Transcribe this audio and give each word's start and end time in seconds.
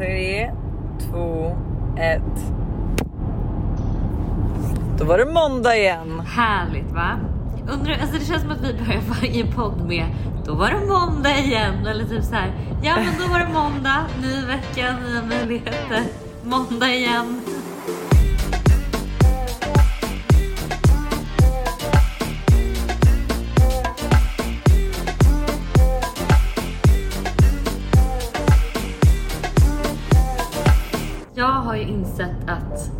Tre, 0.00 0.50
två, 0.98 1.56
ett. 1.98 2.52
Då 4.98 5.04
var 5.04 5.18
det 5.18 5.32
måndag 5.32 5.76
igen. 5.76 6.20
Härligt 6.20 6.92
va? 6.92 7.18
Undrar, 7.72 7.92
alltså 7.92 8.18
det 8.18 8.24
känns 8.24 8.42
som 8.42 8.50
att 8.50 8.60
vi 8.60 8.74
börjar 8.74 9.00
varje 9.00 9.46
podd 9.46 9.88
med 9.88 10.06
då 10.46 10.54
var 10.54 10.70
det 10.70 10.86
måndag 10.86 11.38
igen 11.38 11.86
eller 11.86 12.04
typ 12.04 12.24
så 12.24 12.34
här. 12.34 12.52
Ja 12.82 12.96
men 12.96 13.14
då 13.18 13.32
var 13.32 13.38
det 13.38 13.48
måndag, 13.52 14.06
ny 14.22 14.46
vecka, 14.46 14.96
nya 14.96 15.22
möjligheter. 15.22 16.02
Måndag 16.44 16.94
igen. 16.94 17.40
Insett 32.20 32.48
att 32.50 32.90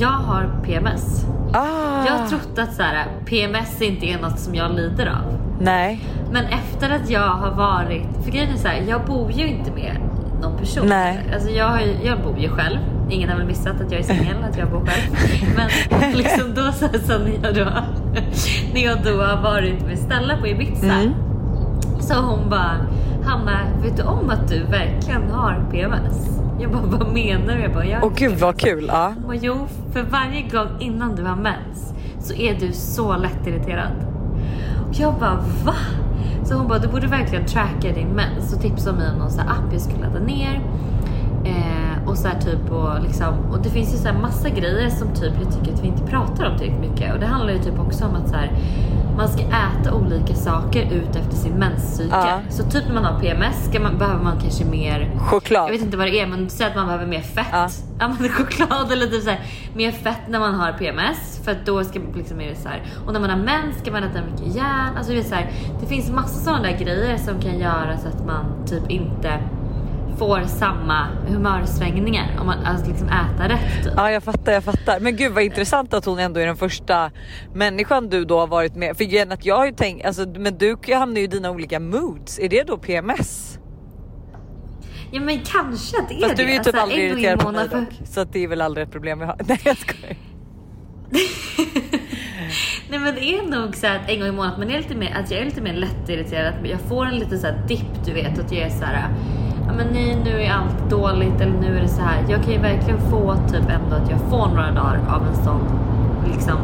jag 0.00 0.08
har 0.08 0.50
PMS. 0.64 1.26
Ah, 1.52 2.06
Jag 2.06 2.12
har 2.12 2.26
trott 2.28 2.58
att 2.58 2.74
så 2.74 2.82
här, 2.82 3.06
PMS 3.26 3.82
inte 3.82 4.06
är 4.06 4.18
något 4.18 4.38
som 4.38 4.54
jag 4.54 4.74
lider 4.74 5.06
av. 5.06 5.38
Nej. 5.60 6.00
Men 6.32 6.44
efter 6.44 6.90
att 6.90 7.10
jag 7.10 7.28
har 7.28 7.50
varit, 7.50 8.06
för 8.24 8.30
grejen 8.30 8.52
är 8.52 8.56
så 8.56 8.68
här, 8.68 8.82
jag 8.88 9.04
bor 9.06 9.30
ju 9.30 9.46
inte 9.46 9.70
med 9.70 9.96
någon 10.42 10.58
person. 10.58 10.86
Nej. 10.86 11.20
Alltså 11.34 11.50
jag, 11.50 11.68
har, 11.68 11.80
jag 12.04 12.22
bor 12.22 12.38
ju 12.38 12.48
själv. 12.48 12.78
Ingen 13.10 13.28
har 13.28 13.36
väl 13.36 13.46
missat 13.46 13.80
att 13.80 13.92
jag 13.92 14.00
är 14.00 14.04
singel, 14.04 14.36
att 14.50 14.58
jag 14.58 14.70
bor 14.70 14.86
själv. 14.86 15.16
Men 15.56 16.12
liksom 16.12 16.54
då 16.54 16.72
så, 16.72 16.86
här, 16.86 16.98
så 16.98 17.18
när, 17.18 17.32
jag 17.42 17.54
då, 17.54 17.64
när 18.74 18.84
jag 18.84 18.98
då 19.04 19.22
har 19.22 19.42
varit 19.42 19.86
med 19.86 19.98
Stella 19.98 20.36
på 20.36 20.46
Ibiza. 20.46 20.86
Mm. 20.86 21.12
Så 22.00 22.14
hon 22.14 22.50
bara, 22.50 22.76
Hanna 23.24 23.58
vet 23.82 23.96
du 23.96 24.02
om 24.02 24.30
att 24.30 24.48
du 24.48 24.62
verkligen 24.62 25.30
har 25.30 25.64
PMS? 25.70 26.38
Jag 26.60 26.70
bara, 26.72 26.82
vad 26.82 27.12
menar 27.12 27.54
du? 27.54 27.62
Jag 27.62 27.72
bara, 27.72 27.86
jag 27.86 28.04
Åh 28.04 28.12
gud 28.16 28.38
vad 28.38 28.56
kul. 28.56 28.84
Ja. 28.92 29.14
och 29.26 29.36
jo, 29.36 29.66
för 29.92 30.02
varje 30.02 30.42
gång 30.42 30.68
innan 30.80 31.16
du 31.16 31.22
har 31.22 31.36
mens 31.36 31.92
så 32.20 32.34
är 32.34 32.54
du 32.60 32.72
så 32.72 33.16
lättirriterad. 33.16 33.92
Och 34.88 34.94
jag 34.94 35.14
bara 35.14 35.36
va? 35.64 35.74
Så 36.44 36.54
hon 36.54 36.68
bara 36.68 36.78
du 36.78 36.88
borde 36.88 37.06
verkligen 37.06 37.46
tracka 37.46 37.92
din 37.94 38.08
mens 38.08 38.54
och 38.54 38.60
tipsa 38.60 38.92
mig 38.92 39.10
om 39.12 39.18
någon 39.18 39.30
så 39.30 39.40
här 39.40 39.50
app 39.50 39.72
jag 39.72 39.80
skulle 39.80 40.00
ladda 40.00 40.18
ner. 40.18 40.60
Eh, 41.44 42.08
och 42.08 42.18
så 42.18 42.28
typ 42.40 42.70
och 42.70 43.02
liksom 43.02 43.34
och 43.50 43.62
det 43.62 43.70
finns 43.70 43.94
ju 43.94 43.98
så 43.98 44.12
massa 44.22 44.48
grejer 44.48 44.90
som 44.90 45.08
typ 45.08 45.32
jag 45.42 45.52
tycker 45.54 45.74
att 45.74 45.82
vi 45.82 45.86
inte 45.88 46.02
pratar 46.02 46.50
om 46.50 46.58
tillräckligt 46.58 46.90
mycket 46.90 47.14
och 47.14 47.20
det 47.20 47.26
handlar 47.26 47.52
ju 47.52 47.58
typ 47.58 47.78
också 47.78 48.04
om 48.04 48.14
att 48.14 48.28
så 48.28 48.34
här 48.34 48.50
man 49.18 49.28
ska 49.28 49.42
äta 49.42 49.94
olika 49.94 50.34
saker 50.34 50.92
ut 50.92 51.16
efter 51.16 51.36
sin 51.36 51.52
menscykel. 51.52 52.10
Ja. 52.10 52.40
Så 52.50 52.62
typ 52.62 52.84
när 52.86 52.94
man 52.94 53.04
har 53.04 53.20
PMS 53.20 53.64
ska 53.70 53.80
man, 53.80 53.98
behöver 53.98 54.24
man 54.24 54.40
kanske 54.40 54.64
mer 54.64 55.10
Choklad. 55.18 55.68
jag 55.68 55.72
vet 55.72 55.82
inte 55.82 55.96
vad 55.96 56.06
det 56.06 56.20
är 56.20 56.26
men 56.26 56.50
säg 56.50 56.66
att 56.66 56.76
man 56.76 56.86
behöver 56.86 57.06
mer 57.06 57.20
fett. 57.20 57.46
Ja. 57.52 57.68
Ja. 57.98 58.08
men 58.18 58.28
choklad 58.32 58.92
eller 58.92 59.06
typ 59.06 59.22
så 59.22 59.30
här, 59.30 59.40
mer 59.74 59.92
fett 59.92 60.28
när 60.28 60.38
man 60.38 60.54
har 60.54 60.72
PMS 60.72 61.40
för 61.44 61.52
att 61.52 61.66
då 61.66 61.84
ska 61.84 62.00
man 62.00 62.12
liksom 62.12 62.38
det 62.38 62.56
så 62.62 62.68
här. 62.68 62.82
Och 63.06 63.12
när 63.12 63.20
man 63.20 63.30
har 63.30 63.36
mens 63.36 63.78
ska 63.78 63.90
man 63.90 64.04
äta 64.04 64.18
mycket 64.30 64.56
järn. 64.56 64.96
Alltså 64.96 65.12
det, 65.12 65.18
är 65.18 65.22
så 65.22 65.34
här, 65.34 65.50
det 65.80 65.86
finns 65.86 66.10
massa 66.10 66.44
sådana 66.44 66.62
där 66.62 66.78
grejer 66.78 67.16
som 67.16 67.40
kan 67.40 67.58
göra 67.58 67.98
så 67.98 68.08
att 68.08 68.26
man 68.26 68.66
typ 68.66 68.90
inte 68.90 69.40
får 70.18 70.42
samma 70.46 71.06
humörsvängningar 71.28 72.36
om 72.40 72.46
man 72.46 72.58
alltså 72.64 72.86
liksom 72.90 73.08
äter 73.08 73.48
rätt. 73.48 73.84
Typ. 73.84 73.92
Ja 73.96 74.10
jag 74.10 74.22
fattar, 74.22 74.52
jag 74.52 74.64
fattar. 74.64 75.00
Men 75.00 75.16
gud 75.16 75.32
vad 75.32 75.42
intressant 75.44 75.94
att 75.94 76.04
hon 76.04 76.18
ändå 76.18 76.40
är 76.40 76.46
den 76.46 76.56
första 76.56 77.10
människan 77.54 78.08
du 78.08 78.24
då 78.24 78.38
har 78.40 78.46
varit 78.46 78.76
med. 78.76 78.96
För 78.96 79.04
grejen 79.04 79.32
att 79.32 79.44
jag 79.46 79.56
har 79.56 79.66
ju 79.66 79.72
tänkt, 79.72 80.06
alltså, 80.06 80.26
men 80.36 80.58
du 80.58 80.76
hamnar 80.94 81.16
ju 81.18 81.24
i 81.24 81.26
dina 81.26 81.50
olika 81.50 81.80
moods. 81.80 82.38
Är 82.38 82.48
det 82.48 82.62
då 82.62 82.76
PMS? 82.78 83.58
Ja 85.12 85.20
men 85.20 85.38
kanske 85.44 85.98
att 85.98 86.08
det 86.08 86.14
är 86.14 86.20
Fast 86.20 86.36
det. 86.36 86.42
du 86.42 86.48
är 86.48 86.52
ju 86.52 86.58
typ 86.58 86.66
Alltså, 86.66 86.82
aldrig 86.82 87.04
irriterad 87.10 87.38
på 87.40 87.52
mig 87.52 87.68
för- 87.68 87.78
dock. 87.80 87.88
Så 88.04 88.20
att 88.20 88.32
det 88.32 88.44
är 88.44 88.48
väl 88.48 88.60
aldrig 88.60 88.86
ett 88.86 88.92
problem 88.92 89.18
vi 89.18 89.24
har. 89.24 89.36
Nej 89.48 89.60
jag 89.64 89.76
skojar. 89.76 90.16
Nej 92.90 92.98
men 92.98 93.14
det 93.14 93.20
är 93.34 93.42
nog 93.42 93.76
så 93.76 93.86
att 93.86 94.08
en 94.08 94.18
gång 94.20 94.28
i 94.28 94.32
månaden 94.32 94.58
man 94.60 94.70
är 94.70 94.78
lite 94.78 94.94
mer, 94.94 95.16
att 95.24 95.30
jag 95.30 95.40
är 95.40 95.44
lite 95.44 95.60
mer 95.60 95.72
lättirriterad. 95.74 96.54
Jag 96.64 96.80
får 96.80 97.06
en 97.06 97.14
liten 97.18 97.38
så 97.38 97.46
här 97.46 97.64
dipp 97.68 98.04
du 98.04 98.12
vet. 98.12 98.38
Att 98.38 98.52
jag 98.52 98.62
är 98.62 98.70
så 98.70 98.84
här. 98.84 99.08
Ja 99.68 99.74
men 99.76 99.86
nej 99.92 100.16
nu 100.24 100.42
är 100.42 100.50
allt 100.52 100.90
dåligt 100.90 101.40
eller 101.40 101.52
nu 101.60 101.76
är 101.78 101.82
det 101.82 101.88
så 101.88 102.00
här. 102.02 102.24
Jag 102.28 102.42
kan 102.42 102.52
ju 102.52 102.58
verkligen 102.58 103.00
få 103.10 103.34
typ 103.52 103.62
ändå 103.70 103.96
att 103.96 104.10
jag 104.10 104.20
får 104.30 104.48
några 104.48 104.70
dagar 104.70 105.00
av 105.08 105.22
en 105.26 105.44
sån 105.44 105.60
liksom 106.32 106.56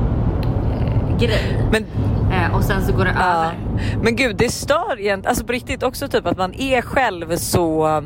eh, 0.81 1.16
grej. 1.19 1.65
Men 1.72 1.84
Eh, 2.32 2.56
och 2.56 2.62
sen 2.65 2.82
så 2.82 2.92
går 2.92 3.04
det 3.04 3.15
Ja. 3.19 3.25
över. 3.44 3.54
Men 4.03 4.16
gud 4.16 4.37
det 4.37 4.48
stör 4.53 5.00
egentligen, 5.00 5.28
alltså 5.31 5.44
på 5.44 5.53
riktigt 5.53 5.82
också 5.82 6.09
typ 6.09 6.26
att 6.26 6.38
man 6.38 6.54
är 6.54 6.82
själv 6.82 7.37
så 7.37 8.03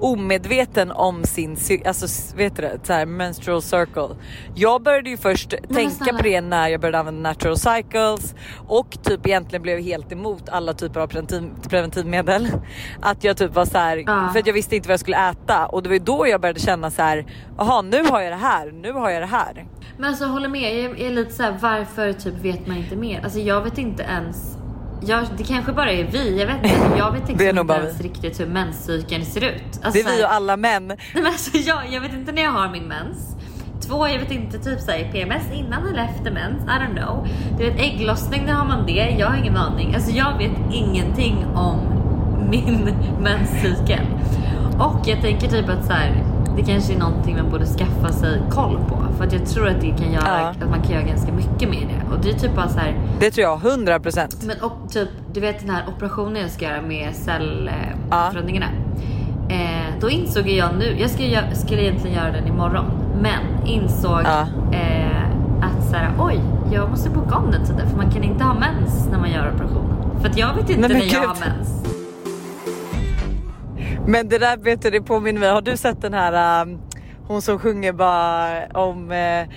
omedveten 0.00 0.90
om 0.90 1.24
sin, 1.24 1.56
alltså 1.86 2.36
vet 2.36 2.56
du 2.56 2.62
det, 2.62 2.78
så 2.82 2.92
här 2.92 3.06
menstrual 3.06 3.62
circle. 3.62 4.08
Jag 4.54 4.82
började 4.82 5.10
ju 5.10 5.16
först 5.16 5.54
men 5.68 5.74
tänka 5.76 6.16
på 6.16 6.22
det 6.22 6.40
när 6.40 6.68
jag 6.68 6.80
började 6.80 6.98
använda 6.98 7.28
natural 7.30 7.56
cycles 7.56 8.34
och 8.68 8.98
typ 9.02 9.26
egentligen 9.26 9.62
blev 9.62 9.78
helt 9.80 10.12
emot 10.12 10.48
alla 10.48 10.72
typer 10.74 11.00
av 11.00 11.06
preventiv, 11.06 11.50
preventivmedel. 11.68 12.48
Att 13.00 13.24
jag 13.24 13.36
typ 13.36 13.54
var 13.54 13.64
så 13.64 13.78
här, 13.78 13.96
Ja. 14.06 14.28
för 14.32 14.38
att 14.40 14.46
jag 14.46 14.54
visste 14.54 14.76
inte 14.76 14.88
vad 14.88 14.92
jag 14.92 15.00
skulle 15.00 15.30
äta 15.30 15.66
och 15.66 15.82
det 15.82 15.88
var 15.88 15.94
ju 15.94 16.02
då 16.02 16.26
jag 16.28 16.40
började 16.40 16.60
känna 16.60 16.90
så 16.90 17.02
här, 17.02 17.26
jaha 17.58 17.82
nu 17.82 18.04
har 18.04 18.20
jag 18.20 18.32
det 18.32 18.36
här, 18.36 18.70
nu 18.72 18.92
har 18.92 19.10
jag 19.10 19.22
det 19.22 19.26
här. 19.26 19.66
Men 19.98 20.08
alltså 20.08 20.24
håller 20.26 20.48
med, 20.48 20.84
jag 20.84 21.00
är 21.00 21.10
lite 21.10 21.32
så 21.32 21.42
här, 21.42 21.58
varför 21.60 22.12
typ 22.12 22.34
vet 22.34 22.66
man 22.66 22.76
inte 22.76 22.96
mer? 22.96 23.20
Alltså 23.24 23.38
jag 23.38 23.62
vet 23.62 23.78
inte 23.78 24.02
ens. 24.02 24.57
Jag, 25.00 25.24
det 25.36 25.44
kanske 25.44 25.72
bara 25.72 25.92
är 25.92 26.04
vi, 26.04 26.40
jag 26.40 26.46
vet 26.46 26.56
inte. 26.64 26.98
Jag 26.98 27.12
vet 27.12 27.28
liksom 27.28 27.58
inte 27.58 27.74
ens 27.74 28.00
riktigt 28.00 28.40
hur 28.40 28.46
menscykeln 28.46 29.24
ser 29.24 29.44
ut. 29.44 29.62
Alltså, 29.82 30.02
Det 30.04 30.10
är 30.10 30.16
vi 30.16 30.24
och 30.24 30.32
alla 30.32 30.56
män. 30.56 30.86
Nej, 30.86 30.98
men 31.14 31.26
alltså, 31.26 31.56
jag, 31.56 31.82
jag 31.92 32.00
vet 32.00 32.12
inte 32.12 32.32
när 32.32 32.42
jag 32.42 32.50
har 32.50 32.68
min 32.68 32.84
mens. 32.84 33.34
Två, 33.80 34.08
jag 34.08 34.18
vet 34.18 34.30
inte 34.30 34.58
typ 34.58 34.80
såhär 34.80 35.08
PMS 35.12 35.42
innan 35.54 35.88
eller 35.88 36.04
efter 36.04 36.30
mens. 36.30 36.62
I 36.62 36.68
don't 36.68 37.04
know. 37.04 37.28
Du 37.58 37.64
vet 37.70 37.80
ägglossning, 37.80 38.44
när 38.46 38.52
har 38.52 38.64
man 38.64 38.86
det? 38.86 39.16
Jag 39.18 39.26
har 39.26 39.36
ingen 39.36 39.56
aning. 39.56 39.94
Alltså 39.94 40.10
jag 40.10 40.38
vet 40.38 40.52
ingenting 40.72 41.46
om 41.54 41.80
min 42.50 42.94
menscykel. 43.20 44.06
Och 44.78 45.08
jag 45.08 45.20
tänker 45.20 45.48
typ 45.48 45.68
att 45.68 45.86
så 45.86 45.92
här, 45.92 46.24
det 46.58 46.64
kanske 46.72 46.92
är 46.94 46.98
någonting 46.98 47.36
man 47.36 47.50
borde 47.50 47.66
skaffa 47.66 48.12
sig 48.12 48.42
koll 48.50 48.78
på. 48.88 48.96
För 49.18 49.24
att 49.24 49.32
jag 49.32 49.46
tror 49.46 49.68
att 49.68 49.80
det 49.80 49.90
kan 49.90 50.12
göra, 50.12 50.24
Ja. 50.40 50.48
att 50.64 50.70
man 50.70 50.82
kan 50.82 50.90
göra 50.92 51.02
ganska 51.02 51.32
mycket 51.32 51.68
med 51.68 51.88
det. 51.88 52.14
Och 52.14 52.20
det 52.22 52.30
är 52.30 52.34
typ 52.34 52.54
bara 52.56 52.68
så 52.68 52.78
här, 52.78 52.94
Det 53.20 53.30
tror 53.30 53.42
jag, 53.42 53.58
100%. 53.58 54.46
men 54.46 54.56
och 54.60 54.90
typ, 54.90 55.08
du 55.32 55.40
vet 55.40 55.60
den 55.60 55.70
här 55.70 55.84
operationen 55.96 56.42
jag 56.42 56.50
ska 56.50 56.64
göra 56.64 56.82
med 56.82 57.08
Ja. 57.08 57.12
cellförändringarna. 57.12 58.66
Eh, 59.48 59.94
då 60.00 60.10
insåg 60.10 60.48
jag 60.48 60.68
nu, 60.78 60.96
jag 61.00 61.10
skulle, 61.10 61.54
skulle 61.54 61.82
egentligen 61.82 62.16
göra 62.16 62.32
den 62.32 62.46
imorgon. 62.46 62.84
Men 63.22 63.66
insåg 63.66 64.20
Ja. 64.24 64.40
eh, 64.72 65.24
att 65.62 65.88
så 65.90 65.96
här, 65.96 66.10
oj, 66.18 66.40
jag 66.72 66.90
måste 66.90 67.10
boka 67.10 67.34
om 67.36 67.50
den 67.50 67.64
tiden. 67.66 67.88
För 67.90 67.96
man 67.96 68.10
kan 68.10 68.22
inte 68.24 68.44
ha 68.44 68.54
mens 68.54 69.08
när 69.10 69.18
man 69.18 69.30
gör 69.30 69.52
operationen. 69.54 70.20
För 70.20 70.28
att 70.28 70.38
jag 70.38 70.54
vet 70.54 70.70
inte 70.70 70.88
Nej, 70.88 70.98
när 70.98 71.14
jag 71.14 71.28
har 71.28 71.36
mens. 71.40 71.84
Men 74.08 74.28
det 74.28 74.38
där 74.38 74.56
vet 74.56 74.82
du, 74.82 74.90
det 74.90 75.00
påminner 75.00 75.40
mig. 75.40 75.50
Har 75.50 75.60
du 75.60 75.76
sett 75.76 76.02
den 76.02 76.14
här 76.14 76.62
um, 76.62 76.80
hon 77.26 77.42
som 77.42 77.58
sjunger 77.58 77.92
bara 77.92 78.66
om 78.66 79.10
uh, 79.10 79.48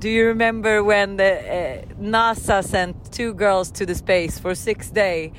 Do 0.00 0.08
you 0.08 0.28
remember 0.28 0.82
when 0.82 1.16
the, 1.16 1.32
uh, 1.32 2.00
NASA 2.00 2.62
sent 2.62 3.12
two 3.12 3.34
girls 3.34 3.70
to 3.72 3.86
the 3.86 3.94
space 3.94 4.40
for 4.40 4.54
six 4.54 4.90
days 4.90 5.32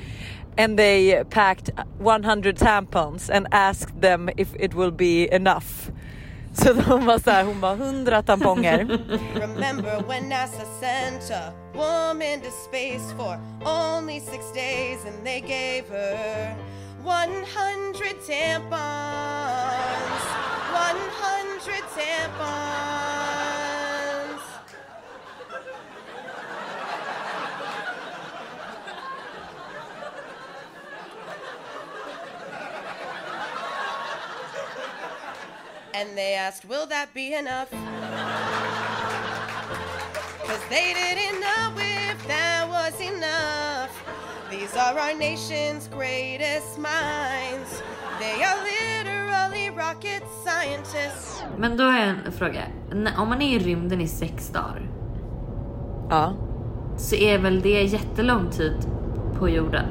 and 0.58 0.78
they 0.78 1.24
packed 1.30 1.70
100 1.98 2.56
tampons 2.56 3.30
and 3.30 3.46
asked 3.50 4.00
them 4.00 4.30
if 4.36 4.48
it 4.54 4.74
will 4.74 4.92
be 4.92 5.28
enough. 5.34 5.90
Så 6.52 6.72
de 6.72 7.06
var 7.06 7.18
så 7.18 7.30
här, 7.30 7.44
hon 7.44 7.60
bara 7.60 7.72
100 7.72 8.22
tamponger. 8.22 8.78
Remember 9.34 10.02
when 10.08 10.28
NASA 10.28 10.64
sent 10.80 11.30
a 11.30 11.52
woman 11.74 12.40
to 12.40 12.50
space 12.68 13.12
for 13.16 13.38
only 13.64 14.20
six 14.20 14.52
days 14.54 15.04
and 15.06 15.26
they 15.26 15.40
gave 15.40 15.88
her 15.88 16.56
100 17.02 18.20
tampons. 18.20 18.70
100 20.72 21.82
tampons. 21.96 22.82
And 35.94 36.16
they 36.16 36.34
asked, 36.34 36.64
Will 36.64 36.86
that 36.86 37.12
be 37.12 37.34
enough? 37.34 37.70
Cause 40.46 40.60
they 40.68 40.94
didn't 40.94 41.40
know 41.40 41.91
These 44.52 44.76
are 44.76 44.94
our 44.94 45.14
nation's 45.18 45.88
greatest 45.98 46.76
minds. 46.78 47.82
They 48.20 48.42
are 48.44 48.58
literally 48.72 49.70
rocket 49.70 50.22
scientists. 50.44 51.42
Men 51.58 51.76
då 51.76 51.84
har 51.84 51.98
jag 51.98 52.08
en 52.08 52.32
fråga. 52.38 52.60
Om 53.18 53.28
man 53.28 53.42
är 53.42 53.56
i 53.56 53.58
rymden 53.58 54.00
i 54.00 54.08
sex 54.08 54.48
dagar 54.48 54.82
Ja. 56.10 56.34
så 56.98 57.14
är 57.16 57.38
väl 57.38 57.60
det 57.60 57.82
jättelång 57.82 58.50
tid 58.50 58.76
på 59.38 59.48
jorden? 59.48 59.84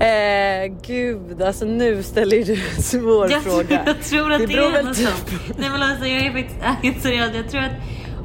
Eh, 0.00 0.72
gud, 0.86 1.42
alltså 1.42 1.64
nu 1.64 2.02
ställer 2.02 2.44
du 2.44 2.52
en 2.52 2.82
svår 2.82 3.30
Jag, 3.30 3.42
fråga. 3.42 3.64
tror- 3.66 3.80
jag 3.86 4.02
tror 4.02 4.32
att 4.32 4.40
det, 4.40 4.46
beror 4.46 4.74
är 4.76 4.82
något 4.82 4.96
typ- 4.96 5.08
sånt. 5.08 5.58
Nej 5.58 5.70
men 5.70 5.82
alltså 5.82 6.06
jag 6.06 6.26
är 6.26 6.32
faktiskt 6.32 6.60
ärligt 6.62 7.02
seriös. 7.02 7.30
Jag 7.34 7.48
tror 7.50 7.60
att 7.60 7.72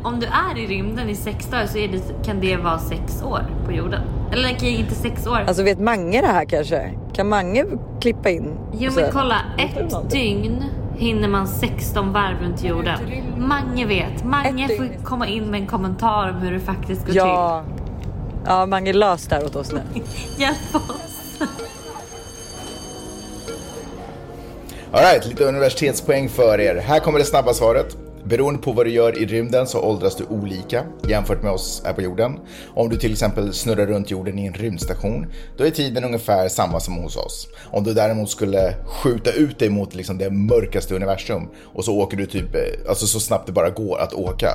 om 0.06 0.20
du 0.20 0.26
är 0.26 0.58
i 0.58 0.68
rymden 0.68 1.10
i 1.10 1.16
sex 1.16 1.46
dagar 1.46 1.66
så 1.68 1.78
är 1.78 1.88
det, 1.88 2.26
kan 2.26 2.40
det 2.40 2.58
vara 2.58 2.80
sex 2.80 3.24
år 3.24 3.42
på 3.66 3.72
jorden. 3.72 4.02
Eller 4.32 4.54
okej, 4.56 4.76
inte 4.80 4.96
sex 4.96 5.28
år. 5.28 5.44
Alltså 5.48 5.64
vet 5.64 5.80
Mange 5.80 6.22
det 6.22 6.28
här 6.28 6.46
kanske? 6.46 6.92
Kan 7.14 7.30
Mange 7.30 7.66
klippa 8.02 8.30
in? 8.30 8.54
jo 8.74 8.92
men 8.96 9.12
kolla, 9.12 9.36
ett 9.58 10.12
dygn 10.12 10.64
hinner 10.98 11.28
man 11.28 11.48
16 11.48 12.14
varv 12.14 12.42
runt 12.42 12.64
jorden. 12.64 13.00
Mange 13.38 13.86
vet. 13.86 14.24
Mange 14.24 14.66
Ett 14.66 14.78
får 14.78 14.84
dygn. 14.84 15.04
komma 15.04 15.28
in 15.28 15.44
med 15.52 15.62
en 15.62 15.68
kommentar 15.68 16.30
om 16.30 16.36
hur 16.36 16.52
det 16.52 16.60
faktiskt 16.60 17.06
går 17.08 17.16
Ja. 17.16 17.64
Ja, 18.46 18.66
Mange 18.66 18.94
lös 18.94 19.28
där 19.28 19.46
åt 19.46 19.56
oss 19.56 19.72
nu. 19.72 19.80
till. 19.94 20.04
Hjälp 20.42 20.76
oss. 20.76 21.40
Alright, 24.92 25.26
lite 25.26 25.44
universitetspoäng 25.44 26.30
för 26.30 26.60
er. 26.62 26.76
Här 26.76 27.00
kommer 27.00 27.20
det 27.20 27.26
snabba 27.26 27.54
svaret. 27.54 27.98
Beroende 28.30 28.62
på 28.62 28.72
vad 28.72 28.86
du 28.86 28.92
gör 28.92 29.18
i 29.18 29.26
rymden 29.26 29.68
så 29.68 29.82
åldras 29.82 30.16
du 30.16 30.24
olika 30.24 30.84
jämfört 31.08 31.44
med 31.44 31.52
oss 31.52 31.82
här 31.86 31.94
på 31.94 32.02
jorden. 32.02 32.40
Om 32.76 32.90
du 32.90 32.98
till 32.98 33.12
exempel 33.12 33.54
snurrar 33.54 33.86
runt 33.86 34.12
jorden 34.12 34.40
i 34.40 34.46
en 34.46 34.54
rymdstation, 34.54 35.28
då 35.58 35.64
är 35.64 35.70
tiden 35.70 36.04
ungefär 36.04 36.50
samma 36.50 36.80
som 36.80 36.94
hos 36.94 37.18
oss. 37.18 37.48
Om 37.72 37.84
du 37.84 37.94
däremot 37.94 38.30
skulle 38.30 38.76
skjuta 38.86 39.32
ut 39.32 39.60
dig 39.60 39.70
mot 39.70 39.96
liksom 39.96 40.18
det 40.18 40.30
mörkaste 40.30 40.96
universum 40.96 41.50
och 41.74 41.86
så 41.86 41.98
åker 41.98 42.18
du 42.18 42.26
typ, 42.26 42.56
eh, 42.56 42.90
alltså 42.90 43.08
så 43.08 43.20
snabbt 43.20 43.46
det 43.46 43.52
bara 43.52 43.70
går 43.70 44.00
att 44.00 44.14
åka, 44.14 44.50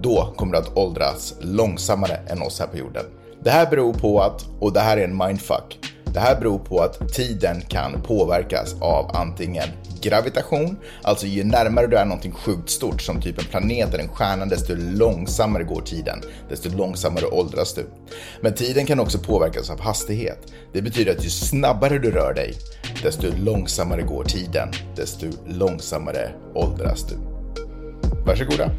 då 0.00 0.34
kommer 0.36 0.52
du 0.52 0.58
att 0.58 0.76
åldras 0.76 1.34
långsammare 1.40 2.20
än 2.26 2.42
oss 2.42 2.60
här 2.60 2.66
på 2.66 2.76
jorden. 2.76 3.04
Det 3.42 3.50
här 3.50 3.70
beror 3.70 3.92
på 3.92 4.20
att, 4.20 4.46
och 4.60 4.72
det 4.72 4.80
här 4.80 4.96
är 4.96 5.04
en 5.04 5.16
mindfuck, 5.16 5.78
det 6.12 6.20
här 6.20 6.40
beror 6.40 6.58
på 6.58 6.80
att 6.80 7.12
tiden 7.12 7.60
kan 7.68 8.02
påverkas 8.02 8.74
av 8.80 9.10
antingen 9.16 9.68
gravitation, 10.00 10.76
alltså 11.02 11.26
ju 11.26 11.44
närmare 11.44 11.86
du 11.86 11.96
är 11.96 12.04
någonting 12.04 12.32
sjukt 12.32 12.70
stort 12.70 13.02
som 13.02 13.20
typ 13.20 13.38
en 13.38 13.44
planet 13.44 13.94
eller 13.94 14.04
en 14.04 14.08
stjärna, 14.08 14.46
desto 14.46 14.74
långsammare 14.74 15.64
går 15.64 15.80
tiden, 15.80 16.22
desto 16.48 16.76
långsammare 16.76 17.26
åldras 17.26 17.74
du. 17.74 17.86
Men 18.40 18.54
tiden 18.54 18.86
kan 18.86 19.00
också 19.00 19.18
påverkas 19.18 19.70
av 19.70 19.80
hastighet. 19.80 20.38
Det 20.72 20.82
betyder 20.82 21.12
att 21.16 21.24
ju 21.24 21.30
snabbare 21.30 21.98
du 21.98 22.10
rör 22.10 22.34
dig, 22.34 22.54
desto 23.02 23.26
långsammare 23.36 24.02
går 24.02 24.24
tiden, 24.24 24.68
desto 24.96 25.26
långsammare 25.46 26.30
åldras 26.54 27.06
du. 27.06 27.16
Varsågoda. 28.26 28.70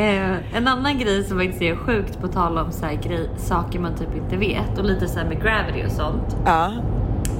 Eh, 0.00 0.56
en 0.56 0.68
annan 0.68 0.98
grej 0.98 1.24
som 1.24 1.38
faktiskt 1.38 1.62
är 1.62 1.76
sjukt 1.76 2.20
på 2.20 2.28
tal 2.28 2.58
om 2.58 2.72
så 2.72 2.86
här 2.86 2.94
grej, 2.94 3.30
saker 3.36 3.78
man 3.78 3.94
typ 3.94 4.16
inte 4.16 4.36
vet 4.36 4.78
och 4.78 4.84
lite 4.84 5.08
så 5.08 5.18
här 5.18 5.26
med 5.26 5.42
gravity 5.42 5.86
och 5.86 5.92
sånt. 5.92 6.36
Ja. 6.46 6.70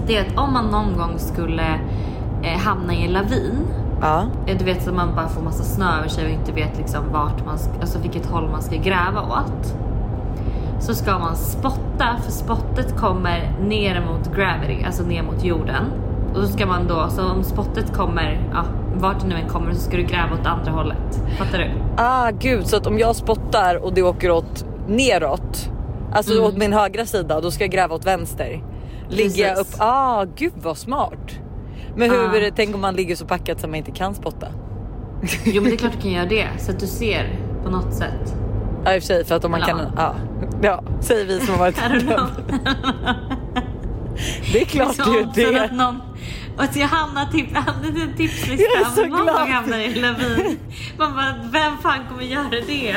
Det 0.06 0.16
är 0.16 0.20
att 0.26 0.38
om 0.38 0.52
man 0.52 0.66
någon 0.66 0.96
gång 0.96 1.18
skulle 1.18 1.80
eh, 2.42 2.58
hamna 2.58 2.94
i 2.94 3.04
en 3.06 3.12
lavin. 3.12 3.66
Ja. 4.00 4.24
eh, 4.46 4.58
Du 4.58 4.64
vet 4.64 4.82
så 4.82 4.92
man 4.92 5.14
bara 5.14 5.28
får 5.28 5.42
massa 5.42 5.62
snö 5.62 5.98
över 5.98 6.08
sig 6.08 6.24
och 6.24 6.30
inte 6.30 6.52
vet 6.52 6.78
liksom 6.78 7.04
vart 7.12 7.46
man 7.46 7.58
ska, 7.58 7.80
alltså 7.80 7.98
vilket 7.98 8.26
håll 8.26 8.50
man 8.50 8.62
ska 8.62 8.76
gräva 8.76 9.22
åt. 9.22 9.74
Så 10.80 10.94
ska 10.94 11.18
man 11.18 11.36
spotta 11.36 12.16
för 12.24 12.32
spottet 12.32 12.96
kommer 12.96 13.52
ner 13.62 14.06
mot 14.06 14.36
gravity, 14.36 14.84
alltså 14.86 15.02
ner 15.02 15.22
mot 15.22 15.44
jorden. 15.44 15.84
Och 16.34 16.40
då 16.40 16.46
ska 16.46 16.66
man 16.66 16.86
då, 16.88 17.08
så 17.10 17.30
om 17.30 17.42
spottet 17.44 17.92
kommer, 17.94 18.50
ja 18.52 18.64
vart 18.94 19.20
det 19.20 19.26
nu 19.26 19.34
än 19.34 19.48
kommer 19.48 19.74
så 19.74 19.80
ska 19.80 19.96
du 19.96 20.02
gräva 20.02 20.34
åt 20.40 20.46
andra 20.46 20.72
hållet. 20.72 21.22
Fattar 21.38 21.58
du? 21.58 21.70
Ah 21.96 22.30
gud, 22.30 22.66
så 22.66 22.76
att 22.76 22.86
om 22.86 22.98
jag 22.98 23.16
spottar 23.16 23.84
och 23.84 23.94
det 23.94 24.02
åker 24.02 24.30
åt 24.30 24.64
neråt, 24.88 25.70
alltså 26.12 26.32
Mm. 26.32 26.44
åt 26.44 26.56
min 26.56 26.72
högra 26.72 27.06
sida, 27.06 27.40
då 27.40 27.50
ska 27.50 27.64
jag 27.64 27.70
gräva 27.70 27.94
åt 27.94 28.06
vänster. 28.06 28.62
Ligger 29.08 29.48
jag 29.48 29.58
upp, 29.58 29.74
ah 29.78 30.24
gud 30.36 30.52
vad 30.62 30.76
smart. 30.78 31.30
Men 31.96 32.10
hur 32.10 32.46
Ah. 32.48 32.50
tänk 32.56 32.74
om 32.74 32.80
man 32.80 32.94
ligger 32.94 33.16
så 33.16 33.24
packat 33.26 33.60
som 33.60 33.70
man 33.70 33.78
inte 33.78 33.90
kan 33.90 34.14
spotta? 34.14 34.46
Jo 35.44 35.62
men 35.62 35.70
det 35.70 35.76
är 35.76 35.78
klart 35.78 35.92
du 35.92 36.00
kan 36.00 36.10
göra 36.10 36.26
det 36.26 36.46
så 36.58 36.70
att 36.72 36.80
du 36.80 36.86
ser 36.86 37.38
på 37.64 37.70
något 37.70 37.94
sätt. 37.94 38.34
Ja 38.84 38.94
i 38.94 38.98
och 38.98 39.02
för 39.02 39.06
sig 39.06 39.24
för 39.24 39.34
att 39.36 39.44
om 39.44 39.50
man 39.50 39.62
Eller 39.62 39.72
kan, 39.72 39.92
ja. 39.96 40.14
ja. 40.62 40.82
Säger 41.00 41.26
vi 41.26 41.40
som 41.40 41.54
har 41.54 41.58
varit 41.58 41.78
I. 41.78 42.06
Det 44.52 44.60
är 44.60 44.64
klart 44.64 44.94
så 44.96 45.02
det 45.34 45.42
är 45.42 45.52
det. 45.52 45.64
att 45.64 45.72
någon 45.72 46.00
och 46.56 46.62
att 46.62 46.76
jag 46.76 46.86
hamnar 46.88 47.26
typ, 47.26 47.50
i 47.98 48.02
en 48.02 48.16
tipslista 48.16 48.64
Jag 48.74 48.80
är 48.80 48.84
så 48.94 49.00
någon 49.06 49.10
glad. 49.24 49.36
gång 49.38 49.50
hamnar 49.50 49.78
i 49.78 49.94
lavin. 49.94 50.58
Man 50.98 51.14
bara, 51.14 51.34
vem 51.52 51.78
fan 51.78 51.98
kommer 52.08 52.22
göra 52.22 52.50
det? 52.66 52.96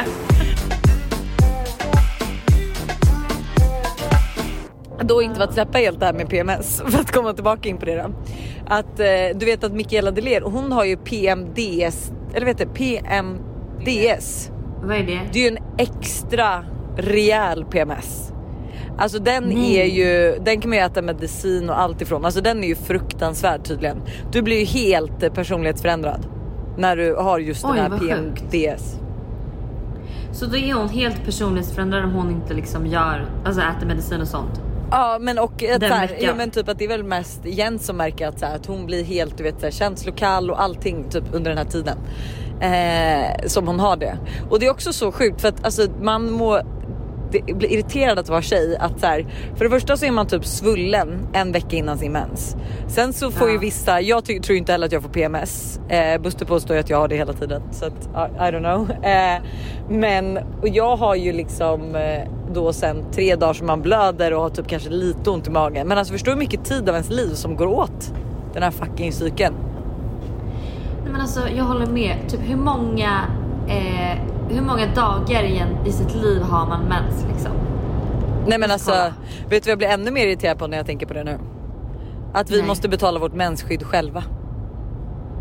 Då 5.01 5.21
inte 5.21 5.35
för 5.35 5.43
att 5.43 5.53
släppa 5.53 5.77
helt 5.77 5.99
det 5.99 6.05
här 6.05 6.13
med 6.13 6.29
PMS 6.29 6.81
för 6.87 6.99
att 6.99 7.11
komma 7.11 7.33
tillbaka 7.33 7.69
in 7.69 7.77
på 7.77 7.85
det 7.85 7.95
då. 7.95 8.09
Att 8.67 8.99
eh, 8.99 9.05
du 9.35 9.45
vet 9.45 9.63
att 9.63 9.73
Mikaela 9.73 10.11
Deler 10.11 10.41
hon 10.41 10.71
har 10.71 10.85
ju 10.85 10.97
PMDS 10.97 12.11
eller 12.33 12.45
vet 12.45 12.57
du 12.57 12.65
PMDS. 12.65 14.49
Vad 14.83 14.95
är 14.97 15.03
det? 15.03 15.19
Det 15.33 15.39
är 15.45 15.51
ju 15.51 15.57
en 15.57 15.63
extra 15.77 16.65
rejäl 16.97 17.65
PMS. 17.65 18.32
Alltså 18.97 19.19
den 19.19 19.43
Nej. 19.43 19.75
är 19.75 19.85
ju, 19.85 20.39
den 20.39 20.61
kan 20.61 20.69
man 20.69 20.77
ju 20.77 20.83
äta 20.83 21.01
medicin 21.01 21.69
och 21.69 21.79
allt 21.79 22.01
ifrån. 22.01 22.25
Alltså 22.25 22.41
den 22.41 22.63
är 22.63 22.67
ju 22.67 22.75
fruktansvärd 22.75 23.63
tydligen. 23.63 24.01
Du 24.31 24.41
blir 24.41 24.59
ju 24.59 24.65
helt 24.65 25.23
eh, 25.23 25.33
personlighetsförändrad 25.33 26.25
när 26.77 26.95
du 26.95 27.15
har 27.15 27.39
just 27.39 27.65
Oj, 27.65 27.71
den 27.77 27.91
här. 27.91 27.99
PMDS. 27.99 28.99
Så 30.31 30.45
då 30.45 30.57
är 30.57 30.73
hon 30.73 30.89
helt 30.89 31.25
personlighetsförändrad 31.25 32.03
om 32.03 32.11
hon 32.11 32.31
inte 32.31 32.53
liksom 32.53 32.87
gör, 32.87 33.25
alltså 33.45 33.61
äter 33.61 33.87
medicin 33.87 34.21
och 34.21 34.27
sånt. 34.27 34.61
Ja 34.91 35.17
men 35.21 35.39
och 35.39 35.63
att 35.63 35.81
så 35.81 35.87
här, 35.87 36.17
ja, 36.19 36.35
men 36.35 36.51
typ 36.51 36.69
att 36.69 36.79
det 36.79 36.85
är 36.85 36.89
väl 36.89 37.03
mest 37.03 37.45
Jens 37.45 37.85
som 37.85 37.97
märker 37.97 38.27
att, 38.27 38.39
så 38.39 38.45
här, 38.45 38.55
att 38.55 38.65
hon 38.65 38.85
blir 38.85 39.03
helt 39.03 39.37
du 39.37 39.43
vet, 39.43 39.59
så 39.59 39.65
här, 39.65 39.71
känslokall 39.71 40.51
och 40.51 40.61
allting 40.61 41.09
typ 41.09 41.23
under 41.31 41.51
den 41.51 41.57
här 41.57 41.65
tiden. 41.65 41.97
Eh, 42.59 43.47
som 43.47 43.67
hon 43.67 43.79
har 43.79 43.95
det. 43.95 44.17
Och 44.49 44.59
det 44.59 44.65
är 44.65 44.71
också 44.71 44.93
så 44.93 45.11
sjukt 45.11 45.41
för 45.41 45.47
att 45.47 45.65
alltså, 45.65 45.87
man 46.01 46.31
må 46.31 46.61
det 47.47 47.53
blir 47.53 47.71
irriterad 47.71 48.19
att 48.19 48.29
vara 48.29 48.41
tjej 48.41 48.77
att 48.79 48.99
så 48.99 49.05
här, 49.05 49.25
för 49.55 49.63
det 49.65 49.69
första 49.71 49.97
så 49.97 50.05
är 50.05 50.11
man 50.11 50.27
typ 50.27 50.45
svullen 50.45 51.27
en 51.33 51.51
vecka 51.51 51.75
innan 51.75 51.97
sin 51.97 52.11
mens. 52.11 52.55
Sen 52.87 53.13
så 53.13 53.31
får 53.31 53.47
Ja. 53.47 53.51
ju 53.53 53.59
vissa, 53.59 54.01
jag 54.01 54.25
ty- 54.25 54.39
tror 54.39 54.57
inte 54.57 54.71
heller 54.71 54.85
att 54.85 54.91
jag 54.91 55.01
får 55.01 55.09
PMS. 55.09 55.79
Eh, 55.89 56.21
Buster 56.21 56.45
påstår 56.45 56.75
ju 56.75 56.79
att 56.79 56.89
jag 56.89 56.97
har 56.97 57.07
det 57.07 57.15
hela 57.15 57.33
tiden 57.33 57.61
så 57.71 57.85
att 57.85 57.93
I, 58.05 58.35
I 58.37 58.51
don't 58.51 58.59
know. 58.59 58.91
Eh, 59.03 59.41
men 59.89 60.37
och 60.61 60.67
jag 60.67 60.95
har 60.95 61.15
ju 61.15 61.31
liksom 61.33 61.95
eh, 61.95 62.29
då 62.53 62.73
sen 62.73 63.05
tre 63.11 63.35
dagar 63.35 63.53
som 63.53 63.67
man 63.67 63.81
blöder 63.81 64.33
och 64.33 64.41
har 64.41 64.49
typ 64.49 64.67
kanske 64.67 64.89
lite 64.89 65.29
ont 65.29 65.47
i 65.47 65.51
magen. 65.51 65.87
Men 65.87 65.97
alltså 65.97 66.13
förstår 66.13 66.31
du 66.31 66.35
hur 66.35 66.39
mycket 66.39 66.65
tid 66.65 66.89
av 66.89 66.95
ens 66.95 67.09
liv 67.09 67.33
som 67.33 67.55
går 67.55 67.67
åt 67.67 68.13
den 68.53 68.63
här 68.63 68.71
fucking 68.71 69.11
cykeln? 69.13 69.53
Nej 71.03 71.11
men 71.11 71.21
alltså 71.21 71.39
jag 71.57 71.63
håller 71.63 71.85
med. 71.85 72.15
Typ 72.27 72.39
hur 72.43 72.55
många, 72.55 73.19
eh, 73.67 74.17
hur 74.49 74.61
många 74.61 74.85
dagar 74.95 75.43
i, 75.43 75.57
en, 75.57 75.87
i 75.87 75.91
sitt 75.91 76.15
liv 76.15 76.41
har 76.41 76.67
man 76.67 76.83
mens 76.83 77.25
liksom? 77.33 77.51
Nej 78.47 78.57
men 78.59 78.71
alltså, 78.71 78.91
kolla. 78.91 79.13
vet 79.49 79.63
du 79.63 79.67
vad 79.67 79.71
jag 79.71 79.77
blir 79.77 79.87
ännu 79.87 80.11
mer 80.11 80.27
irriterad 80.27 80.59
på 80.59 80.67
när 80.67 80.77
jag 80.77 80.85
tänker 80.85 81.05
på 81.05 81.13
det 81.13 81.23
nu? 81.23 81.39
Att 82.33 82.49
vi 82.51 82.57
Nej. 82.57 82.67
måste 82.67 82.89
betala 82.89 83.19
vårt 83.19 83.33
mensskydd 83.33 83.83
själva. 83.83 84.23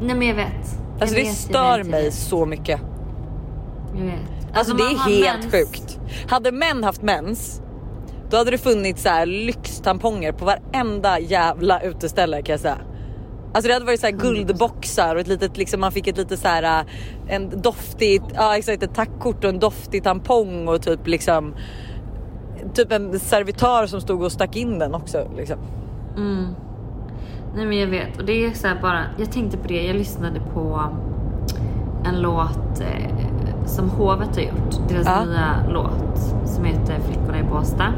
Nej 0.00 0.16
men 0.16 0.28
jag 0.28 0.34
vet. 0.34 0.46
Jag 0.94 1.02
Alltså 1.02 1.16
det 1.16 1.22
vet, 1.22 1.26
jag 1.26 1.36
stör 1.36 1.78
vet, 1.78 1.86
mig 1.86 2.12
så 2.12 2.46
mycket. 2.46 2.80
Jag 3.96 4.04
vet. 4.04 4.14
Alltså, 4.54 4.74
det 4.74 4.82
man 4.84 4.92
är 4.92 5.24
helt 5.24 5.42
mens. 5.42 5.54
sjukt. 5.54 5.98
Hade 6.28 6.52
män 6.52 6.84
haft 6.84 7.02
mens, 7.02 7.62
då 8.30 8.36
hade 8.36 8.50
det 8.50 8.58
funnits 8.58 9.02
så 9.02 9.08
här 9.08 9.26
lyxtamponger 9.26 10.32
på 10.32 10.44
varenda 10.44 11.18
jävla 11.18 11.80
uteställe 11.80 12.42
kan 12.42 12.52
jag 12.52 12.60
säga. 12.60 12.78
Alltså 13.54 13.68
det 13.68 13.74
hade 13.74 13.86
varit 13.86 14.00
så 14.00 14.06
här 14.06 14.12
100%. 14.12 14.20
guldboxar 14.20 15.14
och 15.14 15.20
ett 15.20 15.28
litet 15.28 15.56
liksom 15.56 15.80
man 15.80 15.92
fick 15.92 16.06
ett 16.06 16.16
lite 16.16 16.36
så 16.36 16.48
här 16.48 16.62
äh, 16.62 16.86
en 17.34 17.60
doftig, 17.62 18.22
ja 18.34 18.56
exakt 18.56 18.82
ett 18.82 18.94
tackkort 18.94 19.44
och 19.44 19.50
en 19.50 19.58
doftig 19.58 20.04
tampong 20.04 20.68
och 20.68 20.82
typ 20.82 21.06
liksom 21.06 21.54
typ 22.74 22.92
en 22.92 23.20
servitör 23.20 23.86
som 23.86 24.00
stod 24.00 24.22
och 24.22 24.32
stack 24.32 24.56
in 24.56 24.78
den 24.78 24.94
också 24.94 25.30
liksom. 25.36 25.56
Mm. 26.16 26.46
Nej 27.56 27.66
men 27.66 27.78
jag 27.78 27.86
vet 27.86 28.18
och 28.18 28.24
det 28.24 28.44
är 28.44 28.50
så 28.50 28.68
bara, 28.82 29.00
jag 29.18 29.32
tänkte 29.32 29.56
på 29.58 29.68
det, 29.68 29.82
jag 29.82 29.96
lyssnade 29.96 30.40
på 30.54 30.80
en 32.04 32.20
låt 32.20 32.80
eh, 32.80 33.66
som 33.66 33.90
Hovet 33.90 34.36
har 34.36 34.42
gjort, 34.42 34.88
deras 34.88 35.06
Ja. 35.06 35.24
nya 35.24 35.54
låt 35.68 36.18
som 36.44 36.64
heter 36.64 36.98
Flickorna 37.00 37.38
i 37.40 37.42
Båstad. 37.42 37.92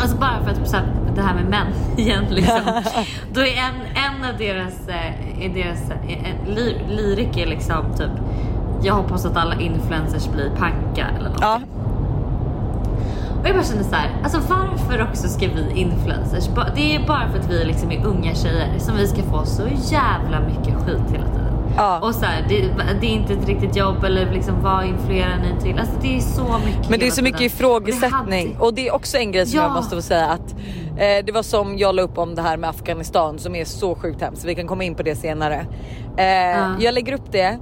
Alltså 0.00 0.16
bara 0.16 0.42
för 0.44 0.50
att 0.50 0.68
så 0.68 0.76
här, 0.76 0.86
det 1.20 1.26
här 1.26 1.34
med 1.34 1.44
män 1.44 1.66
igen 1.96 2.24
liksom. 2.30 2.60
Då 3.32 3.40
är 3.40 3.44
en, 3.56 3.74
en 4.04 4.30
av 4.30 4.38
deras, 4.38 4.88
eh, 4.88 5.44
är 5.44 5.48
deras 5.48 5.90
eh, 5.90 6.30
en 6.30 6.54
ly, 6.54 6.74
lyriker 6.88 7.46
liksom 7.46 7.84
typ 7.96 8.10
jag 8.82 8.94
hoppas 8.94 9.26
att 9.26 9.36
alla 9.36 9.60
influencers 9.60 10.28
blir 10.28 10.50
panka 10.50 11.06
eller 11.18 11.30
något. 11.30 11.40
Ja, 11.40 11.60
Och 13.40 13.48
jag 13.48 13.54
bara 13.54 13.64
kände 13.64 13.84
så 13.84 13.94
här, 13.94 14.10
alltså 14.22 14.40
varför 14.48 15.02
också 15.02 15.28
ska 15.28 15.48
vi 15.48 15.80
influencers? 15.80 16.48
Det 16.74 16.94
är 16.96 17.06
bara 17.06 17.28
för 17.32 17.38
att 17.38 17.50
vi 17.50 17.64
liksom 17.64 17.92
är 17.92 18.04
unga 18.06 18.34
tjejer 18.34 18.78
som 18.78 18.96
vi 18.96 19.06
ska 19.06 19.22
få 19.22 19.44
så 19.44 19.62
jävla 19.90 20.40
mycket 20.40 20.74
skit 20.74 21.12
hela 21.12 21.26
tiden. 21.26 21.49
Ja. 21.82 22.00
Och 22.00 22.14
så 22.14 22.24
här, 22.24 22.44
det, 22.48 22.60
det 23.00 23.06
är 23.06 23.10
inte 23.10 23.32
ett 23.32 23.46
riktigt 23.48 23.76
jobb 23.76 24.04
eller 24.04 24.32
liksom 24.32 24.62
vad 24.62 24.84
influerar 24.86 25.36
ni 25.36 25.60
till? 25.62 25.78
Alltså 25.78 25.94
det 26.02 26.16
är 26.16 26.20
så 26.20 26.42
mycket 26.66 26.90
Men 26.90 26.98
det 27.00 27.06
är 27.06 27.10
så 27.10 27.22
mycket 27.22 27.40
ifrågasättning 27.40 28.16
Och 28.20 28.26
det 28.30 28.36
hade- 28.46 28.66
och 28.66 28.74
det 28.74 28.88
är 28.88 28.94
också 28.94 29.16
en 29.18 29.32
grej 29.32 29.46
som 29.46 29.56
Ja. 29.58 29.64
jag 29.64 29.72
måste 29.72 29.96
få 29.96 30.02
säga 30.02 30.26
att 30.26 30.52
eh, 30.98 31.24
det 31.26 31.32
var 31.34 31.42
som 31.42 31.78
jag 31.78 31.94
la 31.94 32.02
upp 32.02 32.18
om 32.18 32.34
det 32.34 32.42
här 32.42 32.56
med 32.56 32.70
Afghanistan 32.70 33.38
som 33.38 33.54
är 33.54 33.64
så 33.64 33.94
sjukt 33.94 34.20
hemskt. 34.20 34.44
Vi 34.44 34.54
kan 34.54 34.66
komma 34.66 34.84
in 34.84 34.94
på 34.94 35.02
det 35.02 35.14
senare. 35.16 35.66
Eh, 36.16 36.24
Jag 36.84 36.94
lägger 36.94 37.12
upp 37.12 37.32
det 37.32 37.58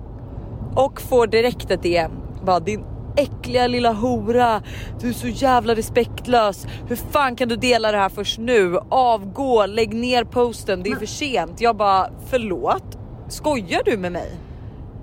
och 0.75 1.01
får 1.01 1.27
direkt 1.27 1.71
ett 1.71 1.83
DM. 1.83 2.11
Bara 2.45 2.61
din 2.61 2.85
äckliga 3.17 3.67
lilla 3.67 3.93
hora. 3.93 4.63
Du 5.01 5.09
är 5.09 5.13
så 5.13 5.29
jävla 5.29 5.75
respektlös. 5.75 6.67
Hur 6.89 6.97
fan 6.97 7.37
kan 7.37 7.49
du 7.49 7.57
dela 7.57 7.93
det 7.93 7.99
här 7.99 8.09
först 8.09 8.39
nu? 8.39 8.79
Avgå, 8.89 9.67
lägg 9.67 9.95
ner 9.95 10.25
posten. 10.25 10.83
Det 10.83 10.91
är 10.91 10.97
för 10.97 11.07
sent. 11.07 11.61
Jag 11.61 11.77
bara 11.77 12.07
förlåt. 12.31 12.99
Skojar 13.29 13.83
du 13.85 13.97
med 13.97 14.13
mig? 14.13 14.31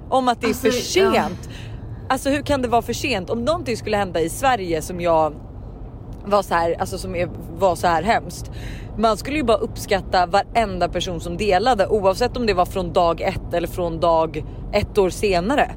Om 0.09 0.27
att 0.27 0.41
det 0.41 0.47
är 0.47 0.49
Alltså, 0.49 0.61
för 0.71 0.99
ja. 0.99 1.13
sent. 1.13 1.49
Alltså 2.09 2.29
hur 2.29 2.41
kan 2.41 2.61
det 2.61 2.67
vara 2.67 2.81
för 2.81 2.93
sent? 2.93 3.29
Om 3.29 3.45
någonting 3.45 3.77
skulle 3.77 3.97
hända 3.97 4.19
i 4.21 4.29
Sverige 4.29 4.81
som 4.81 5.01
jag 5.01 5.33
var 6.25 6.41
så 6.41 6.53
här, 6.53 6.75
alltså 6.79 6.97
som 6.97 7.15
är, 7.15 7.29
var 7.57 7.75
så 7.75 7.87
här 7.87 8.03
hemskt. 8.03 8.51
Man 8.97 9.17
skulle 9.17 9.37
ju 9.37 9.43
bara 9.43 9.57
uppskatta 9.57 10.25
varenda 10.25 10.89
person 10.89 11.19
som 11.19 11.37
delade 11.37 11.87
oavsett 11.87 12.37
om 12.37 12.45
det 12.45 12.53
var 12.53 12.65
från 12.65 12.93
dag 12.93 13.21
ett 13.21 13.53
eller 13.53 13.67
från 13.67 13.99
dag 13.99 14.45
ett 14.73 14.97
år 14.97 15.09
senare. 15.09 15.71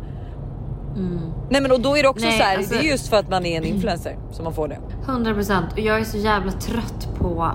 Nej 1.50 1.62
men 1.62 1.72
och 1.72 1.80
då 1.80 1.96
är 1.96 2.02
det 2.02 2.08
också 2.08 2.26
Nej, 2.26 2.38
så 2.38 2.44
här, 2.44 2.56
alltså- 2.56 2.74
det 2.74 2.80
är 2.80 2.90
just 2.90 3.08
för 3.08 3.16
att 3.16 3.30
man 3.30 3.46
är 3.46 3.56
en 3.56 3.64
influencer 3.74 4.16
som 4.32 4.44
man 4.44 4.52
får 4.54 4.68
det. 4.68 4.78
100% 5.06 5.72
och 5.72 5.78
jag 5.78 6.00
är 6.00 6.04
så 6.04 6.18
jävla 6.18 6.52
trött 6.52 7.08
på 7.18 7.50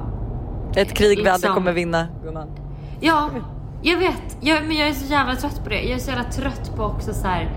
Ett 0.75 0.93
krig 0.93 1.09
vi 1.23 1.29
aldrig 1.29 1.33
Liksom. 1.33 1.53
kommer 1.53 1.73
vinna. 1.73 2.07
gumman. 2.23 2.47
Ja, 3.01 3.29
jag 3.83 3.97
vet. 3.97 4.37
Jag, 4.41 4.63
men 4.67 4.77
jag 4.77 4.87
är 4.87 4.93
så 4.93 5.05
jävla 5.05 5.35
trött 5.35 5.63
på 5.63 5.69
det. 5.69 5.81
Jag 5.81 5.91
är 5.95 5.99
så 5.99 6.09
jävla 6.09 6.23
trött 6.23 6.71
på 6.75 6.83
också 6.83 7.13
så 7.13 7.27
här 7.27 7.49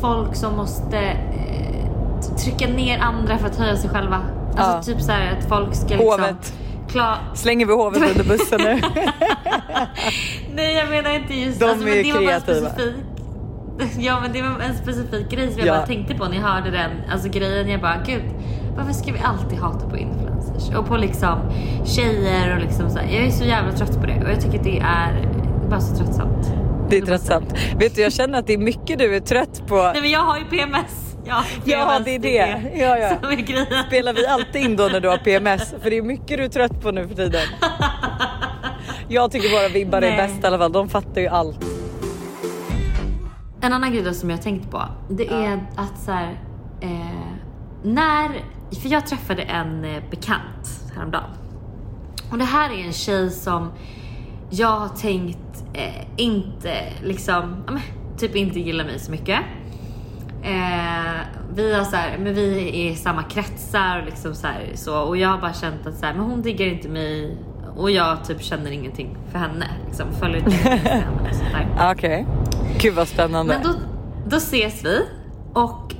folk 0.00 0.34
som 0.36 0.56
måste 0.56 0.98
eh, 0.98 2.36
trycka 2.44 2.66
ner 2.68 2.98
andra 2.98 3.38
för 3.38 3.46
att 3.46 3.56
höja 3.56 3.76
sig 3.76 3.90
själva. 3.90 4.20
Alltså 4.56 4.90
Ja. 4.90 4.94
typ 4.94 5.02
så 5.04 5.12
här 5.12 5.36
att 5.38 5.48
folk 5.48 5.74
ska 5.74 5.88
liksom... 5.88 6.06
Hovet. 6.06 6.52
Klar... 6.88 7.16
Slänger 7.34 7.66
vi 7.66 7.72
hovet 7.72 8.02
under 8.10 8.24
bussen 8.24 8.60
nu? 8.64 8.80
Nej 10.54 10.74
jag 10.74 10.88
menar 10.90 11.10
inte 11.14 11.34
just 11.34 11.60
De 11.60 11.64
alltså, 11.66 11.84
men 11.84 11.92
är 11.94 12.02
det 12.04 12.12
var 12.12 12.20
bara 12.20 12.40
kreativa. 12.40 12.70
specifik. 12.70 13.04
Ja 13.98 14.20
men 14.20 14.32
det 14.32 14.42
var 14.42 14.48
en 14.60 14.74
specifik 14.74 15.30
grej 15.30 15.50
som 15.50 15.58
jag 15.58 15.68
Ja. 15.68 15.72
bara 15.76 15.86
tänkte 15.86 16.14
på 16.14 16.24
när 16.24 16.36
jag 16.36 16.42
hörde 16.42 16.70
den 16.70 16.90
alltså 17.12 17.28
grejen. 17.28 17.68
Jag 17.68 17.80
bara 17.80 17.96
gud 18.06 18.22
varför 18.76 18.92
ska 18.92 19.12
vi 19.12 19.18
alltid 19.24 19.58
hata 19.58 19.88
på 19.88 19.96
influencers 19.96 20.74
och 20.76 20.86
på 20.86 20.96
liksom 20.96 21.38
tjejer 21.84 22.54
och 22.56 22.60
liksom 22.62 22.90
så 22.90 22.98
här. 22.98 23.06
Jag 23.16 23.24
är 23.26 23.30
så 23.30 23.44
jävla 23.44 23.72
trött 23.72 24.00
på 24.00 24.06
det 24.06 24.22
och 24.24 24.30
jag 24.30 24.40
tycker 24.40 24.58
att 24.58 24.64
det 24.64 24.78
är 24.78 25.28
bara 25.70 25.80
så 25.80 25.96
tröttsamt. 25.96 26.52
Det 26.90 26.98
är 26.98 27.02
tröttsamt. 27.02 27.54
Vet 27.76 27.94
du 27.94 28.00
jag 28.02 28.12
känner 28.12 28.38
att 28.38 28.46
det 28.46 28.52
är 28.52 28.58
mycket 28.58 28.98
du 28.98 29.16
är 29.16 29.20
trött 29.20 29.66
på. 29.66 29.76
Nej 29.76 30.00
men 30.00 30.10
jag 30.10 30.20
har 30.20 30.38
ju 30.38 30.44
PMS. 30.44 31.16
Ja, 31.24 31.44
PMS, 31.64 32.04
det 32.04 32.14
är 32.14 32.18
det. 32.18 32.78
Ja, 32.78 32.98
ja. 32.98 33.16
Som 33.20 33.30
är 33.30 33.36
grejen. 33.36 33.66
Spelar 33.86 34.12
vi 34.12 34.26
alltid 34.26 34.62
in 34.62 34.76
då 34.76 34.88
när 34.92 35.00
du 35.00 35.08
har 35.08 35.18
PMS? 35.18 35.74
För 35.82 35.90
det 35.90 35.98
är 35.98 36.02
mycket 36.02 36.38
du 36.38 36.44
är 36.44 36.48
trött 36.48 36.82
på 36.82 36.90
nu 36.90 37.08
för 37.08 37.14
tiden. 37.14 37.46
Jag 39.08 39.32
tycker 39.32 39.50
bara 39.50 39.68
vibbar 39.68 39.98
är 39.98 40.00
Nej. 40.00 40.16
bäst 40.16 40.44
i 40.44 40.46
alla 40.46 40.58
fall. 40.58 40.72
De 40.72 40.88
fattar 40.88 41.20
ju 41.20 41.28
allt. 41.28 41.64
En 43.60 43.72
annan 43.72 43.92
grej 43.92 44.02
då 44.02 44.12
som 44.14 44.30
jag 44.30 44.36
har 44.36 44.42
tänkt 44.42 44.70
på, 44.70 44.82
det 45.08 45.28
är 45.28 45.66
att 45.76 45.98
så 45.98 46.12
här, 46.12 46.40
eh, 46.80 46.88
när, 47.82 48.28
för 48.82 48.88
jag 48.88 49.06
träffade 49.06 49.42
en 49.42 49.84
eh, 49.84 50.02
bekant 50.10 50.92
häromdagen. 50.96 51.30
Och 52.30 52.38
det 52.38 52.44
här 52.44 52.70
är 52.70 52.86
en 52.86 52.92
tjej 52.92 53.30
som 53.30 53.72
jag 54.50 54.68
har 54.68 54.88
tänkt 54.88 55.64
eh, 55.72 56.06
inte 56.16 56.74
liksom, 57.02 57.64
men, 57.66 57.80
typ 58.18 58.36
inte 58.36 58.60
gillar 58.60 58.84
mig 58.84 58.98
så 58.98 59.10
mycket. 59.10 59.40
Eh, 60.42 61.20
vi 61.54 61.74
har 61.74 61.84
så 61.84 61.96
här, 61.96 62.18
men 62.18 62.34
vi 62.34 62.68
är 62.68 62.90
i 62.90 62.96
samma 62.96 63.22
kretsar 63.22 63.98
och 64.00 64.06
liksom 64.06 64.34
så 64.34 64.46
här, 64.46 64.70
så 64.74 65.00
och 65.00 65.16
jag 65.16 65.28
har 65.28 65.38
bara 65.38 65.52
känt 65.52 65.86
att 65.86 65.96
så 65.96 66.06
här, 66.06 66.14
men 66.14 66.22
hon 66.22 66.42
diggar 66.42 66.66
inte 66.66 66.88
mig 66.88 67.36
och 67.76 67.90
jag 67.90 68.24
typ 68.24 68.42
känner 68.42 68.70
ingenting 68.70 69.16
för 69.32 69.38
henne 69.38 69.66
liksom 69.86 70.06
följer 70.12 70.38
inte 70.38 70.50
henne. 70.50 71.92
Okej. 71.92 72.26
Gud 72.78 72.94
vad 72.94 73.08
spännande. 73.08 73.54
Men 73.54 73.72
då, 73.72 73.78
då 74.26 74.36
ses 74.36 74.84
vi 74.84 75.02
och 75.52 75.94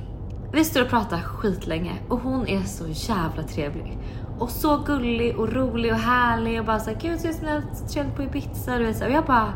vi 0.53 0.65
står 0.65 0.81
och 0.81 0.89
pratar 0.89 1.17
skitlänge 1.17 1.93
och 2.09 2.19
hon 2.19 2.47
är 2.47 2.61
så 2.61 2.85
jävla 2.87 3.43
trevlig. 3.43 3.97
Och 4.41 4.49
så 4.49 4.77
gullig 4.77 5.37
och 5.39 5.53
rolig 5.53 5.91
och 5.91 5.99
härlig 5.99 6.59
och 6.59 6.65
bara 6.65 6.79
såhär 6.79 6.97
gud 7.01 7.19
så 7.19 7.33
snällt 7.33 7.89
trevligt 7.93 8.15
på 8.15 8.23
Ibiza 8.23 8.77
du 8.77 8.85
vet 8.85 8.97
så. 8.97 9.05
Och 9.05 9.11
jag 9.11 9.25
bara 9.25 9.53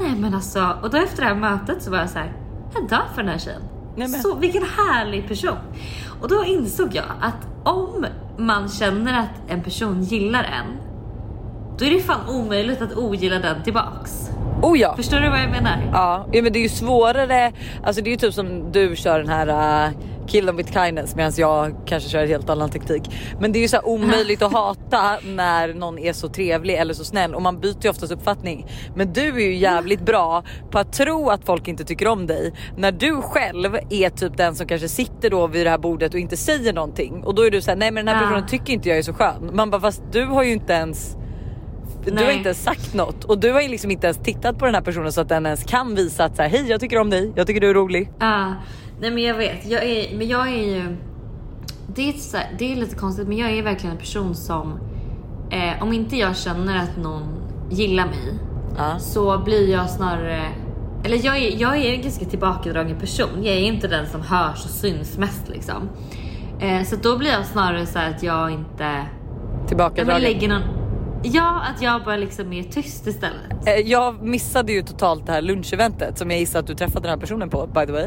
nej 0.00 0.14
men 0.18 0.34
alltså 0.34 0.76
och 0.82 0.90
då 0.90 0.96
efter 0.96 1.22
det 1.22 1.28
här 1.28 1.34
mötet 1.34 1.82
så 1.82 1.90
var 1.90 1.98
jag 1.98 2.10
så 2.10 2.18
här 2.18 2.32
jag 2.74 2.88
dör 2.88 3.02
för 3.14 3.22
den 3.22 3.30
här 3.32 3.38
tjejen. 3.38 3.62
Nej, 3.96 4.08
men- 4.08 4.20
Så 4.20 4.34
vilken 4.34 4.62
härlig 4.62 5.28
person. 5.28 5.56
Och 6.20 6.28
då 6.28 6.44
insåg 6.44 6.88
jag 6.94 7.04
att 7.20 7.46
om 7.64 8.06
man 8.38 8.68
känner 8.68 9.20
att 9.20 9.50
en 9.50 9.62
person 9.62 10.02
gillar 10.02 10.42
en 10.44 10.78
då 11.78 11.84
är 11.84 11.90
det 11.90 12.00
fan 12.00 12.28
omöjligt 12.28 12.82
att 12.82 12.96
ogilla 12.96 13.38
den 13.38 13.62
tillbaks. 13.62 14.30
Oh 14.62 14.78
ja. 14.78 14.96
Förstår 14.96 15.16
du 15.18 15.30
vad 15.30 15.40
jag 15.40 15.50
menar? 15.50 15.90
Ja, 15.92 16.26
ja 16.32 16.42
men 16.42 16.52
det 16.52 16.58
är 16.58 16.62
ju 16.62 16.68
svårare. 16.68 17.52
Alltså 17.84 18.02
det 18.02 18.08
är 18.08 18.12
ju 18.12 18.16
typ 18.16 18.34
som 18.34 18.72
du 18.72 18.96
kör 18.96 19.18
den 19.18 19.28
här 19.28 19.48
uh, 19.88 19.92
kill 20.26 20.46
them 20.46 20.56
with 20.56 20.72
kindness 20.72 21.16
medan 21.16 21.32
jag 21.36 21.74
kanske 21.86 22.08
kör 22.08 22.22
en 22.22 22.28
helt 22.28 22.50
annan 22.50 22.70
taktik. 22.70 23.02
Men 23.40 23.52
det 23.52 23.58
är 23.58 23.60
ju 23.60 23.68
så 23.68 23.80
omöjligt 23.80 24.42
att 24.42 24.52
hata 24.62 25.18
när 25.24 25.74
någon 25.74 25.98
är 25.98 26.12
så 26.12 26.28
trevlig 26.28 26.74
eller 26.74 26.94
så 26.94 27.04
snäll 27.04 27.34
och 27.34 27.42
man 27.42 27.60
byter 27.60 27.84
ju 27.84 27.90
oftast 27.90 28.12
uppfattning. 28.12 28.66
Men 28.96 29.12
du 29.12 29.26
är 29.26 29.40
ju 29.40 29.54
jävligt 29.54 30.00
bra 30.00 30.44
på 30.70 30.78
att 30.78 30.92
tro 30.92 31.30
att 31.30 31.44
folk 31.44 31.68
inte 31.68 31.84
tycker 31.84 32.08
om 32.08 32.26
dig 32.26 32.52
när 32.76 32.92
du 32.92 33.22
själv 33.22 33.74
är 33.90 34.10
typ 34.10 34.36
den 34.36 34.54
som 34.54 34.66
kanske 34.66 34.88
sitter 34.88 35.30
då 35.30 35.46
vid 35.46 35.66
det 35.66 35.70
här 35.70 35.78
bordet 35.78 36.14
och 36.14 36.20
inte 36.20 36.36
säger 36.36 36.72
någonting 36.72 37.24
och 37.24 37.34
då 37.34 37.42
är 37.42 37.50
du 37.50 37.60
såhär 37.60 37.76
nej 37.76 37.90
men 37.90 38.06
den 38.06 38.14
här 38.14 38.22
personen 38.22 38.46
tycker 38.46 38.72
inte 38.72 38.88
jag 38.88 38.98
är 38.98 39.02
så 39.02 39.12
skön. 39.12 39.50
Man 39.52 39.70
bara 39.70 39.80
fast 39.80 40.02
du 40.12 40.24
har 40.24 40.42
ju 40.42 40.52
inte 40.52 40.72
ens 40.72 41.16
du 42.04 42.10
har 42.10 42.24
Nej. 42.24 42.36
inte 42.36 42.48
ens 42.48 42.62
sagt 42.62 42.94
något 42.94 43.24
och 43.24 43.38
du 43.38 43.52
har 43.52 43.60
ju 43.60 43.68
liksom 43.68 43.90
inte 43.90 44.06
ens 44.06 44.18
tittat 44.18 44.58
på 44.58 44.64
den 44.64 44.74
här 44.74 44.82
personen 44.82 45.12
så 45.12 45.20
att 45.20 45.28
den 45.28 45.46
ens 45.46 45.64
kan 45.64 45.94
visa 45.94 46.24
att 46.24 46.36
så 46.36 46.42
här, 46.42 46.48
hej 46.48 46.64
jag 46.68 46.80
tycker 46.80 46.98
om 46.98 47.10
dig, 47.10 47.32
jag 47.34 47.46
tycker 47.46 47.60
du 47.60 47.70
är 47.70 47.74
rolig. 47.74 48.10
Ja, 48.18 48.54
nej 49.02 49.10
men 49.10 49.22
jag 49.22 49.34
vet. 49.34 49.66
Jag 49.66 49.84
är, 49.84 50.16
men 50.16 50.28
jag 50.28 50.48
är 50.48 50.62
ju... 50.76 50.96
Det 51.94 52.08
är, 52.08 52.12
så 52.12 52.36
det 52.58 52.72
är 52.72 52.76
lite 52.76 52.96
konstigt 52.96 53.28
men 53.28 53.36
jag 53.38 53.50
är 53.50 53.62
verkligen 53.62 53.92
en 53.96 54.00
person 54.00 54.34
som... 54.34 54.78
Eh, 55.50 55.82
om 55.82 55.92
inte 55.92 56.16
jag 56.16 56.36
känner 56.36 56.82
att 56.82 56.96
någon 56.96 57.22
gillar 57.70 58.06
mig 58.06 58.38
Ja. 58.78 58.98
så 58.98 59.38
blir 59.38 59.70
jag 59.70 59.90
snarare... 59.90 60.42
Eller 61.04 61.26
jag 61.26 61.36
är, 61.36 61.60
jag 61.60 61.76
är 61.76 61.94
en 61.94 62.02
ganska 62.02 62.24
tillbakadragen 62.24 62.98
person. 63.00 63.28
Jag 63.42 63.54
är 63.54 63.60
inte 63.60 63.88
den 63.88 64.06
som 64.06 64.22
hörs 64.22 64.64
och 64.64 64.70
syns 64.70 65.18
mest 65.18 65.48
liksom. 65.48 65.88
Eh, 66.60 66.82
så 66.84 66.96
då 66.96 67.18
blir 67.18 67.30
jag 67.30 67.46
snarare 67.46 67.86
så 67.86 67.98
här 67.98 68.10
att 68.10 68.22
jag 68.22 68.50
inte... 68.50 68.84
Jag 68.84 69.68
Tillbakadragen. 69.68 70.22
lägger 70.22 70.48
någon... 70.48 70.62
Ja, 71.22 71.62
att 71.74 71.82
jag 71.82 72.04
bara 72.04 72.16
liksom 72.16 72.52
är 72.52 72.62
tyst 72.62 73.06
istället. 73.06 73.66
Eh, 73.66 73.74
Jag 73.74 74.22
missade 74.22 74.72
ju 74.72 74.82
totalt 74.82 75.26
det 75.26 75.32
här 75.32 75.42
luncheventet 75.42 76.18
som 76.18 76.30
jag 76.30 76.40
gissar 76.40 76.60
att 76.60 76.66
du 76.66 76.74
träffade 76.74 77.00
den 77.00 77.10
här 77.10 77.16
personen 77.20 77.50
på 77.50 77.66
by 77.66 77.86
the 77.86 77.92
way. 77.92 78.04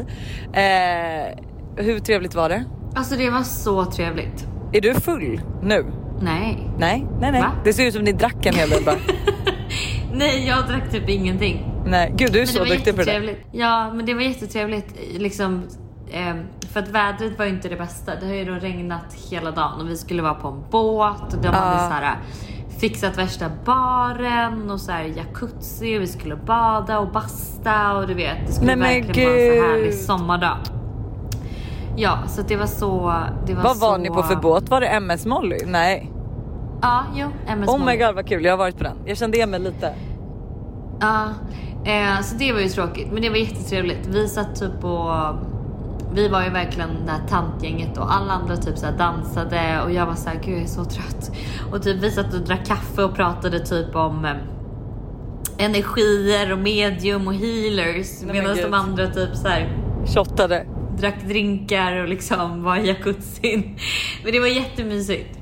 Eh, 0.52 1.38
hur 1.84 1.98
trevligt 1.98 2.34
var 2.34 2.48
det? 2.48 2.64
Alltså 2.94 3.16
det 3.16 3.30
var 3.30 3.42
så 3.42 3.84
trevligt. 3.84 4.46
Är 4.72 4.80
du 4.80 4.94
full 4.94 5.40
nu? 5.62 5.84
Nej. 6.20 6.70
Nej, 6.78 7.06
nej, 7.20 7.32
nej. 7.32 7.40
Va? 7.40 7.50
Det 7.64 7.72
ser 7.72 7.86
ut 7.86 7.94
som 7.94 8.02
ni 8.04 8.12
drack 8.12 8.46
en 8.46 8.54
hel 8.54 8.70
del 8.70 8.84
bara. 8.84 8.96
Nej, 10.12 10.46
jag 10.48 10.66
drack 10.66 10.90
typ 10.90 11.08
ingenting. 11.08 11.72
nej, 11.86 12.12
gud 12.16 12.32
du 12.32 12.38
är 12.38 12.42
Men 12.42 12.46
så 12.46 12.64
duktig 12.64 12.96
på 12.96 13.02
det. 13.02 13.34
Ja, 13.52 13.92
men 13.94 14.06
det 14.06 14.14
var 14.14 14.20
jättetrevligt. 14.22 14.94
Liksom, 15.18 15.62
ehm, 16.12 16.38
för 16.72 16.80
att 16.80 16.88
vädret 16.88 17.38
var 17.38 17.44
ju 17.44 17.50
inte 17.50 17.68
det 17.68 17.76
bästa. 17.76 18.12
Det 18.20 18.26
har 18.26 18.34
ju 18.34 18.44
då 18.44 18.52
regnat 18.54 19.14
hela 19.30 19.50
dagen 19.50 19.80
och 19.80 19.90
vi 19.90 19.96
skulle 19.96 20.22
vara 20.22 20.34
på 20.34 20.48
en 20.48 20.62
båt 20.70 21.34
och 21.34 21.42
de 21.42 21.48
hade 21.48 21.78
så 21.78 21.94
här, 21.94 22.16
fixat 22.80 23.18
värsta 23.18 23.50
baren 23.64 24.70
och 24.70 24.80
så 24.80 24.92
här 24.92 25.04
jacuzzi 25.04 25.98
och 25.98 26.02
vi 26.02 26.06
skulle 26.06 26.36
bada 26.36 26.98
och 26.98 27.12
basta 27.12 27.96
och 27.96 28.06
du 28.06 28.14
vet. 28.14 28.46
Det 28.46 28.52
skulle 28.52 28.76
Nej, 28.76 29.02
verkligen 29.02 29.30
vara 29.30 29.40
en 29.40 29.62
så 29.62 29.68
härlig 29.68 29.94
sommardag. 29.94 30.56
Ja, 31.96 32.18
så 32.26 32.42
det 32.42 32.56
var 32.56 32.66
så... 32.66 33.14
Det 33.46 33.54
var 33.54 33.62
Vad 33.62 33.76
var 33.80 33.94
så... 33.94 33.96
ni 33.96 34.08
på 34.08 34.22
för 34.22 34.36
båt? 34.36 34.68
Var 34.68 34.80
det 34.80 34.86
MS 34.86 35.26
Molly? 35.26 35.58
Nej. 35.66 36.10
Ja, 36.82 37.04
jo. 37.14 37.28
MS 37.46 37.68
Oh 37.68 37.78
my 37.78 37.84
Molly. 37.84 37.96
god 37.96 38.14
vad 38.14 38.26
kul, 38.28 38.44
jag 38.44 38.52
har 38.52 38.58
varit 38.58 38.76
på 38.78 38.84
den. 38.84 38.96
Jag 39.04 39.16
kände 39.16 39.36
igen 39.36 39.50
mig 39.50 39.60
lite. 39.60 39.94
Ja, 41.00 41.24
eh, 41.84 42.20
så 42.22 42.34
det 42.36 42.52
var 42.52 42.60
ju 42.60 42.68
tråkigt. 42.68 43.08
Men 43.12 43.22
det 43.22 43.28
var 43.30 43.36
jättetrevligt. 43.36 44.06
Vi 44.06 44.28
satt 44.28 44.56
typ 44.60 44.84
och... 44.84 45.10
Vi 46.16 46.28
var 46.28 46.44
ju 46.44 46.50
verkligen 46.50 47.06
det 47.06 47.12
här 47.12 47.28
tantgänget 47.28 47.98
och 47.98 48.14
alla 48.14 48.32
andra 48.32 48.56
typ 48.56 48.78
så 48.78 48.86
dansade 48.98 49.82
och 49.84 49.92
jag 49.92 50.06
var 50.06 50.14
så 50.14 50.28
här, 50.28 50.40
gud 50.44 50.54
jag 50.54 50.62
är 50.62 50.66
så 50.66 50.84
trött. 50.84 51.30
Och 51.72 51.82
typ 51.82 52.02
vi 52.02 52.10
satt 52.10 52.34
och 52.34 52.40
drack 52.40 52.66
kaffe 52.66 53.02
och 53.02 53.14
pratade 53.14 53.60
typ 53.60 53.96
om 53.96 54.24
eh, 54.24 54.32
energier 55.66 56.52
och 56.52 56.58
medium 56.58 57.26
och 57.26 57.34
healers. 57.34 58.22
men 58.22 58.36
Medan 58.36 58.56
de 58.56 58.74
andra 58.74 59.06
typ 59.06 59.34
så 59.34 59.48
här 59.48 59.68
Shottade. 60.06 60.66
drack 60.98 61.24
drinkar 61.24 62.02
och 62.02 62.08
liksom 62.08 62.62
var 62.64 62.76
i 62.76 62.86
jacuzzin. 62.88 63.78
Men 64.24 64.32
det 64.32 64.40
var 64.40 64.46
jättemysigt. 64.46 65.38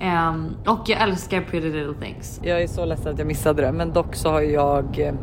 Ehm, 0.00 0.56
och 0.66 0.80
jag 0.86 1.00
älskar 1.00 1.40
Pretty 1.40 1.72
Little 1.72 2.06
Things. 2.06 2.40
Jag 2.42 2.62
är 2.62 2.66
så 2.66 2.84
ledsen 2.84 3.12
att 3.12 3.18
jag 3.18 3.28
missade 3.28 3.62
det 3.62 3.72
men 3.72 3.92
dock 3.92 4.14
så 4.14 4.30
har 4.30 4.40
jag 4.40 4.98
eh, 4.98 5.14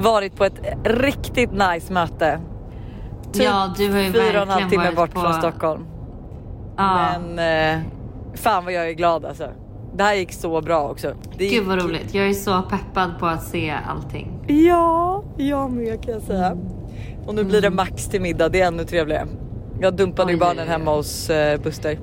varit 0.00 0.36
på 0.36 0.44
ett 0.44 0.60
riktigt 0.84 1.52
nice 1.52 1.92
möte. 1.92 2.40
Typ 3.32 3.42
Ja, 3.42 3.74
du 3.76 3.92
har 3.92 3.98
ju 4.00 4.12
fyra 4.12 4.36
och 4.36 4.42
en 4.42 4.48
halv 4.48 4.68
timme 4.70 4.90
bort 4.96 5.14
på- 5.14 5.20
från 5.20 5.34
Stockholm. 5.34 5.84
Ja. 6.76 7.08
Men 7.20 7.38
eh, 7.78 7.82
fan 8.34 8.64
vad 8.64 8.72
jag 8.72 8.88
är 8.88 8.92
glad 8.92 9.24
alltså. 9.24 9.48
Det 9.96 10.02
här 10.02 10.14
gick 10.14 10.32
så 10.32 10.60
bra 10.60 10.88
också. 10.88 11.12
Det 11.38 11.44
gick... 11.44 11.52
Gud 11.52 11.66
vad 11.66 11.82
roligt. 11.82 12.14
Jag 12.14 12.28
är 12.28 12.32
så 12.32 12.62
peppad 12.62 13.18
på 13.18 13.26
att 13.26 13.42
se 13.42 13.74
allting. 13.88 14.32
Ja, 14.46 15.24
jag 15.36 15.70
med 15.72 16.04
kan 16.04 16.14
jag 16.14 16.22
säga. 16.22 16.56
Och 17.26 17.34
nu 17.34 17.44
blir 17.44 17.62
det 17.62 17.70
Max 17.70 18.06
till 18.08 18.20
middag, 18.20 18.48
det 18.48 18.60
är 18.60 18.66
ännu 18.66 18.84
trevligare. 18.84 19.26
Jag 19.80 19.94
dumpade 19.96 20.32
ju 20.32 20.36
Mm. 20.36 20.46
Barnen 20.48 20.68
hemma 20.68 20.94
hos 20.94 21.30
eh, 21.30 21.60
Buster. 21.60 21.98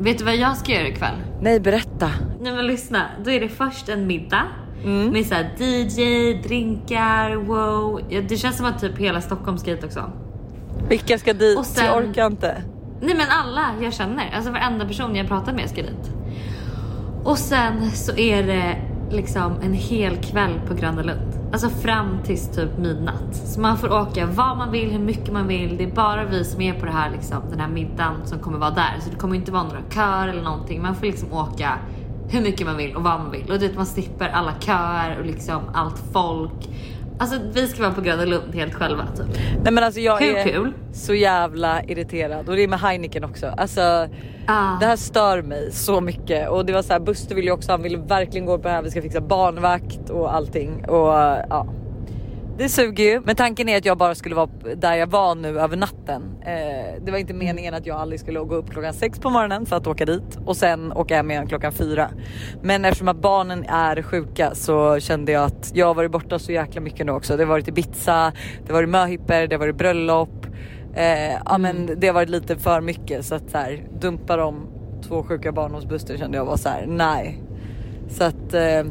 Vet 0.00 0.18
du 0.18 0.24
vad 0.24 0.36
jag 0.36 0.56
ska 0.56 0.72
göra 0.72 0.88
ikväll? 0.88 1.14
Nej 1.40 1.60
berätta. 1.60 2.10
Nej 2.40 2.52
men 2.52 2.66
lyssna, 2.66 3.02
då 3.24 3.30
är 3.30 3.40
det 3.40 3.48
först 3.48 3.88
en 3.88 4.06
middag 4.06 4.42
Mm. 4.84 5.08
med 5.12 5.26
så 5.26 5.34
här 5.34 5.50
DJ, 5.58 6.32
drinkar, 6.42 7.34
wow. 7.36 8.00
Det 8.28 8.36
känns 8.36 8.56
som 8.56 8.66
att 8.66 8.80
typ 8.80 8.98
hela 8.98 9.20
Stockholm 9.20 9.58
ska 9.58 9.70
hit 9.70 9.84
också. 9.84 10.10
Vilka 10.88 11.18
ska 11.18 11.32
dit? 11.32 11.58
Och 11.58 11.66
sen- 11.66 11.84
Jag 11.84 11.96
orkar 12.08 12.26
inte. 12.26 12.62
Nej 13.00 13.14
men 13.16 13.26
alla 13.30 13.62
jag 13.82 13.92
känner, 13.94 14.32
alltså 14.36 14.50
varenda 14.50 14.86
person 14.86 15.16
jag 15.16 15.28
pratat 15.28 15.54
med 15.54 15.68
ska 15.70 15.82
dit. 15.82 16.10
Och 17.24 17.38
sen 17.38 17.90
så 17.90 18.16
är 18.16 18.42
det 18.42 18.76
liksom 19.10 19.52
en 19.62 19.72
hel 19.72 20.16
kväll 20.16 20.60
på 20.68 20.74
Gröna 20.74 21.02
Lund. 21.02 21.32
Alltså 21.52 21.68
fram 21.68 22.18
tills 22.24 22.48
typ 22.48 22.78
midnatt. 22.78 23.36
Så 23.36 23.60
man 23.60 23.78
får 23.78 23.92
åka 23.92 24.26
vad 24.26 24.56
man 24.56 24.72
vill, 24.72 24.90
hur 24.90 24.98
mycket 24.98 25.32
man 25.32 25.46
vill. 25.48 25.76
Det 25.76 25.84
är 25.84 25.90
bara 25.94 26.24
vi 26.24 26.44
som 26.44 26.60
är 26.60 26.72
på 26.74 26.86
det 26.86 26.92
här, 26.92 27.10
liksom, 27.10 27.36
den 27.50 27.60
här 27.60 27.68
middagen 27.68 28.14
som 28.24 28.38
kommer 28.38 28.58
vara 28.58 28.70
där. 28.70 28.94
Så 29.00 29.10
det 29.10 29.16
kommer 29.16 29.34
inte 29.36 29.52
vara 29.52 29.62
några 29.62 29.80
kör 29.94 30.28
eller 30.28 30.42
någonting. 30.42 30.82
Man 30.82 30.94
får 30.94 31.06
liksom 31.06 31.32
åka 31.32 31.72
hur 32.30 32.40
mycket 32.42 32.66
man 32.66 32.76
vill 32.76 32.96
och 32.96 33.02
vad 33.02 33.20
man 33.20 33.30
vill. 33.30 33.50
Och 33.52 33.58
du 33.58 33.66
vet, 33.68 33.76
man 33.76 33.86
slipper 33.86 34.28
alla 34.28 34.52
köer 34.60 35.18
och 35.18 35.26
liksom 35.26 35.62
allt 35.74 36.02
folk. 36.12 36.68
Alltså 37.18 37.36
vi 37.52 37.66
ska 37.68 37.82
vara 37.82 37.92
på 37.92 38.00
Gröna 38.00 38.24
Lund 38.24 38.54
helt 38.54 38.74
själva 38.74 39.06
typ. 39.06 39.26
Nej 39.64 39.72
men 39.72 39.84
alltså 39.84 40.00
jag 40.00 40.18
Hur 40.18 40.36
är 40.36 40.44
kul? 40.44 40.72
så 40.92 41.14
jävla 41.14 41.82
irriterad 41.82 42.48
och 42.48 42.56
det 42.56 42.62
är 42.62 42.68
med 42.68 42.80
Heineken 42.80 43.24
också. 43.24 43.46
Alltså 43.46 44.08
Ah. 44.48 44.78
det 44.80 44.86
här 44.86 44.96
stör 44.96 45.42
mig 45.42 45.72
så 45.72 46.00
mycket 46.00 46.48
och 46.48 46.66
det 46.66 46.72
var 46.72 46.82
så 46.82 46.92
här 46.92 47.00
Buster 47.00 47.34
ville 47.34 47.46
ju 47.46 47.52
också, 47.52 47.72
han 47.72 47.82
ville 47.82 47.98
verkligen 47.98 48.46
gå 48.46 48.58
på 48.58 48.68
det 48.68 48.74
här, 48.74 48.82
vi 48.82 48.90
ska 48.90 49.02
fixa 49.02 49.20
barnvakt 49.20 50.10
och 50.10 50.34
allting 50.34 50.84
och 50.88 51.08
ja. 51.50 51.66
Det 52.58 52.68
suger 52.68 53.04
ju, 53.04 53.20
men 53.24 53.36
tanken 53.36 53.68
är 53.68 53.78
att 53.78 53.84
jag 53.84 53.98
bara 53.98 54.14
skulle 54.14 54.34
vara 54.34 54.48
där 54.76 54.94
jag 54.94 55.06
var 55.06 55.34
nu 55.34 55.60
över 55.60 55.76
natten. 55.76 56.22
Eh, 56.40 57.02
det 57.04 57.10
var 57.10 57.18
inte 57.18 57.34
meningen 57.34 57.74
att 57.74 57.86
jag 57.86 57.96
aldrig 57.96 58.20
skulle 58.20 58.40
gå 58.40 58.54
upp 58.54 58.70
klockan 58.70 58.94
sex 58.94 59.18
på 59.18 59.30
morgonen 59.30 59.66
för 59.66 59.76
att 59.76 59.86
åka 59.86 60.04
dit 60.04 60.38
och 60.46 60.56
sen 60.56 60.92
åka 60.92 61.16
hem 61.16 61.30
igen 61.30 61.46
klockan 61.46 61.72
fyra. 61.72 62.10
Men 62.62 62.84
eftersom 62.84 63.08
att 63.08 63.16
barnen 63.16 63.64
är 63.68 64.02
sjuka 64.02 64.54
så 64.54 65.00
kände 65.00 65.32
jag 65.32 65.44
att 65.44 65.70
jag 65.74 65.86
har 65.86 65.94
varit 65.94 66.10
borta 66.10 66.38
så 66.38 66.52
jäkla 66.52 66.80
mycket 66.80 67.06
nu 67.06 67.12
också. 67.12 67.36
Det 67.36 67.42
har 67.42 67.48
varit 67.48 67.68
Ibiza, 67.68 68.32
det 68.62 68.72
har 68.72 68.74
varit 68.74 68.88
möhippor, 68.88 69.46
det 69.46 69.54
har 69.54 69.60
varit 69.60 69.76
bröllop. 69.76 70.46
Eh, 70.94 71.32
ja 71.44 71.58
men 71.58 71.90
det 71.96 72.06
har 72.06 72.14
varit 72.14 72.30
lite 72.30 72.56
för 72.56 72.80
mycket 72.80 73.24
så 73.24 73.34
att 73.34 73.50
så 73.50 73.58
här, 73.58 73.84
dumpa 74.00 74.36
de 74.36 74.66
två 75.08 75.22
sjuka 75.22 75.52
barn 75.52 75.74
hos 75.74 75.86
Buster 75.86 76.16
kände 76.16 76.36
jag 76.36 76.44
var 76.44 76.56
så 76.56 76.68
här: 76.68 76.86
nej. 76.86 77.42
Så 78.08 78.24
att 78.24 78.54
eh, 78.54 78.84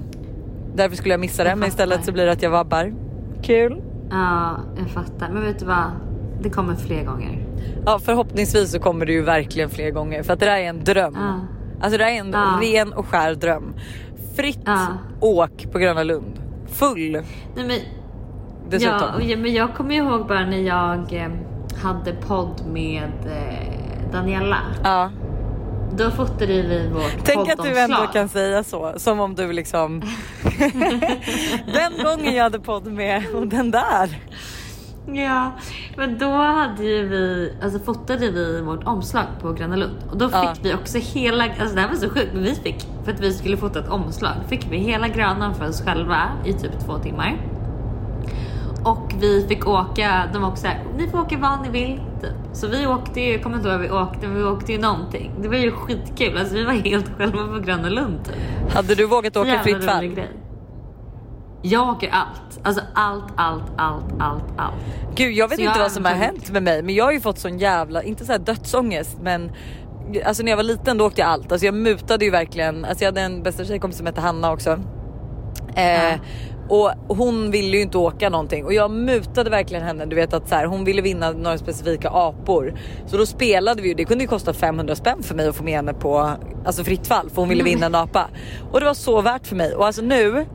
därför 0.75 0.95
skulle 0.95 1.13
jag 1.13 1.19
missa 1.19 1.43
det 1.43 1.55
men 1.55 1.69
istället 1.69 2.05
så 2.05 2.12
blir 2.12 2.25
det 2.25 2.31
att 2.31 2.41
jag 2.41 2.50
vabbar. 2.50 2.93
Kul. 3.45 3.81
Ja, 4.09 4.57
jag 4.77 4.87
fattar. 4.89 5.29
Men 5.29 5.43
vet 5.43 5.59
du 5.59 5.65
vad? 5.65 5.83
Det 6.41 6.49
kommer 6.49 6.75
fler 6.75 7.03
gånger. 7.03 7.45
Ja 7.85 7.99
förhoppningsvis 7.99 8.71
så 8.71 8.79
kommer 8.79 9.05
det 9.05 9.11
ju 9.11 9.21
verkligen 9.21 9.69
fler 9.69 9.91
gånger 9.91 10.23
för 10.23 10.33
att 10.33 10.39
det 10.39 10.45
där 10.45 10.57
är 10.57 10.69
en 10.69 10.83
dröm. 10.83 11.17
Ja. 11.19 11.39
Alltså 11.81 11.97
det 11.97 12.03
där 12.03 12.11
är 12.11 12.19
en 12.19 12.31
Ja. 12.31 12.59
ren 12.61 12.93
och 12.93 13.05
skär 13.07 13.35
dröm. 13.35 13.73
Fritt 14.35 14.59
Ja. 14.65 14.87
åk 15.19 15.71
på 15.71 15.79
Gröna 15.79 16.03
Lund. 16.03 16.39
Full 16.67 17.11
Nej, 17.11 17.23
men, 17.55 17.77
dessutom. 18.69 18.99
ja, 19.21 19.37
men 19.37 19.53
jag 19.53 19.73
kommer 19.75 19.95
ihåg 19.95 20.27
bara 20.27 20.45
när 20.45 20.61
jag 20.61 21.13
eh, 21.13 21.29
hade 21.83 22.13
podd 22.13 22.61
med 22.73 23.03
eh, 23.25 24.11
Daniela. 24.11 24.57
Ja. 24.83 25.09
Då 25.97 26.11
fotade 26.11 26.45
vi 26.61 26.89
vårt 26.93 27.15
Tänk 27.23 27.49
att 27.49 27.63
du 27.63 27.79
ändå 27.79 28.07
kan 28.13 28.29
säga 28.29 28.63
så. 28.63 28.93
Som 28.97 29.19
om 29.19 29.35
du 29.35 29.53
liksom... 29.53 30.01
den 31.73 32.03
gången 32.03 32.36
jag 32.36 32.43
hade 32.43 32.60
podd 32.60 32.86
med 32.88 33.23
och 33.36 33.47
den 33.47 33.71
där. 33.71 34.19
Ja, 35.13 35.51
men 35.97 36.17
då 36.17 36.31
hade 36.31 36.84
ju 36.84 37.08
vi, 37.08 37.53
alltså 37.63 37.79
fotade 37.79 38.31
vi 38.31 38.62
vårt 38.62 38.84
omslag 38.84 39.25
på 39.41 39.53
Gröna 39.53 39.75
Lund 39.75 39.95
och 40.12 40.17
då 40.17 40.29
fick 40.29 40.36
Ja. 40.36 40.55
vi 40.62 40.73
också 40.73 40.97
hela, 40.97 41.43
alltså 41.43 41.75
det 41.75 41.81
här 41.81 41.88
var 41.88 41.95
så 41.95 42.10
sjukt 42.10 42.34
men 42.34 42.43
vi 42.43 42.55
fick, 42.55 42.88
för 43.05 43.12
att 43.12 43.19
vi 43.19 43.34
skulle 43.34 43.58
fota 43.58 43.79
ett 43.79 43.89
omslag, 43.89 44.34
fick 44.49 44.67
vi 44.71 44.77
hela 44.77 45.08
Grönan 45.08 45.55
för 45.55 45.69
oss 45.69 45.81
själva 45.81 46.29
i 46.45 46.53
typ 46.53 46.79
två 46.86 46.97
timmar. 46.97 47.38
Och 48.86 49.13
vi 49.19 49.45
fick 49.48 49.67
åka, 49.67 50.24
de 50.34 50.41
var 50.41 50.50
också 50.50 50.62
såhär, 50.62 50.84
ni 50.98 51.08
får 51.08 51.19
åka 51.19 51.38
vad 51.38 51.62
ni 51.62 51.69
vill. 51.69 52.00
Typ. 52.21 52.32
Så 52.54 52.67
vi 52.67 52.88
åkte 52.88 53.21
ju, 53.21 53.32
jag 53.32 53.43
kommer 53.43 53.58
inte 53.58 53.69
ihåg 53.69 53.78
vad 53.80 53.88
vi 53.88 53.93
åkte, 53.95 54.28
men 54.28 54.38
vi 54.38 54.43
åkte 54.43 54.71
ju 54.71 54.80
någonting. 54.80 55.32
Det 55.41 55.48
var 55.48 55.56
ju 55.56 55.71
skitkul, 55.71 56.38
alltså 56.38 56.56
vi 56.56 56.63
var 56.63 56.74
helt 56.74 57.17
själva 57.17 57.48
på 57.54 57.60
Gröna 57.60 57.89
Lund. 57.89 58.26
Typ. 58.26 58.74
Hade 58.74 58.95
du 58.95 59.06
vågat 59.06 59.38
åka 59.38 59.48
Jävla 59.48 59.63
fritt 59.63 59.86
fall? 59.86 60.06
grej. 60.08 60.30
Jag 61.62 61.89
åker 61.89 62.10
allt, 62.10 62.60
alltså 62.63 62.82
allt, 62.93 63.24
allt, 63.36 63.63
allt, 63.78 64.06
allt, 64.19 64.43
allt. 64.58 64.74
Gud 65.15 65.34
jag 65.34 65.48
vet 65.48 65.58
Så 65.58 65.63
jag 65.63 65.69
inte 65.69 65.80
har 65.80 65.84
vad 65.86 65.91
som 65.91 66.06
har 66.06 66.12
hänt 66.12 66.52
med 66.52 66.63
mig 66.63 66.84
men 66.84 66.95
jag 66.95 67.06
har 67.06 67.12
ju 67.12 67.19
fått 67.19 67.39
sån 67.39 67.58
jävla, 67.60 68.04
inte 68.04 68.26
så 68.26 68.32
här 68.32 68.39
dödsångest 68.39 69.17
men 69.21 69.52
Alltså 70.26 70.43
när 70.43 70.52
jag 70.52 70.58
var 70.58 70.63
liten 70.63 70.98
då 70.98 71.06
åkte 71.06 71.21
jag 71.21 71.30
allt, 71.30 71.52
alltså 71.52 71.65
jag 71.65 71.76
mutade 71.76 72.26
ju 72.26 72.32
verkligen, 72.32 72.86
alltså 72.86 73.04
jag 73.04 73.08
hade 73.12 73.21
en 73.21 73.43
bästa 73.43 73.65
tjejkompis 73.65 73.98
som 73.98 74.06
hette 74.08 74.21
Hanna 74.21 74.52
också. 74.52 74.80
Eh, 75.76 76.04
Ja. 76.04 76.17
Och 76.69 76.91
hon 77.08 77.51
ville 77.51 77.78
ju 77.78 77.82
inte 77.82 77.97
åka 77.97 78.30
någonting 78.30 78.65
och 78.65 78.73
jag 78.73 78.91
mutade 78.91 79.49
verkligen 79.49 79.84
henne. 79.84 80.06
Du 80.06 80.15
vet 80.15 80.34
att 80.34 80.49
så 80.49 80.56
här, 80.56 80.65
hon 80.65 80.86
ville 80.86 81.01
vinna 81.01 81.32
några 81.32 81.58
specifika 81.58 82.10
apor. 82.10 82.73
Så 83.06 83.17
då 83.17 83.25
spelade 83.25 83.82
vi 83.82 83.88
ju, 83.88 83.93
det 83.93 84.06
kunde 84.06 84.23
ju 84.23 84.28
kosta 84.28 84.54
500 84.54 84.95
spänn 84.95 85.23
för 85.23 85.36
mig 85.36 85.47
att 85.47 85.56
få 85.56 85.63
med 85.63 85.73
henne 85.73 85.93
på 85.93 86.32
alltså 86.65 86.84
fritt 86.84 87.08
fall 87.08 87.30
för 87.30 87.41
hon 87.41 87.49
ville 87.49 87.63
vinna 87.63 87.86
en 87.86 87.95
apa. 87.95 88.30
Och 88.71 88.80
det 88.80 88.86
var 88.86 88.93
så 88.93 89.21
värt 89.21 89.47
för 89.47 89.56
mig 89.56 89.75
och 89.75 89.86
alltså 89.86 90.01
nu, 90.01 90.45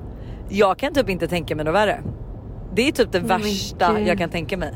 jag 0.49 0.79
kan 0.79 0.94
typ 0.94 1.09
inte 1.09 1.29
tänka 1.29 1.57
mig 1.57 1.64
något 1.64 1.75
värre. 1.75 2.03
Det 2.75 2.88
är 2.88 2.92
typ 2.92 3.12
det 3.12 3.20
men 3.20 3.29
värsta 3.29 4.01
jag 4.01 4.18
kan 4.18 4.31
tänka 4.31 4.57
mig. 4.57 4.75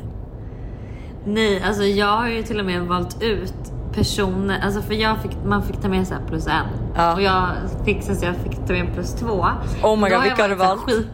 Nej, 1.27 1.63
alltså 1.63 1.83
jag 1.83 2.17
har 2.17 2.29
ju 2.29 2.43
till 2.43 2.61
och 2.61 2.67
med 2.67 2.83
valt 2.83 3.23
ut 3.23 3.55
personer, 3.95 4.61
alltså 4.65 4.83
för 4.83 4.95
jag 4.95 5.23
fick, 5.23 5.33
man 5.45 5.63
fick 5.63 5.81
ta 5.81 5.89
med 5.89 6.07
sig 6.07 6.17
plus 6.29 6.47
en. 6.47 6.67
Ja. 6.97 7.15
Och 7.15 7.23
jag 7.23 7.49
fick 7.85 8.03
så 8.03 8.25
jag 8.25 8.37
fick 8.37 8.67
ta 8.67 8.73
med 8.73 8.95
plus 8.95 9.15
två. 9.15 9.47
Oh 9.83 9.97
my 9.97 10.09
god, 10.11 10.23
vilka 10.23 10.43
har 10.43 10.49
du 10.49 10.55
valt? 10.55 10.81
Skit... 10.81 11.07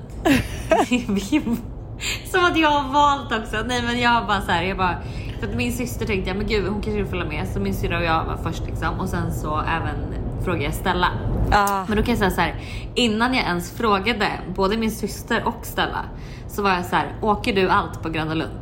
Som 2.30 2.44
att 2.44 2.58
jag 2.58 2.70
har 2.70 2.92
valt 2.92 3.42
också. 3.42 3.56
Nej 3.66 3.82
men 3.82 4.00
jag 4.00 4.10
har 4.10 4.26
bara 4.26 4.40
så 4.40 4.50
här, 4.50 4.62
jag 4.62 4.76
bara, 4.76 4.96
för 5.40 5.46
att 5.48 5.54
min 5.54 5.72
syster 5.72 6.06
tänkte 6.06 6.30
jag 6.30 6.36
men 6.36 6.46
gud 6.46 6.64
hon 6.64 6.82
kanske 6.82 7.02
vill 7.02 7.06
följa 7.10 7.24
med. 7.24 7.48
Så 7.48 7.60
min 7.60 7.74
syrra 7.74 7.98
och 7.98 8.04
jag 8.04 8.24
var 8.24 8.36
först 8.42 8.62
liksom. 8.66 9.00
Och 9.00 9.08
sen 9.08 9.32
så 9.32 9.60
även 9.60 10.14
frågade 10.44 10.64
jag 10.64 10.74
Stella. 10.74 11.08
Ah, 11.52 11.84
Men 11.88 11.96
då 11.96 12.02
kan 12.02 12.10
jag 12.10 12.18
säga 12.18 12.30
så 12.30 12.40
här, 12.40 12.54
innan 12.94 13.34
jag 13.34 13.44
ens 13.44 13.70
frågade 13.70 14.28
både 14.54 14.76
min 14.76 14.90
syster 14.90 15.42
och 15.44 15.66
Stella 15.66 16.04
så 16.48 16.62
var 16.62 16.70
jag 16.70 16.84
så 16.84 16.96
här, 16.96 17.12
åker 17.20 17.54
du 17.54 17.68
allt 17.68 18.02
på 18.02 18.08
Gröna 18.08 18.34
Lund? 18.34 18.60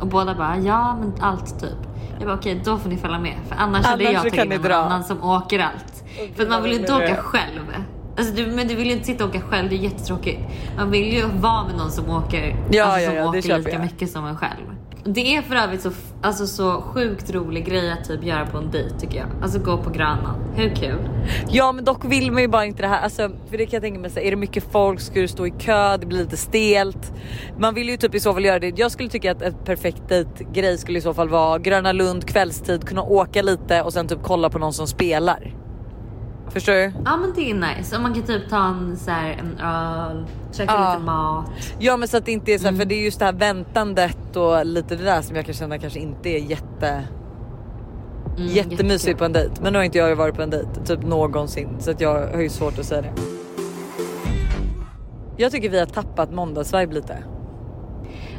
Och 0.00 0.06
båda 0.06 0.34
bara, 0.34 0.58
ja 0.58 0.96
men 1.00 1.12
allt 1.20 1.60
typ. 1.60 1.78
Jag 2.18 2.26
bara 2.28 2.36
okej, 2.36 2.60
då 2.64 2.78
får 2.78 2.88
ni 2.88 2.96
följa 2.96 3.18
med 3.18 3.34
för 3.48 3.56
annars, 3.56 3.86
hade 3.86 4.08
Annars 4.08 4.14
jag 4.14 4.22
så 4.22 4.36
kan 4.36 4.48
tagit 4.48 4.62
med 4.62 4.70
någon 4.70 4.80
annan 4.80 5.04
som 5.04 5.22
åker 5.22 5.58
allt. 5.58 6.04
för 6.36 6.42
att 6.42 6.48
man 6.48 6.62
vill 6.62 6.72
ju 6.72 6.78
inte 6.78 6.94
åka 6.94 7.16
själv. 7.16 7.72
Alltså 8.16 8.34
du, 8.34 8.46
men 8.46 8.68
du 8.68 8.74
vill 8.74 8.86
ju 8.86 8.92
inte 8.92 9.04
sitta 9.06 9.24
och 9.24 9.30
åka 9.30 9.40
själv, 9.40 9.68
det 9.68 9.74
är 9.76 9.78
jättetråkigt. 9.78 10.40
Man 10.76 10.90
vill 10.90 11.12
ju 11.12 11.22
vara 11.26 11.64
med 11.66 11.76
någon 11.76 11.90
som 11.90 12.10
åker, 12.10 12.56
Ja, 12.70 12.84
alltså, 12.84 13.00
ja, 13.00 13.06
som 13.06 13.16
ja, 13.16 13.28
åker 13.28 13.58
lika 13.58 13.70
jag. 13.70 13.80
mycket 13.80 14.10
som 14.10 14.24
en 14.26 14.36
själv. 14.36 14.62
Det 15.08 15.36
är 15.36 15.42
för 15.42 15.54
övrigt 15.54 15.82
så, 15.82 15.90
alltså, 16.22 16.46
så 16.46 16.82
sjukt 16.82 17.30
rolig 17.30 17.66
grej 17.66 17.92
att 17.92 18.04
typ 18.08 18.24
göra 18.24 18.46
på 18.46 18.58
en 18.58 18.70
dejt 18.70 18.98
tycker 19.00 19.18
jag. 19.18 19.26
Alltså 19.42 19.58
gå 19.58 19.76
på 19.78 19.90
Grönan. 19.90 20.34
Hur 20.54 20.74
kul? 20.74 21.08
Ja 21.48 21.72
men 21.72 21.84
dock 21.84 22.04
vill 22.04 22.32
man 22.32 22.42
ju 22.42 22.48
bara 22.48 22.64
inte 22.64 22.82
det 22.82 22.88
här, 22.88 23.00
alltså, 23.00 23.30
för 23.50 23.58
det 23.58 23.66
kan 23.66 23.72
jag 23.72 23.82
tänka 23.82 24.00
mig, 24.00 24.10
så 24.10 24.20
här, 24.20 24.26
är 24.26 24.30
det 24.30 24.36
mycket 24.36 24.64
folk 24.72 25.00
ska 25.00 25.20
du 25.20 25.28
stå 25.28 25.46
i 25.46 25.50
kö, 25.50 25.96
det 25.96 26.06
blir 26.06 26.18
lite 26.18 26.36
stelt. 26.36 27.12
Man 27.58 27.74
vill 27.74 27.88
ju 27.88 27.96
typ 27.96 28.14
i 28.14 28.20
så 28.20 28.32
fall 28.34 28.44
göra 28.44 28.58
det. 28.58 28.78
Jag 28.78 28.90
skulle 28.90 29.08
tycka 29.08 29.32
att 29.32 29.42
ett 29.42 29.64
perfekt 29.64 30.02
grej 30.52 30.78
skulle 30.78 30.98
i 30.98 31.02
så 31.02 31.14
fall 31.14 31.28
vara 31.28 31.58
Gröna 31.58 31.92
Lund 31.92 32.24
kvällstid, 32.28 32.84
kunna 32.88 33.02
åka 33.02 33.42
lite 33.42 33.82
och 33.82 33.92
sen 33.92 34.08
typ 34.08 34.18
kolla 34.22 34.50
på 34.50 34.58
någon 34.58 34.72
som 34.72 34.86
spelar. 34.86 35.54
Förstår 36.50 36.72
du? 36.72 36.92
Ja 37.04 37.16
men 37.16 37.32
det 37.34 37.50
är 37.50 37.54
nice. 37.54 37.96
Och 37.96 38.02
man 38.02 38.14
kan 38.14 38.22
typ 38.22 38.48
ta 38.50 38.64
en, 38.68 38.96
så 38.96 39.10
här, 39.10 39.30
en 39.30 39.58
öl, 39.60 40.26
käka 40.52 40.72
Ja. 40.72 40.92
lite 40.94 41.04
mat. 41.04 41.46
Ja 41.78 41.96
men 41.96 42.08
så 42.08 42.16
att 42.16 42.24
det 42.26 42.32
inte 42.32 42.52
är 42.52 42.58
så 42.58 42.64
här, 42.64 42.68
Mm. 42.68 42.78
för 42.80 42.84
det 42.86 42.94
är 42.94 43.04
just 43.04 43.18
det 43.18 43.24
här 43.24 43.32
väntandet 43.32 44.36
och 44.36 44.66
lite 44.66 44.96
det 44.96 45.04
där 45.04 45.22
som 45.22 45.36
jag 45.36 45.44
kan 45.44 45.54
känna 45.54 45.78
kanske 45.78 45.98
inte 45.98 46.28
är 46.28 46.38
jätte 46.38 47.04
Mm, 48.38 48.48
jättemysigt 48.48 48.90
jättekul. 48.92 49.16
på 49.18 49.24
en 49.24 49.32
dejt. 49.32 49.62
Men 49.62 49.72
nu 49.72 49.78
har 49.78 49.84
inte 49.84 49.98
jag 49.98 50.16
varit 50.16 50.34
på 50.34 50.42
en 50.42 50.50
dejt 50.50 50.68
typ 50.86 51.02
någonsin 51.02 51.68
så 51.78 51.90
att 51.90 52.00
jag 52.00 52.26
har 52.34 52.40
ju 52.40 52.48
svårt 52.48 52.78
att 52.78 52.84
säga 52.86 53.02
det. 53.02 53.12
Jag 55.36 55.52
tycker 55.52 55.68
vi 55.70 55.78
har 55.78 55.86
tappat 55.86 56.32
måndagsvibe 56.32 56.94
lite. 56.94 57.18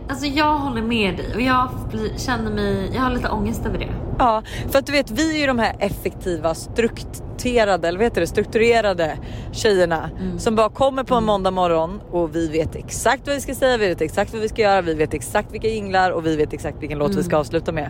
Alltså 0.10 0.26
jag 0.26 0.58
håller 0.58 0.82
med 0.82 1.17
dig 1.17 1.36
och 1.36 1.41
jag 1.41 1.70
känner 2.17 2.52
mig, 2.52 2.91
jag 2.93 3.02
har 3.02 3.10
lite 3.12 3.30
ångest 3.30 3.65
över 3.65 3.78
det. 3.80 3.89
Ja, 4.20 4.43
för 4.72 4.80
att 4.80 4.86
du 4.86 4.91
vet 4.91 5.12
vi 5.12 5.36
är 5.36 5.39
ju 5.41 5.48
de 5.48 5.60
här 5.60 5.76
effektiva, 5.80 6.56
strukturerade, 6.56 7.88
eller 7.88 7.98
vad 8.00 8.06
heter 8.06 8.22
det, 8.22 8.28
strukturerade 8.28 9.17
tjejerna 9.52 10.10
Mm. 10.20 10.39
som 10.39 10.56
bara 10.56 10.70
kommer 10.70 11.04
på 11.04 11.15
en 11.15 11.24
måndag 11.24 11.52
morgon 11.52 12.02
och 12.12 12.36
vi 12.36 12.48
vet 12.48 12.76
exakt 12.76 13.28
vad 13.28 13.36
vi 13.36 13.41
ska 13.41 13.56
säga, 13.56 13.78
vi 13.78 13.88
vet 13.88 14.02
exakt 14.02 14.34
vad 14.34 14.41
vi 14.41 14.50
ska 14.50 14.62
göra, 14.62 14.82
vi 14.82 14.93
vet 14.93 15.13
exakt 15.13 15.52
vilka 15.54 15.67
jinglar 15.67 16.12
och 16.12 16.26
vi 16.26 16.36
vet 16.36 16.54
exakt 16.54 16.78
vilken 16.82 16.98
låt 16.98 17.10
vi 17.10 17.13
Mm. 17.13 17.24
ska 17.24 17.38
avsluta 17.38 17.72
med. 17.72 17.89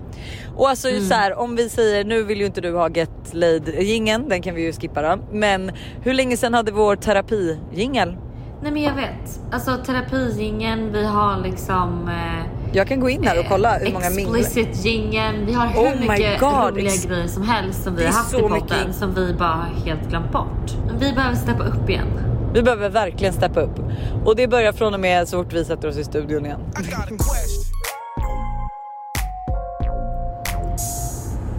Och 0.56 0.70
alltså 0.70 0.88
så 1.10 1.14
här, 1.14 1.40
om 1.40 1.56
vi 1.56 1.70
säger 1.70 2.04
nu 2.06 2.24
vill 2.24 2.40
ju 2.40 2.46
inte 2.46 2.62
du 2.62 2.74
ha 2.76 2.90
Get 2.90 3.10
Laid 3.32 3.70
jingeln, 3.80 4.30
den 4.30 4.42
kan 4.42 4.56
vi 4.56 4.62
ju 4.62 4.74
skippa 4.74 5.02
då. 5.02 5.20
Men 5.32 5.72
hur 6.02 6.14
länge 6.14 6.38
sedan 6.38 6.54
hade 6.54 6.72
vår 6.72 6.96
terapi 6.96 7.58
jingel? 7.74 8.18
Nej 8.62 8.72
men 8.72 8.82
jag 8.84 8.94
vet. 8.96 9.40
Alltså 9.52 9.78
terapijingeln, 9.86 10.92
vi 10.94 11.06
har 11.06 11.38
liksom 11.42 12.08
eh, 12.08 12.46
Jag 12.78 12.88
kan 12.88 13.00
gå 13.00 13.10
in 13.10 13.24
här 13.24 13.40
och 13.40 13.46
kolla 13.50 13.78
hur 13.78 13.94
många 13.94 14.10
minglar. 14.10 14.40
explicit 14.40 14.86
jingeln. 14.86 15.46
Vi 15.46 15.54
har 15.54 15.68
hur 15.68 15.80
Oh 15.82 16.00
my 16.00 16.08
mycket 16.08 16.40
God, 16.40 16.52
roliga 16.72 16.86
ex- 16.88 17.06
grejer 17.06 17.28
som 17.28 17.44
helst 17.44 17.84
som 17.84 17.96
vi 17.96 18.06
har 18.06 18.14
haft 18.14 18.34
i 18.34 18.36
så 18.38 18.42
podden 18.50 18.62
mycket- 18.64 18.96
som 18.96 19.14
vi 19.14 19.34
bara 19.34 19.50
har 19.50 19.86
helt 19.86 20.10
glömt 20.10 20.32
bort. 20.32 20.72
Vi 21.00 21.14
behöver 21.14 21.36
steppa 21.36 21.64
upp 21.64 21.90
igen. 21.90 22.08
Vi 22.54 22.64
behöver 22.64 22.90
verkligen 22.90 23.34
steppa 23.34 23.62
upp 23.62 23.80
och 24.26 24.36
det 24.36 24.48
börjar 24.48 24.72
från 24.72 24.94
och 24.94 25.00
med 25.00 25.28
så 25.28 25.44
fort 25.44 25.54
vi 25.54 25.66
sätter 25.66 25.88
oss 25.88 25.98
i 25.98 26.04
studion 26.04 26.46
igen. 26.46 26.60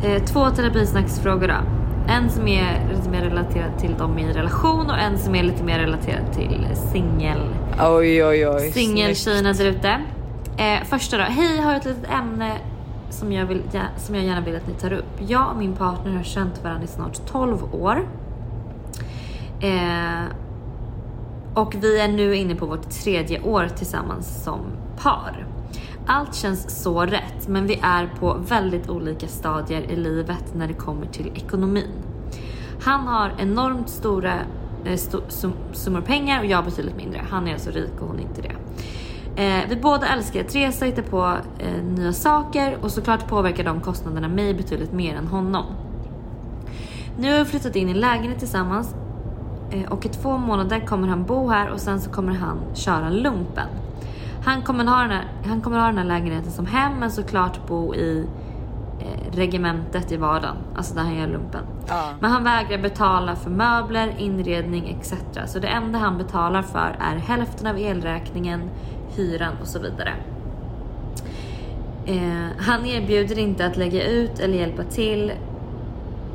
Eh, 0.05 0.23
två 0.25 0.51
terapisnacksfrågor 0.51 1.49
då. 1.49 1.55
En 2.09 2.31
som 2.31 2.49
är 2.49 2.89
lite 2.95 3.11
mer 3.11 3.23
relaterad 3.23 3.79
till 3.79 3.95
dem 3.95 4.19
i 4.19 4.33
relation 4.33 4.91
och 4.91 4.99
en 4.99 5.19
som 5.19 5.35
är 5.35 5.43
lite 5.43 5.65
mer 5.65 5.79
relaterad 5.79 6.33
till 6.33 6.67
singel 6.93 7.41
Oj 7.81 8.25
oj 8.25 8.49
oj. 8.49 8.73
Singeltjejerna 8.73 9.53
där 9.53 9.65
ute. 9.65 10.01
Eh, 10.57 10.85
första 10.85 11.17
då. 11.17 11.23
Hej, 11.23 11.61
har 11.61 11.75
ett 11.75 11.85
litet 11.85 12.11
ämne 12.11 12.57
som 13.11 13.33
jag, 13.33 13.47
vill, 13.47 13.63
som 13.97 14.15
jag 14.15 14.25
gärna 14.25 14.41
vill 14.41 14.57
att 14.57 14.69
ni 14.69 14.75
tar 14.75 14.93
upp. 14.93 15.21
Jag 15.29 15.51
och 15.51 15.57
min 15.57 15.77
partner 15.77 16.17
har 16.17 16.23
känt 16.23 16.65
varandra 16.65 16.85
i 16.85 16.87
snart 16.87 17.27
12 17.27 17.75
år. 17.75 18.09
Eh, 19.61 20.25
och 21.55 21.75
vi 21.81 22.01
är 22.01 22.09
nu 22.09 22.37
inne 22.37 22.55
på 22.55 22.67
vårt 22.67 22.91
tredje 22.91 23.41
år 23.43 23.69
tillsammans 23.77 24.45
som 24.45 24.61
par. 25.03 25.48
Allt 26.11 26.35
känns 26.35 26.83
så 26.83 27.01
rätt, 27.03 27.49
men 27.49 27.67
vi 27.67 27.81
är 27.83 28.11
på 28.21 28.37
väldigt 28.49 28.89
olika 28.89 29.29
stadier 29.29 29.83
i 29.83 29.97
livet 29.97 30.55
när 30.55 30.67
det 30.69 30.75
kommer 30.75 31.07
till 31.07 31.33
ekonomin. 31.35 31.93
Han 32.83 33.07
har 33.07 33.33
enormt 33.39 33.89
stora 33.89 34.35
eh, 34.85 34.93
sum- 35.29 35.73
summor 35.73 36.01
pengar 36.01 36.41
och 36.41 36.47
jag 36.47 36.65
betydligt 36.65 36.97
mindre. 36.97 37.21
Han 37.31 37.49
är 37.49 37.53
alltså 37.53 37.71
rik 37.71 37.93
och 38.01 38.07
hon 38.09 38.19
är 38.19 38.23
inte 38.23 38.43
det. 38.43 38.53
Eh, 39.43 39.65
vi 39.69 39.77
båda 39.77 40.07
älskar 40.09 40.41
att 40.41 40.55
resa, 40.55 40.85
hitta 40.85 41.03
på 41.03 41.37
eh, 41.59 41.83
nya 41.85 42.13
saker 42.13 42.79
och 42.83 42.91
såklart 42.91 43.29
påverkar 43.29 43.65
de 43.65 43.81
kostnaderna 43.81 44.29
mig 44.29 44.55
betydligt 44.55 44.93
mer 44.93 45.17
än 45.17 45.27
honom. 45.27 45.65
Nu 47.19 47.33
har 47.33 47.39
vi 47.39 47.45
flyttat 47.45 47.77
in 47.77 47.89
i 47.89 47.93
en 47.93 48.01
lägenhet 48.01 48.39
tillsammans 48.39 48.95
eh, 49.71 49.93
och 49.93 50.07
i 50.07 50.09
två 50.09 50.39
månader 50.39 50.81
kommer 50.81 51.09
han 51.09 51.25
bo 51.25 51.49
här 51.49 51.71
och 51.71 51.81
sen 51.81 52.01
så 52.01 52.11
kommer 52.11 52.33
han 52.33 52.59
köra 52.75 53.11
lumpen. 53.11 53.69
Han 54.49 54.63
kommer 54.63 54.85
ha 54.85 55.03
den 55.03 55.11
här, 55.11 55.25
han 55.47 55.61
kommer 55.61 55.79
ha 55.79 55.87
den 55.87 55.99
här 55.99 56.05
lägenheten 56.05 56.53
som 56.53 56.67
hem 56.67 56.93
men 56.99 57.11
såklart 57.11 57.67
bo 57.67 57.95
i 57.95 58.27
eh, 59.01 59.37
regementet 59.37 60.13
i 60.13 60.17
vardagen, 60.17 60.57
alltså 60.77 60.95
där 60.95 61.03
han 61.03 61.17
gör 61.17 61.27
lumpen. 61.27 61.61
Ja. 61.89 62.11
Men 62.21 62.31
han 62.31 62.45
vägrar 62.45 62.79
betala 62.79 63.37
för 63.37 63.51
möbler, 63.51 64.15
inredning 64.19 64.89
etc. 64.89 65.15
Så 65.53 65.59
det 65.59 65.67
enda 65.67 65.99
han 65.99 66.19
betalar 66.19 66.63
för 66.63 66.97
är 67.01 67.17
hälften 67.17 67.67
av 67.67 67.79
elräkningen, 67.79 68.71
hyran 69.17 69.55
och 69.61 69.67
så 69.67 69.79
vidare. 69.79 70.15
Eh, 72.07 72.49
han 72.59 72.87
erbjuder 72.87 73.39
inte 73.39 73.67
att 73.67 73.77
lägga 73.77 74.09
ut 74.09 74.39
eller 74.39 74.59
hjälpa 74.59 74.83
till. 74.83 75.33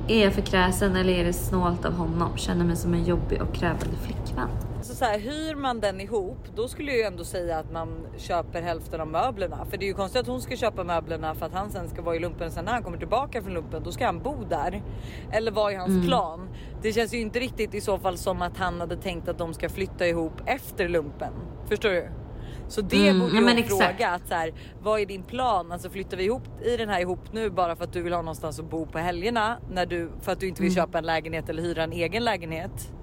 Är 0.08 0.24
jag 0.24 0.34
för 0.34 0.42
kräsen 0.42 0.96
eller 0.96 1.14
är 1.14 1.24
det 1.24 1.34
snålt 1.34 1.86
av 1.86 1.94
honom? 1.94 2.30
Känner 2.36 2.66
mig 2.66 2.76
som 2.76 2.94
en 2.94 3.04
jobbig 3.04 3.42
och 3.42 3.54
krävande 3.54 3.96
flickvän. 4.02 4.50
Så, 4.84 4.96
så 4.96 5.06
här, 5.06 5.20
hyr 5.20 5.56
man 5.56 5.80
den 5.80 6.02
ihop, 6.02 6.38
då 6.56 6.68
skulle 6.68 6.92
jag 6.92 6.98
ju 7.00 7.04
ändå 7.04 7.24
säga 7.24 7.58
att 7.58 7.72
man 7.72 8.08
köper 8.18 8.62
hälften 8.62 9.02
av 9.02 9.08
möblerna. 9.08 9.66
För 9.66 9.78
det 9.78 9.86
är 9.86 9.88
ju 9.88 9.94
konstigt 9.94 10.22
att 10.22 10.28
hon 10.28 10.42
ska 10.42 10.56
köpa 10.56 10.84
möblerna 10.84 11.36
för 11.36 11.46
att 11.46 11.54
han 11.54 11.72
sen 11.72 11.90
ska 11.90 12.02
vara 12.02 12.16
i 12.16 12.20
lumpen. 12.20 12.52
Sen 12.52 12.66
när 12.66 12.72
han 12.72 12.84
kommer 12.84 12.98
tillbaka 12.98 13.42
från 13.42 13.54
lumpen, 13.54 13.84
då 13.84 13.92
ska 13.92 14.06
han 14.06 14.20
bo 14.20 14.44
där. 14.50 14.84
Eller 15.32 15.52
vad 15.52 15.74
är 15.74 15.78
hans 15.78 15.90
Mm. 15.90 16.06
plan? 16.06 16.50
Det 16.82 16.94
känns 16.94 17.14
ju 17.14 17.18
inte 17.20 17.40
riktigt 17.40 17.74
i 17.74 17.82
så 17.82 17.98
fall 17.98 18.18
som 18.18 18.42
att 18.42 18.58
han 18.58 18.80
hade 18.80 18.98
tänkt 18.98 19.28
att 19.28 19.38
de 19.38 19.54
ska 19.54 19.70
flytta 19.70 20.08
ihop 20.08 20.34
efter 20.46 20.88
lumpen. 20.90 21.34
Förstår 21.70 21.90
du? 21.90 22.10
Så 22.68 22.82
det 22.82 23.08
Mm, 23.10 23.20
borde 23.20 23.32
hon 23.36 23.64
fråga 23.64 24.10
att 24.10 24.28
så 24.28 24.34
här, 24.36 24.54
vad 24.82 25.00
är 25.02 25.06
din 25.06 25.24
plan? 25.24 25.72
Alltså 25.72 25.90
flyttar 25.90 26.18
vi 26.18 26.24
ihop 26.24 26.44
i 26.64 26.78
den 26.78 26.90
här 26.90 27.00
ihop 27.02 27.20
nu 27.34 27.50
bara 27.50 27.76
för 27.76 27.84
att 27.84 27.94
du 27.94 28.02
vill 28.02 28.14
ha 28.14 28.22
någonstans 28.22 28.60
att 28.60 28.70
bo 28.70 28.86
på 28.86 28.98
helgerna 28.98 29.58
när 29.72 29.86
du 29.86 30.10
för 30.22 30.32
att 30.32 30.40
du 30.40 30.48
inte 30.48 30.62
vill 30.62 30.72
Mm. 30.72 30.86
köpa 30.86 30.98
en 30.98 31.06
lägenhet 31.06 31.50
eller 31.50 31.62
hyra 31.64 31.84
en 31.84 31.92
egen 31.92 32.24
lägenhet? 32.24 32.94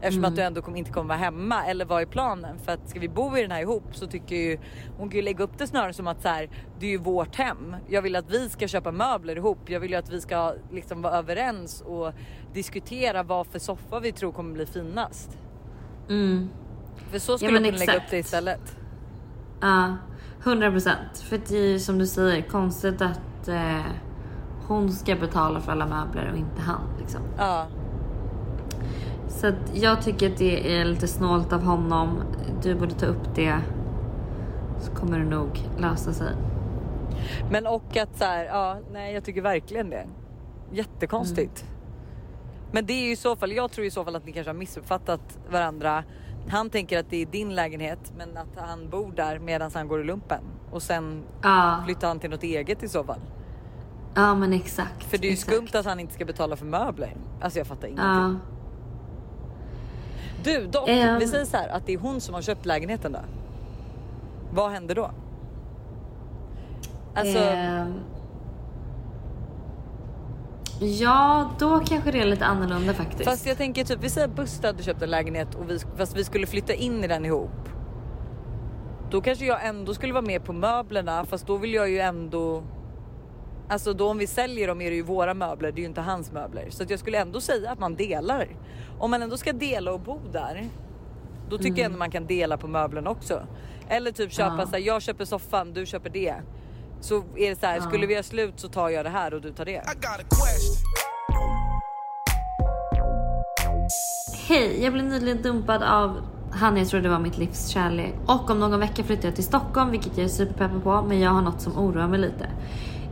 Eftersom 0.00 0.18
Mm. 0.18 0.28
att 0.28 0.36
du 0.36 0.42
ändå 0.42 0.62
kommer, 0.62 0.78
inte 0.78 0.90
kommer 0.90 1.08
vara 1.08 1.18
hemma 1.18 1.66
eller 1.66 1.84
vad 1.84 2.02
är 2.02 2.06
planen? 2.06 2.58
För 2.58 2.72
att 2.72 2.88
ska 2.90 3.00
vi 3.00 3.08
bo 3.08 3.36
i 3.36 3.42
den 3.42 3.50
här 3.50 3.60
ihop 3.60 3.84
så 3.92 4.06
tycker 4.06 4.36
ju 4.36 4.58
hon 4.98 5.08
kan 5.08 5.16
ju 5.16 5.22
lägga 5.22 5.44
upp 5.44 5.58
det 5.58 5.66
snarare 5.66 5.92
som 5.92 6.06
att 6.06 6.22
så 6.22 6.28
här, 6.28 6.48
det 6.78 6.86
är 6.86 6.90
ju 6.90 6.98
vårt 6.98 7.36
hem. 7.36 7.76
Jag 7.88 8.02
vill 8.02 8.16
att 8.16 8.30
vi 8.30 8.48
ska 8.48 8.68
köpa 8.68 8.92
möbler 8.92 9.36
ihop. 9.36 9.58
Jag 9.70 9.80
vill 9.80 9.90
ju 9.90 9.96
att 9.96 10.10
vi 10.12 10.20
ska 10.20 10.54
liksom 10.72 11.02
vara 11.02 11.14
överens 11.14 11.80
och 11.80 12.12
diskutera 12.54 13.22
vad 13.22 13.46
för 13.46 13.58
soffa 13.58 14.00
vi 14.00 14.12
tror 14.12 14.32
kommer 14.32 14.54
bli 14.54 14.66
finast. 14.66 15.38
Mm. 16.08 16.48
För 17.10 17.18
så 17.18 17.38
skulle 17.38 17.52
jag 17.52 17.64
kunna 17.64 17.78
lägga 17.78 17.96
upp 17.96 18.10
det 18.10 18.18
istället. 18.18 18.76
Ja, 19.60 19.96
100 20.44 20.70
procent. 20.70 21.18
För 21.18 21.40
det 21.48 21.56
är 21.56 21.66
ju 21.68 21.78
som 21.78 21.98
du 21.98 22.06
säger 22.06 22.42
konstigt 22.42 23.00
att 23.02 23.48
eh, 23.48 23.80
hon 24.66 24.92
ska 24.92 25.16
betala 25.16 25.60
för 25.60 25.72
alla 25.72 25.86
möbler 25.86 26.30
och 26.32 26.38
inte 26.38 26.60
han. 26.62 26.80
Liksom. 27.00 27.20
Ja. 27.38 27.66
Så 29.28 29.52
jag 29.74 30.02
tycker 30.02 30.30
att 30.32 30.36
det 30.38 30.78
är 30.78 30.84
lite 30.84 31.08
snålt 31.08 31.52
av 31.52 31.62
honom. 31.62 32.22
Du 32.62 32.74
borde 32.74 32.94
ta 32.94 33.06
upp 33.06 33.34
det. 33.34 33.58
Så 34.80 34.92
kommer 34.92 35.18
det 35.18 35.24
nog 35.24 35.60
lösa 35.78 36.12
sig. 36.12 36.32
Men 37.50 37.66
och 37.66 37.96
att 37.96 38.16
så 38.18 38.24
här, 38.24 38.44
ja, 38.44 38.78
nej 38.92 39.14
jag 39.14 39.24
tycker 39.24 39.42
verkligen 39.42 39.90
det. 39.90 40.06
Jättekonstigt. 40.72 41.64
Men 42.72 42.86
det 42.86 42.92
är 42.92 43.04
ju 43.04 43.12
i 43.12 43.16
så 43.16 43.36
fall, 43.36 43.52
jag 43.52 43.70
tror 43.70 43.86
i 43.86 43.90
så 43.90 44.04
fall 44.04 44.16
att 44.16 44.26
ni 44.26 44.32
kanske 44.32 44.50
har 44.50 44.54
missuppfattat 44.58 45.38
varandra. 45.50 46.04
Han 46.48 46.70
tänker 46.70 46.98
att 47.00 47.10
det 47.10 47.22
är 47.22 47.26
din 47.26 47.54
lägenhet 47.54 48.12
men 48.18 48.36
att 48.36 48.68
han 48.68 48.88
bor 48.90 49.12
där 49.12 49.38
medan 49.38 49.70
han 49.74 49.88
går 49.88 50.00
i 50.00 50.04
lumpen. 50.04 50.40
Och 50.70 50.82
sen 50.82 51.22
Ja, 51.42 51.82
flyttar 51.84 52.08
han 52.08 52.18
till 52.18 52.30
något 52.30 52.42
eget 52.42 52.82
i 52.82 52.88
så 52.88 53.04
fall. 53.04 53.20
ja 54.14 54.34
men 54.34 54.52
exakt. 54.52 55.04
För 55.04 55.18
det 55.18 55.26
är 55.26 55.28
ju 55.28 55.32
exakt. 55.32 55.52
skumt 55.56 55.68
att 55.80 55.86
han 55.86 56.00
inte 56.00 56.14
ska 56.14 56.24
betala 56.24 56.56
för 56.56 56.66
möbler. 56.66 57.16
Alltså 57.40 57.58
jag 57.58 57.66
fattar 57.66 57.88
ingenting. 57.88 58.06
Ja. 58.06 58.34
Du 60.44 60.66
dock, 60.66 60.88
Ehm. 60.88 61.18
vi 61.18 61.26
säger 61.26 61.44
så 61.44 61.56
här 61.56 61.68
att 61.68 61.86
det 61.86 61.92
är 61.94 61.98
hon 61.98 62.20
som 62.20 62.34
har 62.34 62.42
köpt 62.42 62.66
lägenheten 62.66 63.12
då. 63.12 63.18
Vad 64.52 64.70
händer 64.70 64.94
då? 64.94 65.10
Alltså, 67.14 67.38
Ehm. 67.38 67.94
Ja, 70.80 71.50
då 71.58 71.78
kanske 71.80 72.10
det 72.10 72.20
är 72.20 72.26
lite 72.26 72.44
annorlunda 72.44 72.94
faktiskt. 72.94 73.24
Fast 73.30 73.46
jag 73.46 73.56
tänker 73.56 73.84
typ, 73.84 73.98
vi 74.04 74.10
säger 74.10 74.28
Buster 74.28 74.68
hade 74.68 74.82
köpt 74.82 75.02
en 75.02 75.10
lägenhet 75.10 75.54
och 75.54 75.70
vi, 75.70 75.78
fast 75.96 76.16
vi 76.16 76.24
skulle 76.24 76.46
flytta 76.46 76.72
in 76.72 77.04
i 77.04 77.06
den 77.06 77.24
ihop. 77.24 77.50
Då 79.10 79.20
kanske 79.20 79.44
jag 79.46 79.66
ändå 79.66 79.94
skulle 79.94 80.12
vara 80.12 80.24
med 80.24 80.44
på 80.44 80.52
möblerna 80.52 81.24
fast 81.24 81.46
då 81.46 81.56
vill 81.56 81.74
jag 81.74 81.90
ju 81.90 81.98
ändå 81.98 82.62
Alltså 83.68 83.92
då 83.92 84.08
om 84.10 84.18
vi 84.18 84.26
säljer 84.26 84.68
dem 84.68 84.80
är 84.80 84.90
det 84.90 84.96
ju 84.96 85.02
våra 85.02 85.34
möbler, 85.34 85.72
det 85.72 85.78
är 85.78 85.82
ju 85.82 85.88
inte 85.88 86.00
hans 86.00 86.32
möbler. 86.32 86.66
Så 86.70 86.82
att 86.82 86.90
jag 86.90 86.98
skulle 86.98 87.18
ändå 87.18 87.40
säga 87.40 87.70
att 87.70 87.78
man 87.78 87.94
delar. 87.94 88.48
Om 88.98 89.10
man 89.10 89.22
ändå 89.22 89.36
ska 89.36 89.52
dela 89.52 89.92
och 89.92 90.00
bo 90.00 90.20
där. 90.32 90.64
Då 91.50 91.58
tycker 91.58 91.76
jag 91.76 91.84
ändå 91.86 91.98
man 91.98 92.10
kan 92.10 92.26
dela 92.26 92.56
på 92.56 92.66
möblerna 92.66 93.10
också. 93.10 93.46
Eller 93.88 94.10
typ 94.12 94.32
köpa 94.32 94.56
Ja. 94.58 94.66
så 94.66 94.72
här, 94.72 94.78
jag 94.78 95.02
köper 95.02 95.24
soffan, 95.24 95.72
du 95.72 95.86
köper 95.86 96.10
det. 96.10 96.34
Så 97.00 97.16
är 97.36 97.50
det 97.50 97.56
så 97.60 97.66
här, 97.66 97.80
skulle 97.80 98.06
vi 98.06 98.14
ha 98.16 98.22
slut 98.22 98.60
så 98.60 98.68
tar 98.68 98.88
jag 98.88 99.04
det 99.04 99.10
här 99.10 99.34
och 99.34 99.40
du 99.40 99.52
tar 99.52 99.64
det. 99.64 99.82
Hej, 104.48 104.84
jag 104.84 104.92
blev 104.92 105.04
nyligen 105.04 105.42
dumpad 105.42 105.82
av 105.82 106.16
han 106.52 106.76
jag 106.76 106.88
trodde 106.88 107.08
var 107.08 107.18
mitt 107.18 107.38
livs 107.38 107.68
kärlek. 107.68 108.14
Och 108.26 108.50
om 108.50 108.60
någon 108.60 108.80
vecka 108.80 109.04
flyttar 109.04 109.28
jag 109.28 109.34
till 109.34 109.44
Stockholm, 109.44 109.90
vilket 109.90 110.16
jag 110.16 110.24
är 110.24 110.28
superpeppad 110.28 110.82
på. 110.82 111.02
Men 111.02 111.20
jag 111.20 111.30
har 111.30 111.42
något 111.42 111.60
som 111.60 111.78
oroar 111.78 112.08
mig 112.08 112.18
lite. 112.20 112.48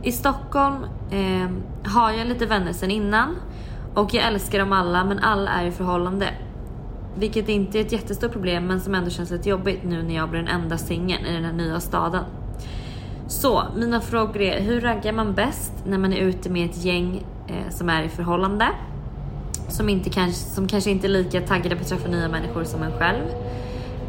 I 0.03 0.11
Stockholm 0.11 0.85
eh, 1.11 1.49
har 1.91 2.11
jag 2.11 2.27
lite 2.27 2.45
vänner 2.45 2.73
sen 2.73 2.91
innan. 2.91 3.35
Och 3.93 4.13
jag 4.13 4.23
älskar 4.25 4.59
dem 4.59 4.73
alla, 4.73 5.03
men 5.03 5.19
alla 5.19 5.51
är 5.51 5.65
i 5.65 5.71
förhållande. 5.71 6.29
Vilket 7.15 7.49
inte 7.49 7.79
är 7.79 7.81
ett 7.81 7.91
jättestort 7.91 8.31
problem, 8.31 8.67
men 8.67 8.81
som 8.81 8.95
ändå 8.95 9.09
känns 9.09 9.31
lite 9.31 9.49
jobbigt 9.49 9.83
nu 9.83 10.03
när 10.03 10.15
jag 10.15 10.29
blir 10.29 10.39
den 10.39 10.61
enda 10.61 10.77
singeln 10.77 11.25
i 11.25 11.33
den 11.33 11.45
här 11.45 11.53
nya 11.53 11.79
staden. 11.79 12.23
Så 13.27 13.63
mina 13.75 14.01
frågor 14.01 14.41
är, 14.41 14.61
hur 14.61 14.81
raggar 14.81 15.13
man 15.13 15.33
bäst 15.33 15.73
när 15.85 15.97
man 15.97 16.13
är 16.13 16.17
ute 16.17 16.49
med 16.49 16.69
ett 16.69 16.83
gäng 16.83 17.25
eh, 17.47 17.69
som 17.69 17.89
är 17.89 18.03
i 18.03 18.09
förhållande? 18.09 18.67
som, 19.67 19.89
inte 19.89 20.09
kanske, 20.09 20.39
som 20.39 20.67
kanske 20.67 20.89
inte 20.89 21.07
är 21.07 21.09
lika 21.09 21.41
taggade 21.41 21.75
på 21.75 21.81
att 21.81 21.87
träffa 21.87 22.07
nya 22.07 22.29
människor 22.29 22.63
som 22.63 22.83
en 22.83 22.91
själv. 22.91 23.23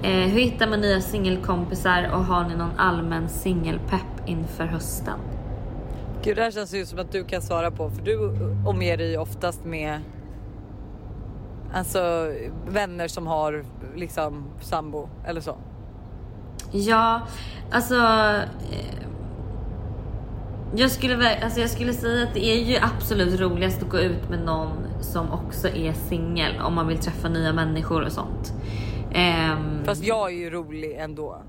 Eh, 0.03 0.11
hur 0.11 0.41
hittar 0.41 0.69
man 0.69 0.81
nya 0.81 1.01
singelkompisar 1.01 2.11
och 2.13 2.25
har 2.25 2.49
ni 2.49 2.57
någon 2.57 2.77
allmän 2.77 3.29
singelpepp 3.29 4.27
inför 4.27 4.67
hösten? 4.67 5.19
Gud, 6.23 6.37
det 6.37 6.43
här 6.43 6.51
känns 6.51 6.75
ju 6.75 6.87
som 6.87 6.99
att 6.99 7.13
du 7.13 7.25
kan 7.25 7.43
svara 7.43 7.71
på 7.71 7.91
för 7.91 8.03
du 8.03 8.19
omger 8.67 8.97
dig 8.97 9.19
oftast 9.19 9.65
med 9.65 10.01
alltså 11.75 12.33
vänner 12.69 13.09
som 13.09 13.27
har 13.27 13.65
liksom 13.97 14.45
sambo 14.61 15.09
eller 15.27 15.41
så. 15.41 15.57
Ja, 16.73 17.21
alltså. 17.71 17.95
eh, 17.97 18.99
Jag 20.77 20.91
skulle, 20.91 21.45
alltså 21.45 21.61
jag 21.61 21.71
skulle 21.71 21.93
säga 21.93 22.23
att 22.29 22.35
det 22.35 22.45
är 22.47 22.65
ju 22.65 22.77
absolut 22.77 23.41
roligast 23.41 23.83
att 23.83 23.89
gå 23.89 23.99
ut 23.99 24.29
med 24.31 24.39
någon 24.45 24.71
som 25.01 25.33
också 25.33 25.69
är 25.69 25.93
singel 25.93 26.61
om 26.61 26.75
man 26.75 26.87
vill 26.87 26.99
träffa 26.99 27.29
nya 27.29 27.53
människor 27.53 28.03
och 28.03 28.13
sånt. 28.13 28.53
Ehm, 29.13 29.85
Fast 29.85 30.05
jag 30.05 30.31
är 30.33 30.37
ju 30.37 30.51
rolig 30.51 30.97
ändå. 30.99 31.43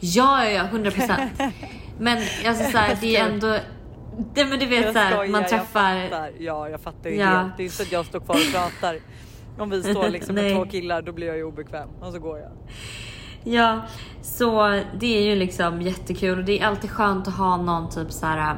Ja, 0.00 0.44
ja, 0.44 0.50
ja, 0.50 0.62
100 0.64 0.90
procent. 0.90 1.32
Men 1.98 2.18
alltså 2.46 2.70
så 2.70 2.78
här, 2.78 2.98
det 3.00 3.16
är 3.16 3.28
ändå... 3.28 3.56
Det, 4.34 4.44
men 4.44 4.58
du 4.58 4.66
vet 4.66 4.84
Jag 4.84 4.92
så 4.92 4.98
här, 4.98 5.12
skojar, 5.12 5.30
man 5.32 5.40
jag 5.40 5.50
träffar... 5.50 6.02
fattar. 6.08 6.30
Ja, 6.38 6.68
jag 6.68 6.80
fattar 6.80 7.10
ju 7.10 7.16
Ja. 7.16 7.26
helt. 7.26 7.56
Det 7.56 7.62
är 7.62 7.64
inte 7.64 7.76
så 7.76 7.82
att 7.82 7.92
jag 7.92 8.06
står 8.06 8.20
kvar 8.20 8.34
och 8.34 8.52
pratar. 8.52 8.96
Om 9.58 9.70
vi 9.70 9.82
står 9.82 10.08
liksom 10.08 10.34
med 10.34 10.54
två 10.56 10.64
killar 10.66 11.02
då 11.02 11.12
blir 11.12 11.26
jag 11.26 11.36
ju 11.36 11.44
obekväm 11.44 11.88
och 12.00 12.12
så 12.12 12.18
går 12.18 12.38
jag. 12.38 12.50
Ja, 13.44 13.80
så 14.22 14.80
det 15.00 15.18
är 15.18 15.22
ju 15.22 15.34
liksom 15.36 15.82
jättekul 15.82 16.38
och 16.38 16.44
det 16.44 16.60
är 16.60 16.66
alltid 16.66 16.90
skönt 16.90 17.28
att 17.28 17.34
ha 17.36 17.56
någon 17.56 17.90
typ 17.90 18.12
så 18.12 18.26
här. 18.26 18.56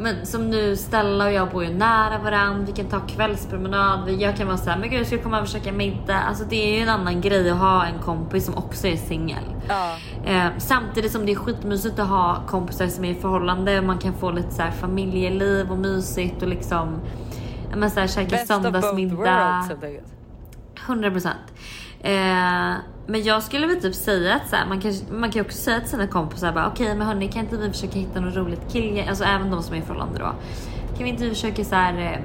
Men 0.00 0.26
som 0.26 0.50
nu 0.50 0.76
Stella 0.76 1.24
och 1.24 1.32
jag 1.32 1.50
bor 1.50 1.64
ju 1.64 1.70
nära 1.74 2.18
varandra. 2.18 2.64
Vi 2.66 2.72
kan 2.72 2.86
ta 2.86 3.00
kvällspromenad. 3.00 4.10
Jag 4.10 4.36
kan 4.36 4.46
vara 4.46 4.56
så 4.56 4.70
här, 4.70 4.78
men 4.78 4.90
gud 4.90 5.06
ska 5.06 5.16
vi 5.16 5.22
komma 5.22 5.40
och 5.40 5.48
käka 5.48 5.72
middag? 5.72 6.18
Alltså 6.18 6.44
det 6.44 6.56
är 6.56 6.76
ju 6.76 6.82
en 6.82 6.88
annan 6.88 7.20
grej 7.20 7.50
att 7.50 7.58
ha 7.58 7.86
en 7.86 7.98
kompis 7.98 8.44
som 8.44 8.54
också 8.54 8.86
är 8.86 8.96
singel. 8.96 9.44
Ja. 9.68 9.96
Eh, 10.24 10.46
samtidigt 10.58 11.12
som 11.12 11.26
det 11.26 11.32
är 11.32 11.36
skitmysigt 11.36 11.98
att 11.98 12.08
ha 12.08 12.42
kompisar 12.46 12.86
som 12.86 13.04
är 13.04 13.10
i 13.10 13.14
förhållande. 13.14 13.82
Man 13.82 13.98
kan 13.98 14.14
få 14.14 14.30
lite 14.30 14.50
så 14.50 14.62
här 14.62 14.70
familjeliv 14.70 15.70
och 15.70 15.78
mysigt 15.78 16.42
och 16.42 16.48
liksom 16.48 17.00
men 17.76 17.90
så 17.90 18.00
här, 18.00 18.06
käka 18.06 18.30
Best 18.30 18.50
of 18.50 18.56
both 18.56 18.62
söndagsmiddag. 18.62 19.16
worlds 19.16 19.68
helt 19.68 19.84
enkelt. 19.84 20.12
100 20.86 21.10
procent. 21.10 21.54
Eh, 22.00 22.72
men 23.10 23.22
jag 23.22 23.42
skulle 23.42 23.66
väl 23.66 23.80
typ 23.82 23.94
säga 23.94 24.34
att 24.34 24.48
så 24.48 24.56
här, 24.56 24.66
man, 24.66 24.80
kan, 24.80 24.92
man 25.10 25.30
kan 25.30 25.42
också 25.42 25.58
säga 25.58 25.80
till 25.80 25.88
sina 25.88 26.06
kompisar 26.06 26.52
bara 26.52 26.68
okej 26.68 26.94
men 26.94 27.06
hörni 27.06 27.28
kan 27.28 27.42
inte 27.42 27.56
vi 27.56 27.70
försöka 27.70 27.98
hitta 27.98 28.20
något 28.20 28.36
roligt 28.36 28.60
killgäng, 28.72 29.08
alltså 29.08 29.24
även 29.24 29.50
de 29.50 29.62
som 29.62 29.74
är 29.74 29.78
i 29.78 29.82
förhållande 29.82 30.18
då. 30.18 30.32
Kan 30.96 31.04
vi 31.04 31.08
inte 31.08 31.28
försöka 31.28 31.64
så 31.64 31.74
här 31.74 31.98
eh, 32.12 32.18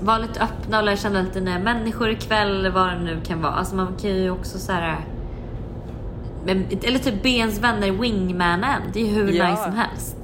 vara 0.00 0.18
lite 0.18 0.40
öppna 0.40 0.78
och 0.78 0.84
lära 0.84 0.96
känna 0.96 1.22
lite 1.22 1.40
nya 1.40 1.58
människor 1.58 2.10
ikväll 2.10 2.50
eller 2.50 2.70
vad 2.70 2.88
det 2.88 2.98
nu 2.98 3.20
kan 3.26 3.42
vara. 3.42 3.52
Alltså 3.52 3.76
man 3.76 3.94
kan 4.00 4.10
ju 4.10 4.30
också 4.30 4.58
så 4.58 4.72
här. 4.72 4.96
eller 6.84 6.98
typ 6.98 7.22
be 7.22 7.28
ens 7.28 7.58
vänner 7.60 7.90
wingmanen, 7.90 8.82
det 8.92 9.00
är 9.00 9.06
ju 9.06 9.12
hur 9.14 9.32
Ja. 9.32 9.50
nice 9.50 9.62
som 9.62 9.72
helst. 9.72 10.16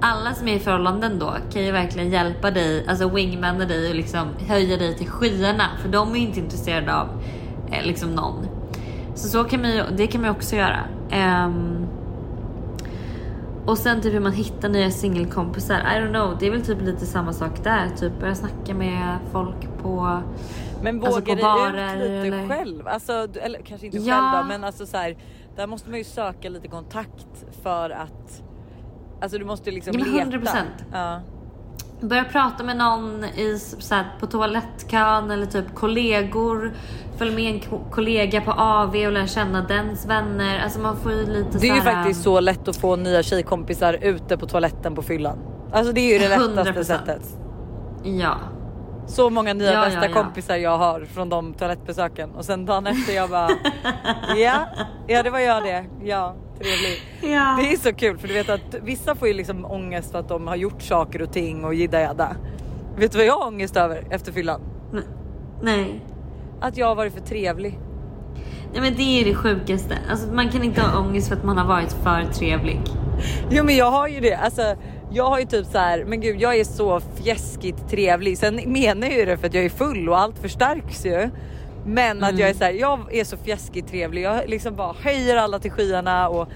Alla 0.00 0.34
som 0.34 0.48
är 0.48 0.54
i 0.56 0.58
förhållanden 0.58 1.18
då 1.18 1.34
kan 1.52 1.64
ju 1.64 1.72
verkligen 1.72 2.10
hjälpa 2.10 2.50
dig, 2.50 2.86
alltså 2.88 3.08
wingmana 3.08 3.64
dig 3.64 3.88
och 3.88 3.94
liksom 3.94 4.28
höja 4.48 4.76
dig 4.76 4.96
till 4.96 5.08
skyarna. 5.08 5.64
För 5.82 5.88
de 5.88 6.10
är 6.12 6.16
ju 6.16 6.26
inte 6.26 6.40
intresserade 6.40 6.94
av 6.94 7.08
eh, 7.72 7.86
liksom 7.86 8.10
någon. 8.10 8.48
Så, 9.16 9.28
så 9.28 9.44
kan 9.44 9.60
man 9.62 9.70
ju, 9.70 9.82
det 9.96 10.06
kan 10.06 10.20
man 10.20 10.30
ju 10.30 10.36
också 10.36 10.56
göra. 10.56 10.80
Ehm, 11.10 11.86
och 13.66 13.78
sen 13.78 14.00
typ 14.00 14.14
hur 14.14 14.20
man 14.20 14.32
hittar 14.32 14.68
nya 14.68 14.90
singelkompisar. 14.90 15.74
I 15.78 16.00
don't 16.00 16.10
know, 16.12 16.36
det 16.40 16.46
är 16.46 16.50
väl 16.50 16.62
typ 16.64 16.82
lite 16.82 17.06
samma 17.06 17.32
sak 17.32 17.64
där. 17.64 17.88
Typ 17.96 18.20
börja 18.20 18.34
snacka 18.34 18.74
med 18.74 19.18
folk 19.32 19.78
på... 19.82 20.20
Men 20.82 21.00
Alltså 21.04 21.20
vågar 21.20 21.34
på 21.34 21.34
du 21.34 21.42
barer 21.42 21.96
ut 21.96 22.02
lite 22.02 22.36
eller- 22.36 22.48
själv? 22.48 22.88
Alltså, 22.88 23.12
eller 23.42 23.58
kanske 23.60 23.86
inte 23.86 23.98
Ja. 23.98 24.14
själv 24.14 24.42
då, 24.44 24.48
men 24.48 24.64
alltså 24.64 24.86
så 24.86 24.96
här, 24.96 25.16
där 25.56 25.66
måste 25.66 25.90
man 25.90 25.98
ju 25.98 26.04
söka 26.04 26.48
lite 26.48 26.68
kontakt 26.68 27.44
för 27.62 27.90
att 27.90 28.42
Alltså 29.20 29.38
du 29.38 29.44
måste 29.44 29.70
ju 29.70 29.74
liksom 29.74 29.98
Ja, 29.98 30.04
men 30.04 30.12
leta. 30.14 30.24
100%. 30.30 30.64
Ja. 30.92 31.20
Börja 32.00 32.24
prata 32.24 32.64
med 32.64 32.76
någon 32.76 33.24
i, 33.24 33.58
så 33.78 33.94
här, 33.94 34.04
på 34.20 34.26
toalettkön 34.26 35.30
eller 35.30 35.46
typ 35.46 35.74
kollegor. 35.74 36.72
Följ 37.18 37.34
med 37.34 37.54
en 37.54 37.60
ko- 37.60 37.84
kollega 37.90 38.40
på 38.40 38.52
AV 38.52 38.94
och 39.06 39.12
lär 39.12 39.26
känna 39.26 39.60
dens 39.62 40.06
vänner. 40.06 40.58
Alltså 40.64 40.80
man 40.80 40.96
får 40.96 41.12
ju 41.12 41.26
lite 41.26 41.58
Det 41.58 41.68
är 41.68 41.74
ju 41.74 41.80
här, 41.80 41.92
faktiskt 41.94 42.22
så 42.22 42.40
lätt 42.40 42.68
att 42.68 42.76
få 42.76 42.96
nya 42.96 43.22
tjejkompisar 43.22 43.98
ute 44.02 44.36
på 44.36 44.46
toaletten 44.46 44.94
på 44.94 45.02
fyllan. 45.02 45.38
Alltså 45.72 45.92
det 45.92 46.00
är 46.00 46.12
ju 46.12 46.18
det 46.18 46.28
lättaste 46.28 46.72
100%. 46.72 46.84
sättet. 46.84 47.22
Ja. 48.04 48.34
Så 49.06 49.30
många 49.30 49.54
nya 49.54 49.72
Ja, 49.72 49.80
bästa 49.84 50.00
ja, 50.04 50.08
ja. 50.14 50.22
kompisar 50.22 50.56
jag 50.56 50.78
har 50.78 51.00
från 51.00 51.28
de 51.28 51.54
toalettbesöken 51.54 52.30
och 52.30 52.44
sen 52.44 52.66
dagen 52.66 52.86
efter 52.86 53.12
jag 53.12 53.30
bara 53.30 53.48
ja, 54.36 54.66
ja 55.06 55.22
det 55.22 55.30
var 55.30 55.38
jag 55.38 55.62
det. 55.62 55.84
Ja, 56.04 56.34
trevlig. 56.58 57.32
Ja. 57.34 57.56
Det 57.60 57.72
är 57.72 57.76
så 57.76 57.92
kul 57.92 58.18
för 58.18 58.28
du 58.28 58.34
vet 58.34 58.48
att 58.48 58.74
vissa 58.82 59.14
får 59.14 59.28
ju 59.28 59.34
liksom 59.34 59.64
ångest 59.64 60.12
för 60.12 60.18
att 60.18 60.28
de 60.28 60.46
har 60.46 60.56
gjort 60.56 60.82
saker 60.82 61.22
och 61.22 61.32
ting 61.32 61.64
och 61.64 61.74
jidda 61.74 62.00
jadda. 62.00 62.36
Vet 62.96 63.12
du 63.12 63.18
vad 63.18 63.26
jag 63.26 63.38
har 63.38 63.46
ångest 63.46 63.76
över 63.76 64.04
efter 64.10 64.32
fyllan? 64.32 64.60
Nej. 65.62 66.00
Att 66.60 66.76
jag 66.76 66.86
har 66.86 66.94
varit 66.94 67.14
för 67.14 67.20
trevlig. 67.20 67.78
Nej 68.72 68.80
men 68.80 68.94
det 68.96 69.20
är 69.20 69.24
det 69.24 69.34
sjukaste. 69.34 69.98
Alltså 70.10 70.26
man 70.32 70.48
kan 70.48 70.62
inte 70.64 70.80
ha 70.80 71.00
ångest 71.00 71.28
för 71.28 71.36
att 71.36 71.44
man 71.44 71.58
har 71.58 71.66
varit 71.66 71.92
för 71.92 72.24
trevlig. 72.32 72.80
Jo 73.50 73.64
men 73.64 73.76
jag 73.76 73.90
har 73.90 74.08
ju 74.08 74.20
det. 74.20 74.34
Alltså, 74.34 74.62
jag 75.10 75.24
har 75.24 75.38
ju 75.38 75.44
typ 75.46 75.66
så 75.66 75.78
här, 75.78 76.04
men 76.04 76.20
gud 76.20 76.40
jag 76.40 76.56
är 76.56 76.64
så 76.64 77.00
fjäskigt 77.22 77.88
trevlig. 77.90 78.38
Sen 78.38 78.60
menar 78.66 79.06
jag 79.06 79.16
ju 79.18 79.24
det 79.24 79.36
för 79.36 79.46
att 79.46 79.54
jag 79.54 79.64
är 79.64 79.68
full 79.68 80.08
och 80.08 80.18
allt 80.18 80.38
förstärks 80.38 81.06
ju. 81.06 81.30
Men 81.86 82.24
att 82.24 82.38
jag 82.38 82.48
är 82.50 82.54
så 82.54 82.64
här, 82.64 82.72
jag 82.72 83.14
är 83.14 83.24
så 83.24 83.36
fjäskigt 83.36 83.88
trevlig. 83.88 84.22
Jag 84.22 84.48
liksom 84.48 84.76
bara 84.76 84.92
höjer 85.02 85.36
alla 85.36 85.58
till 85.58 85.70
skyarna 85.70 86.28
och 86.28 86.48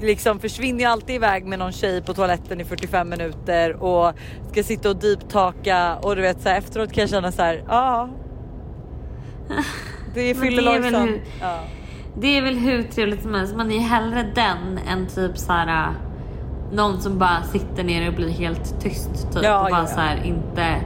liksom 0.00 0.38
försvinner 0.40 0.80
ju 0.80 0.86
alltid 0.86 1.16
iväg 1.16 1.46
med 1.46 1.58
någon 1.58 1.72
tjej 1.72 2.02
på 2.02 2.14
toaletten 2.14 2.60
i 2.60 2.64
45 2.64 3.08
minuter 3.08 3.82
och 3.82 4.12
ska 4.52 4.62
sitta 4.62 4.88
och 4.90 4.96
deeptaka 4.96 5.96
och 6.02 6.16
du 6.16 6.22
vet 6.22 6.40
så 6.42 6.48
här, 6.48 6.58
efteråt 6.58 6.92
kan 6.92 7.00
jag 7.02 7.10
känna 7.10 7.32
så 7.32 7.42
här, 7.42 7.64
ja. 7.68 8.08
Det 10.14 10.20
är 10.20 10.34
det 10.50 10.60
hur- 11.06 11.22
Ja. 11.40 11.58
Det 12.20 12.38
är 12.38 12.42
väl 12.42 12.58
hur 12.58 12.82
trevligt 12.82 13.22
som 13.22 13.34
helst. 13.34 13.56
Man 13.56 13.72
är 13.72 13.78
hellre 13.78 14.32
den 14.34 14.78
än 14.88 15.06
typ 15.06 15.38
så 15.38 15.52
här. 15.52 15.90
Någon 16.72 17.00
som 17.00 17.18
bara 17.18 17.42
sitter 17.42 17.84
ner 17.84 18.08
och 18.08 18.14
blir 18.14 18.28
helt 18.28 18.80
tyst 18.80 19.32
typ. 19.32 19.44
Ja, 19.44 19.60
och 19.60 19.70
bara 19.70 19.70
ja, 19.70 19.86
ja. 19.88 19.94
så 19.94 20.00
här 20.00 20.22
inte 20.24 20.80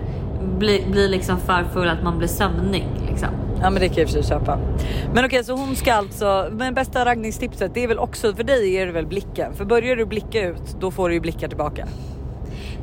blir, 0.58 0.90
blir 0.90 1.08
liksom 1.08 1.38
för 1.38 1.64
full 1.64 1.88
att 1.88 2.02
man 2.02 2.18
blir 2.18 2.28
sömnig 2.28 2.86
liksom. 3.08 3.28
Ja 3.60 3.70
men 3.70 3.82
det 3.82 3.88
kan 3.88 3.96
jag 3.96 4.02
i 4.02 4.04
och 4.04 4.08
för 4.08 4.22
sig 4.22 4.38
köpa. 4.38 4.58
Men 5.14 5.24
okej 5.24 5.44
så 5.44 5.56
hon 5.56 5.76
ska 5.76 5.94
alltså, 5.94 6.48
men 6.52 6.74
bästa 6.74 7.04
raggningstipset 7.04 7.74
det 7.74 7.84
är 7.84 7.88
väl 7.88 7.98
också 7.98 8.34
för 8.34 8.44
dig 8.44 8.76
är 8.76 8.86
det 8.86 8.92
väl 8.92 9.06
blicken. 9.06 9.54
För 9.54 9.64
börjar 9.64 9.96
du 9.96 10.06
blicka 10.06 10.48
ut 10.48 10.76
då 10.80 10.90
får 10.90 11.08
du 11.08 11.14
ju 11.14 11.20
blickar 11.20 11.48
tillbaka. 11.48 11.86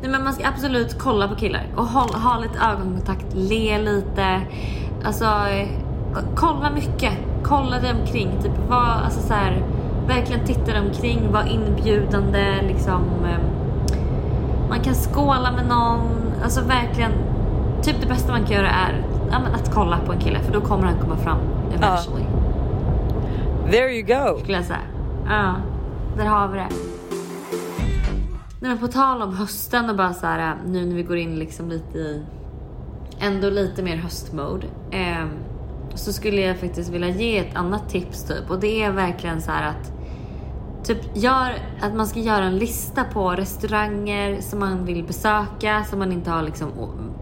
Nej 0.02 0.12
men 0.12 0.24
man 0.24 0.34
ska 0.34 0.48
absolut 0.48 1.00
kolla 1.00 1.28
på 1.28 1.36
killar 1.36 1.64
och 1.76 1.86
håll, 1.86 2.10
ha 2.10 2.40
lite 2.40 2.60
ögonkontakt, 2.60 3.26
le 3.34 3.78
lite. 3.78 4.42
Alltså 5.04 5.26
eh, 5.26 5.68
kolla 6.36 6.72
mycket. 6.72 7.14
Kolla 7.44 7.80
dig 7.80 7.94
omkring. 8.02 8.32
Typ 8.44 8.70
var, 8.70 9.02
alltså 9.06 9.22
så 9.22 9.34
här, 9.34 9.64
verkligen 10.08 10.46
titta 10.46 10.80
omkring, 10.82 11.32
var 11.32 11.44
inbjudande 11.44 12.62
liksom. 12.68 13.02
eh, 13.26 13.40
Man 14.70 14.80
kan 14.80 14.94
skåla 14.96 15.52
med 15.52 15.68
någon. 15.68 16.02
Alltså 16.44 16.62
verkligen. 16.62 17.12
Typ 17.82 17.96
det 18.02 18.08
bästa 18.08 18.32
man 18.32 18.44
kan 18.46 18.56
göra 18.56 18.70
är 18.70 19.04
ja, 19.32 19.38
att 19.54 19.74
kolla 19.74 19.98
på 20.06 20.12
en 20.14 20.20
kille 20.20 20.40
för 20.40 20.54
då 20.54 20.62
kommer 20.62 20.84
han 20.84 21.00
komma 21.00 21.18
fram 21.18 21.38
eventually. 21.68 22.26
There 23.72 23.92
you 23.96 24.02
go. 24.02 24.40
Skulle 24.40 24.58
jag 24.58 24.66
säga. 24.66 24.80
Ja, 25.30 25.56
där 26.18 26.26
har 26.26 26.48
vi 26.48 26.58
det. 26.58 26.68
Nej, 28.60 28.70
men 28.72 28.78
på 28.78 28.88
tal 28.88 29.22
om 29.22 29.36
hösten 29.36 29.90
och 29.90 29.96
bara 29.96 30.14
så 30.14 30.26
här 30.28 30.56
nu 30.68 30.86
när 30.86 30.96
vi 30.96 31.04
går 31.04 31.18
in 31.18 31.36
liksom 31.40 31.70
lite 31.70 31.98
i 31.98 32.22
ändå 33.20 33.50
lite 33.50 33.84
mer 33.84 33.96
höstmode. 33.98 34.68
Eh, 34.92 35.26
så 35.96 36.14
skulle 36.14 36.42
jag 36.42 36.58
faktiskt 36.58 36.90
vilja 36.90 37.10
ge 37.10 37.38
ett 37.38 37.56
annat 37.56 37.90
tips 37.90 38.24
typ 38.24 38.50
och 38.52 38.60
det 38.60 38.84
är 38.84 38.92
verkligen 38.92 39.42
så 39.42 39.52
här 39.52 39.70
att 39.70 39.92
Typ 40.86 40.98
gör 41.14 41.54
att 41.82 41.96
man 41.96 42.08
ska 42.08 42.20
göra 42.20 42.44
en 42.44 42.58
lista 42.58 43.04
på 43.04 43.32
restauranger 43.32 44.42
som 44.42 44.60
man 44.60 44.86
vill 44.86 45.04
besöka 45.04 45.84
som 45.84 46.00
man 46.00 46.12
inte 46.12 46.32
har 46.32 46.42
liksom 46.42 46.72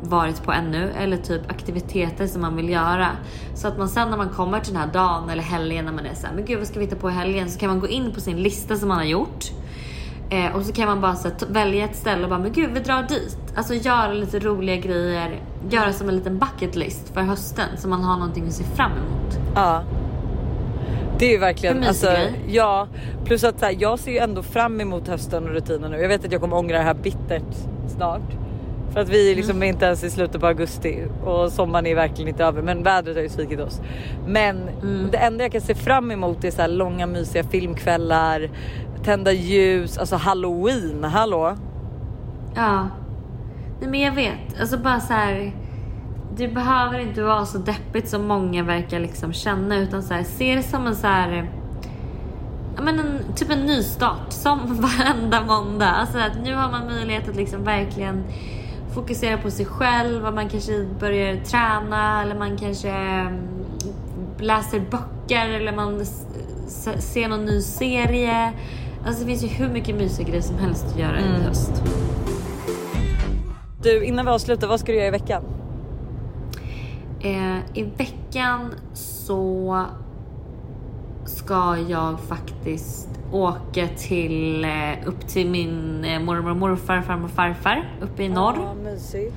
varit 0.02 0.44
på 0.44 0.52
ännu 0.52 0.92
eller 0.98 1.18
typ 1.18 1.52
aktiviteter 1.52 2.28
som 2.28 2.42
man 2.42 2.56
vill 2.56 2.70
göra. 2.70 3.08
Så 3.56 3.68
att 3.68 3.78
man 3.78 3.90
sen 3.90 4.10
när 4.10 4.18
man 4.18 4.30
kommer 4.30 4.60
till 4.60 4.74
den 4.74 4.82
här 4.82 4.94
dagen 4.94 5.30
eller 5.30 5.44
helgen 5.44 5.86
när 5.86 5.92
man 5.92 6.06
är 6.06 6.14
såhär, 6.14 6.34
men 6.36 6.46
gud 6.46 6.58
vad 6.58 6.68
ska 6.68 6.80
vi 6.80 6.86
hitta 6.86 6.96
på 6.96 7.10
i 7.10 7.14
helgen? 7.14 7.50
Så 7.50 7.60
kan 7.60 7.70
man 7.70 7.80
gå 7.80 7.88
in 7.88 8.12
på 8.14 8.22
sin 8.22 8.38
lista 8.38 8.76
som 8.76 8.88
man 8.88 8.98
har 8.98 9.06
gjort. 9.06 9.52
Eh, 10.30 10.56
och 10.56 10.66
så 10.66 10.74
kan 10.74 10.88
man 10.88 11.02
bara 11.02 11.16
så 11.16 11.28
här, 11.28 11.36
välja 11.50 11.86
ett 11.86 11.96
ställe 11.96 12.24
och 12.24 12.30
bara, 12.30 12.40
men 12.40 12.52
gud 12.52 12.72
vi 12.74 12.80
drar 12.80 13.04
dit. 13.04 13.38
Alltså 13.56 13.74
göra 13.74 14.14
lite 14.14 14.40
roliga 14.40 14.76
grejer. 14.76 15.42
Göra 15.70 15.94
som 15.94 16.10
en 16.10 16.16
liten 16.16 16.40
bucket 16.40 16.76
list 16.76 17.14
för 17.14 17.22
hösten 17.22 17.68
så 17.78 17.88
man 17.88 18.04
har 18.04 18.18
någonting 18.18 18.48
att 18.48 18.54
se 18.54 18.64
fram 18.64 18.92
emot. 18.92 19.38
Ja. 19.56 19.84
Det 21.20 21.26
är 21.26 21.32
ju 21.32 21.38
verkligen 21.38 21.84
alltså, 21.84 22.08
ja 22.48 22.88
plus 23.26 23.44
att 23.44 23.60
så 23.60 23.66
här, 23.66 23.76
jag 23.80 24.00
ser 24.00 24.12
ju 24.12 24.18
ändå 24.18 24.44
fram 24.44 24.82
emot 24.82 25.08
hösten 25.08 25.44
och 25.44 25.50
rutinen 25.50 25.92
nu. 25.92 25.98
Jag 26.02 26.08
vet 26.08 26.26
att 26.26 26.32
jag 26.32 26.42
kommer 26.42 26.58
ångra 26.58 26.78
det 26.78 26.84
här 26.84 26.94
bittert 26.94 27.56
snart. 27.88 28.22
För 28.94 29.00
att 29.00 29.10
vi 29.10 29.36
liksom 29.36 29.52
Mm. 29.56 29.64
är 29.64 29.68
inte 29.68 29.86
ens 29.86 30.04
i 30.04 30.10
slutet 30.10 30.42
på 30.42 30.48
augusti 30.48 31.04
och 31.26 31.52
sommaren 31.52 31.86
är 31.86 31.96
verkligen 31.96 32.28
inte 32.30 32.44
över 32.46 32.62
men 32.62 32.84
vädret 32.84 33.16
har 33.16 33.24
ju 33.24 33.30
svikit 33.30 33.60
oss. 33.60 33.82
Men 34.28 34.70
Mm. 34.82 35.08
det 35.12 35.18
enda 35.18 35.44
jag 35.44 35.52
kan 35.52 35.62
se 35.62 35.76
fram 35.76 36.12
emot 36.12 36.44
är 36.44 36.52
så 36.52 36.62
här 36.62 36.70
långa 36.70 37.08
mysiga 37.08 37.44
filmkvällar, 37.44 38.50
tända 39.04 39.32
ljus, 39.32 39.98
alltså 39.98 40.16
halloween, 40.16 41.04
hallå? 41.04 41.56
Ja. 42.56 42.88
Nej 43.80 43.90
men 43.90 44.00
jag 44.00 44.12
vet. 44.12 44.60
Alltså 44.62 44.78
bara 44.78 45.00
så 45.00 45.14
här. 45.14 45.52
Det 46.38 46.48
behöver 46.48 47.00
inte 47.00 47.24
vara 47.24 47.46
så 47.46 47.58
deppigt 47.58 48.10
som 48.10 48.28
många 48.28 48.64
verkar 48.64 49.00
liksom 49.00 49.34
känna 49.34 49.78
utan 49.78 50.04
så 50.04 50.14
här, 50.14 50.24
se 50.24 50.56
det 50.56 50.64
som 50.64 50.88
en 50.88 50.96
så 50.96 51.08
här. 51.08 51.50
Ja 52.76 52.82
men 52.84 53.00
en, 53.00 53.20
typ 53.36 53.52
en 53.52 53.60
nystart 53.60 54.32
som 54.32 54.60
varenda 54.82 55.42
måndag. 55.42 55.90
Alltså 55.90 56.18
att 56.18 56.44
nu 56.44 56.56
har 56.56 56.72
man 56.72 56.86
möjlighet 56.86 57.30
att 57.30 57.36
liksom 57.36 57.64
verkligen 57.64 58.24
fokusera 58.94 59.38
på 59.38 59.52
sig 59.52 59.66
själv 59.66 60.26
och 60.26 60.34
man 60.34 60.50
kanske 60.50 60.86
börjar 61.00 61.36
träna 61.36 62.22
eller 62.22 62.36
man 62.36 62.58
kanske 62.58 62.90
mm, 62.90 63.40
läser 64.40 64.80
böcker 64.80 65.50
eller 65.50 65.76
man 65.76 66.06
ser 67.00 67.28
någon 67.28 67.46
ny 67.46 67.62
serie. 67.62 68.54
Alltså 69.06 69.22
det 69.22 69.28
finns 69.28 69.44
ju 69.44 69.48
hur 69.48 69.70
mycket 69.70 69.96
mysiga 69.96 70.28
grejer 70.28 70.42
som 70.42 70.58
helst 70.58 70.86
att 70.86 71.00
göra 71.00 71.20
i 71.20 71.24
höst. 71.24 71.72
Du 73.82 74.04
innan 74.04 74.26
vi 74.26 74.32
avslutar, 74.32 74.68
vad 74.68 74.80
ska 74.80 74.92
du 74.92 74.98
göra 74.98 75.08
i 75.08 75.12
veckan? 75.12 75.44
Eh, 77.24 77.58
I 77.74 77.84
veckan 77.84 78.74
så 78.94 79.86
ska 81.26 81.78
jag 81.90 82.20
faktiskt 82.20 83.10
åka 83.32 83.88
till, 83.88 84.66
eh, 84.66 85.08
upp 85.08 85.28
till 85.28 85.50
min 85.50 86.06
eh, 86.06 86.20
mormor 86.20 86.52
och 86.52 86.58
morfar, 86.58 87.02
farmor 87.02 87.26
och 87.26 87.32
farfar 87.32 87.90
uppe 88.02 88.24
i 88.24 88.30
norr. 88.30 88.56
Ja, 88.56 88.74
mysigt. 88.74 89.36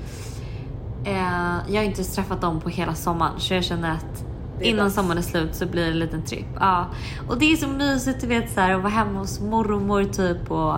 Eh, 1.05 1.57
jag 1.69 1.77
har 1.77 1.83
inte 1.83 2.05
träffat 2.05 2.41
dem 2.41 2.61
på 2.61 2.69
hela 2.69 2.95
sommaren 2.95 3.33
så 3.39 3.55
jag 3.55 3.65
känner 3.65 3.91
att 3.91 4.25
innan 4.61 4.85
dags. 4.85 4.95
sommaren 4.95 5.19
är 5.19 5.23
slut 5.23 5.55
så 5.55 5.67
blir 5.67 5.83
det 5.83 5.91
en 5.91 5.99
liten 5.99 6.23
tripp. 6.23 6.47
Ja. 6.61 6.87
Och 7.29 7.39
det 7.39 7.53
är 7.53 7.57
så 7.57 7.69
mysigt 7.69 8.21
du 8.21 8.27
vet 8.27 8.53
så 8.53 8.61
här, 8.61 8.75
att 8.75 8.83
vara 8.83 8.93
hemma 8.93 9.19
hos 9.19 9.41
mormor 9.41 10.05
typ 10.05 10.51
och 10.51 10.77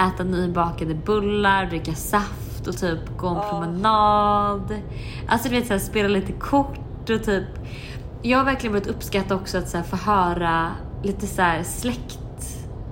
äta 0.00 0.24
nybakade 0.24 0.94
bullar, 0.94 1.66
dricka 1.66 1.94
saft 1.94 2.47
och 2.68 2.76
typ 2.76 3.16
gå 3.16 3.28
en 3.28 3.50
promenad. 3.50 4.80
Alltså 5.28 5.48
du 5.48 5.54
vet 5.54 5.66
så 5.66 5.72
här, 5.72 5.80
spela 5.80 6.08
lite 6.08 6.32
kort 6.32 7.10
och 7.10 7.24
typ. 7.24 7.44
Jag 8.22 8.38
har 8.38 8.44
verkligen 8.44 8.72
börjat 8.72 8.88
uppskatta 8.88 9.34
också 9.34 9.58
att 9.58 9.68
så 9.68 9.76
här, 9.76 9.84
få 9.84 9.96
höra 9.96 10.70
lite 11.02 11.26
så 11.26 11.42
här 11.42 11.62
släkt. 11.62 12.18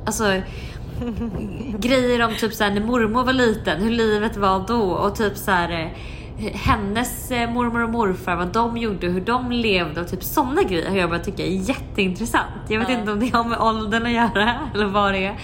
Alltså 0.06 0.24
grejer 1.78 2.24
om 2.24 2.34
typ 2.34 2.52
såhär 2.52 2.70
när 2.70 2.80
mormor 2.80 3.24
var 3.24 3.32
liten, 3.32 3.82
hur 3.82 3.90
livet 3.90 4.36
var 4.36 4.64
då 4.68 4.82
och 4.82 5.16
typ 5.16 5.36
såhär 5.36 5.70
eh, 5.70 6.54
hennes 6.54 7.30
eh, 7.30 7.50
mormor 7.50 7.82
och 7.82 7.90
morfar, 7.90 8.36
vad 8.36 8.48
de 8.48 8.76
gjorde, 8.76 9.06
hur 9.06 9.20
de 9.20 9.52
levde 9.52 10.00
och 10.00 10.08
typ 10.08 10.24
sådana 10.24 10.62
grejer 10.62 10.90
har 10.90 10.96
jag 10.96 11.10
börjat 11.10 11.24
tycka 11.24 11.42
är 11.42 11.68
jätteintressant. 11.68 12.62
Jag 12.68 12.80
vet 12.80 12.88
inte 12.88 13.12
om 13.12 13.20
det 13.20 13.28
har 13.34 13.44
med 13.44 13.58
åldern 13.58 14.06
att 14.06 14.12
göra 14.12 14.54
eller 14.74 14.86
vad 14.86 15.12
det 15.12 15.26
är. 15.26 15.36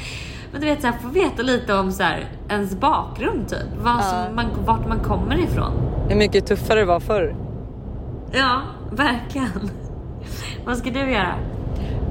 Men 0.53 0.61
du 0.61 0.67
vet 0.67 0.81
såhär, 0.81 0.99
få 0.99 1.09
veta 1.09 1.43
lite 1.43 1.75
om 1.75 1.93
såhär, 1.93 2.29
ens 2.49 2.75
bakgrund 2.77 3.49
typ. 3.49 3.59
Vad 3.83 4.05
som 4.05 4.35
man, 4.35 4.47
vart 4.65 4.88
man 4.88 5.01
kommer 5.01 5.38
ifrån. 5.38 5.73
Hur 6.09 6.17
mycket 6.17 6.47
tuffare 6.47 6.81
det 6.81 6.87
var 6.87 7.01
förr. 7.01 7.37
Ja, 8.33 8.61
verkligen. 8.91 9.71
vad 10.67 10.77
ska 10.77 10.91
du 10.91 10.99
göra? 10.99 11.35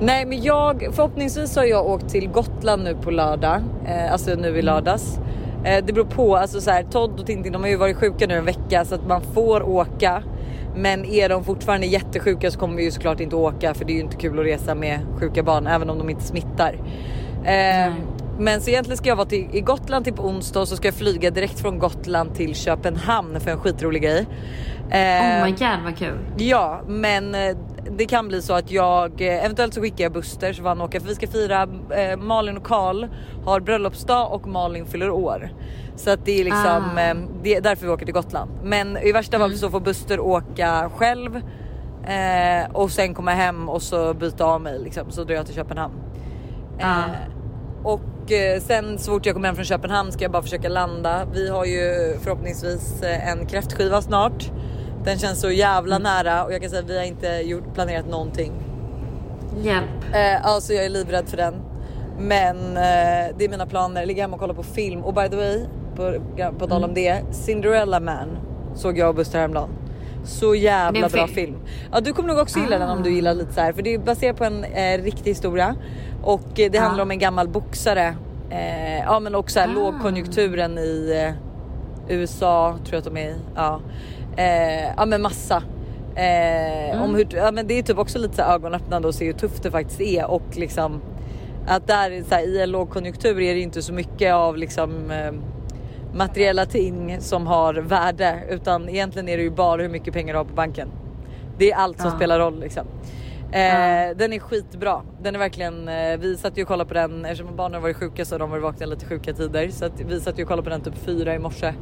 Nej 0.01 0.25
men 0.25 0.43
jag, 0.43 0.87
förhoppningsvis 0.91 1.55
har 1.55 1.63
jag 1.63 1.85
åkt 1.85 2.09
till 2.09 2.29
Gotland 2.29 2.83
nu 2.83 2.95
på 2.95 3.11
lördag. 3.11 3.61
Eh, 3.85 4.11
alltså 4.11 4.35
nu 4.35 4.57
i 4.57 4.61
lördags. 4.61 5.19
Eh, 5.63 5.85
det 5.85 5.93
beror 5.93 6.05
på, 6.05 6.35
alltså 6.37 6.61
så 6.61 6.71
här, 6.71 6.83
Todd 6.83 7.19
och 7.19 7.25
Tintin 7.25 7.53
de 7.53 7.61
har 7.61 7.69
ju 7.69 7.77
varit 7.77 7.97
sjuka 7.97 8.27
nu 8.27 8.33
en 8.33 8.45
vecka 8.45 8.85
så 8.85 8.95
att 8.95 9.07
man 9.07 9.21
får 9.21 9.69
åka. 9.69 10.23
Men 10.75 11.05
är 11.05 11.29
de 11.29 11.43
fortfarande 11.43 11.87
jättesjuka 11.87 12.51
så 12.51 12.59
kommer 12.59 12.75
vi 12.75 12.83
ju 12.83 12.91
såklart 12.91 13.19
inte 13.19 13.35
åka 13.35 13.73
för 13.73 13.85
det 13.85 13.93
är 13.93 13.95
ju 13.95 14.01
inte 14.01 14.15
kul 14.15 14.39
att 14.39 14.45
resa 14.45 14.75
med 14.75 14.99
sjuka 15.19 15.43
barn 15.43 15.67
även 15.67 15.89
om 15.89 15.97
de 15.97 16.09
inte 16.09 16.23
smittar. 16.23 16.75
Eh, 17.43 17.93
men 18.41 18.61
så 18.61 18.69
egentligen 18.69 18.97
ska 18.97 19.09
jag 19.09 19.15
vara 19.15 19.27
till, 19.27 19.47
i 19.53 19.61
Gotland 19.61 20.05
till 20.05 20.13
på 20.13 20.23
onsdag 20.23 20.59
och 20.59 20.67
så 20.67 20.75
ska 20.75 20.87
jag 20.87 20.95
flyga 20.95 21.31
direkt 21.31 21.59
från 21.59 21.79
Gotland 21.79 22.35
till 22.35 22.55
Köpenhamn 22.55 23.39
för 23.39 23.51
en 23.51 23.59
skitrolig 23.59 24.01
grej. 24.01 24.27
Oh 24.91 25.43
my 25.43 25.51
god 25.51 25.83
vad 25.83 25.97
kul. 25.97 26.17
Ja, 26.37 26.81
men 26.87 27.35
eh, 27.35 27.57
det 27.97 28.05
kan 28.05 28.27
bli 28.27 28.41
så 28.41 28.53
att 28.53 28.71
jag 28.71 29.21
eh, 29.21 29.45
eventuellt 29.45 29.73
så 29.73 29.81
skickar 29.81 30.03
jag 30.05 30.11
Buster 30.13 30.53
så 30.53 30.61
får 30.61 30.69
han 30.69 30.81
åka 30.81 30.99
för 30.99 31.07
vi 31.07 31.15
ska 31.15 31.27
fira 31.27 31.67
eh, 31.89 32.17
Malin 32.17 32.57
och 32.57 32.63
Karl 32.63 33.07
har 33.45 33.59
bröllopsdag 33.59 34.31
och 34.33 34.47
Malin 34.47 34.85
fyller 34.85 35.09
år. 35.09 35.49
Så 35.95 36.09
att 36.09 36.25
det 36.25 36.39
är 36.39 36.43
liksom 36.43 36.89
Ah. 36.97 37.01
eh, 37.01 37.15
det 37.43 37.55
är 37.55 37.61
därför 37.61 37.85
vi 37.85 37.91
åker 37.91 38.05
till 38.05 38.13
Gotland. 38.13 38.51
Men 38.63 38.97
i 38.97 39.11
värsta 39.11 39.39
fall 39.39 39.57
så 39.57 39.69
får 39.69 39.79
Buster 39.79 40.19
åka 40.19 40.89
själv 40.95 41.35
eh, 42.07 42.71
och 42.73 42.91
sen 42.91 43.13
komma 43.13 43.31
hem 43.31 43.69
och 43.69 43.81
så 43.81 44.13
byta 44.13 44.45
av 44.45 44.61
mig 44.61 44.79
liksom 44.79 45.11
så 45.11 45.23
drar 45.23 45.35
jag 45.35 45.45
till 45.45 45.55
Köpenhamn. 45.55 45.93
Ah. 46.81 46.99
Eh, 46.99 47.05
och 47.83 48.31
eh, 48.31 48.61
sen 48.61 48.99
så 48.99 49.11
fort 49.11 49.25
jag 49.25 49.35
kommer 49.35 49.47
hem 49.47 49.55
från 49.55 49.65
Köpenhamn 49.65 50.11
ska 50.11 50.23
jag 50.23 50.31
bara 50.31 50.41
försöka 50.43 50.69
landa. 50.69 51.25
Vi 51.33 51.49
har 51.49 51.65
ju 51.65 52.15
förhoppningsvis 52.21 53.03
eh, 53.03 53.29
en 53.31 53.45
kräftskiva 53.45 54.01
snart. 54.01 54.51
Den 55.03 55.19
känns 55.19 55.41
så 55.41 55.51
jävla 55.51 55.97
nära 55.97 56.45
och 56.45 56.53
jag 56.53 56.61
kan 56.61 56.69
säga 56.69 56.81
att 56.81 56.89
vi 56.89 56.97
har 56.97 57.05
inte 57.05 57.27
gjort, 57.27 57.73
planerat 57.73 58.07
någonting. 58.07 58.51
Hjälp. 59.61 59.89
Eh, 60.13 60.45
alltså 60.45 60.73
jag 60.73 60.85
är 60.85 60.89
livrädd 60.89 61.29
för 61.29 61.37
den. 61.37 61.55
Men 62.19 62.57
eh, 62.57 63.35
det 63.37 63.45
är 63.45 63.49
mina 63.49 63.65
planer. 63.65 64.05
Ligga 64.05 64.23
hemma 64.23 64.33
och 64.33 64.39
kolla 64.39 64.53
på 64.53 64.63
film. 64.63 65.01
Och 65.03 65.13
by 65.13 65.29
the 65.29 65.35
way, 65.35 65.65
på, 65.95 66.13
på 66.59 66.67
tal 66.67 66.83
om 66.83 66.93
det. 66.93 67.21
Cinderella 67.31 67.99
Man 67.99 68.37
såg 68.75 68.97
jag 68.97 69.09
och 69.09 69.15
Buster 69.15 69.39
häromdagen. 69.39 69.69
Så 70.23 70.55
jävla 70.55 71.09
bra 71.09 71.27
film. 71.27 71.27
film. 71.27 71.57
Ja 71.91 72.01
du 72.01 72.13
kommer 72.13 72.29
nog 72.29 72.39
också 72.39 72.59
gilla 72.59 72.77
den 72.77 72.89
om 72.89 73.03
du 73.03 73.13
gillar 73.13 73.33
lite 73.33 73.53
så 73.53 73.61
här. 73.61 73.73
För 73.73 73.81
det 73.81 73.93
är 73.93 73.99
baserat 73.99 74.37
på 74.37 74.43
en 74.43 74.63
eh, 74.63 75.03
riktig 75.03 75.31
historia. 75.31 75.75
Och 76.23 76.59
eh, 76.59 76.71
det 76.71 76.77
handlar 76.77 77.03
om 77.03 77.11
en 77.11 77.19
gammal 77.19 77.47
boxare. 77.47 78.15
Eh, 78.49 78.99
ja 78.99 79.19
men 79.19 79.35
också 79.35 79.59
här, 79.59 79.67
lågkonjunkturen 79.67 80.77
i 80.77 81.25
eh, 81.27 81.33
USA 82.17 82.77
tror 82.85 82.93
jag 82.93 82.97
att 82.97 83.13
de 83.13 83.17
är 83.17 83.29
i. 83.29 83.35
Ja, 83.55 83.81
eh, 84.37 84.85
ja 84.97 85.05
men 85.05 85.21
massa. 85.21 85.63
Eh, 86.15 87.03
om 87.03 87.15
hur, 87.15 87.27
ja, 87.35 87.51
men 87.51 87.67
det 87.67 87.79
är 87.79 87.83
typ 87.83 87.97
också 87.97 88.19
lite 88.19 88.35
så 88.35 88.41
här 88.41 88.53
ögonöppnande 88.53 89.09
att 89.09 89.15
se 89.15 89.25
hur 89.25 89.33
tufft 89.33 89.63
det 89.63 89.71
faktiskt 89.71 90.01
är 90.01 90.25
och 90.25 90.43
liksom 90.57 91.01
att 91.67 91.87
där 91.87 92.23
så 92.29 92.35
här, 92.35 92.43
i 92.47 92.61
en 92.61 92.71
lågkonjunktur 92.71 93.39
är 93.41 93.53
det 93.53 93.59
inte 93.59 93.81
så 93.81 93.93
mycket 93.93 94.33
av 94.33 94.57
liksom 94.57 95.11
eh, 95.11 95.31
materiella 96.13 96.65
ting 96.65 97.17
som 97.21 97.47
har 97.47 97.73
värde 97.73 98.39
utan 98.49 98.89
egentligen 98.89 99.29
är 99.29 99.37
det 99.37 99.43
ju 99.43 99.49
bara 99.51 99.81
hur 99.81 99.89
mycket 99.89 100.13
pengar 100.13 100.33
du 100.33 100.37
har 100.39 100.45
på 100.45 100.53
banken. 100.53 100.87
Det 101.57 101.71
är 101.71 101.75
allt 101.77 102.01
som 102.01 102.09
Ja. 102.09 102.15
spelar 102.15 102.39
roll 102.39 102.59
liksom. 102.59 102.85
Eh, 103.51 104.17
Den 104.17 104.33
är 104.33 104.39
skitbra. 104.39 105.01
Den 105.21 105.35
är 105.35 105.39
verkligen, 105.39 105.87
eh, 105.87 106.17
vi 106.19 106.37
satt 106.37 106.57
ju 106.57 106.61
och 106.61 106.67
kollade 106.67 106.87
på 106.87 106.93
den 106.93 107.25
eftersom 107.25 107.55
barnen 107.55 107.73
har 107.73 107.81
varit 107.81 107.97
sjuka 107.97 108.25
så 108.25 108.33
har 108.35 108.39
de 108.39 108.49
varit 108.49 108.63
vakna 108.63 108.85
lite 108.85 109.05
sjuka 109.05 109.33
tider 109.33 109.69
så 109.69 109.85
att 109.85 110.01
vi 110.07 110.19
satt 110.19 110.39
ju 110.39 110.43
och 110.43 110.47
kollade 110.49 110.63
på 110.63 110.69
den 110.69 110.81
typ 110.81 110.97
fyra 111.05 111.35
i 111.35 111.39
morse. 111.39 111.73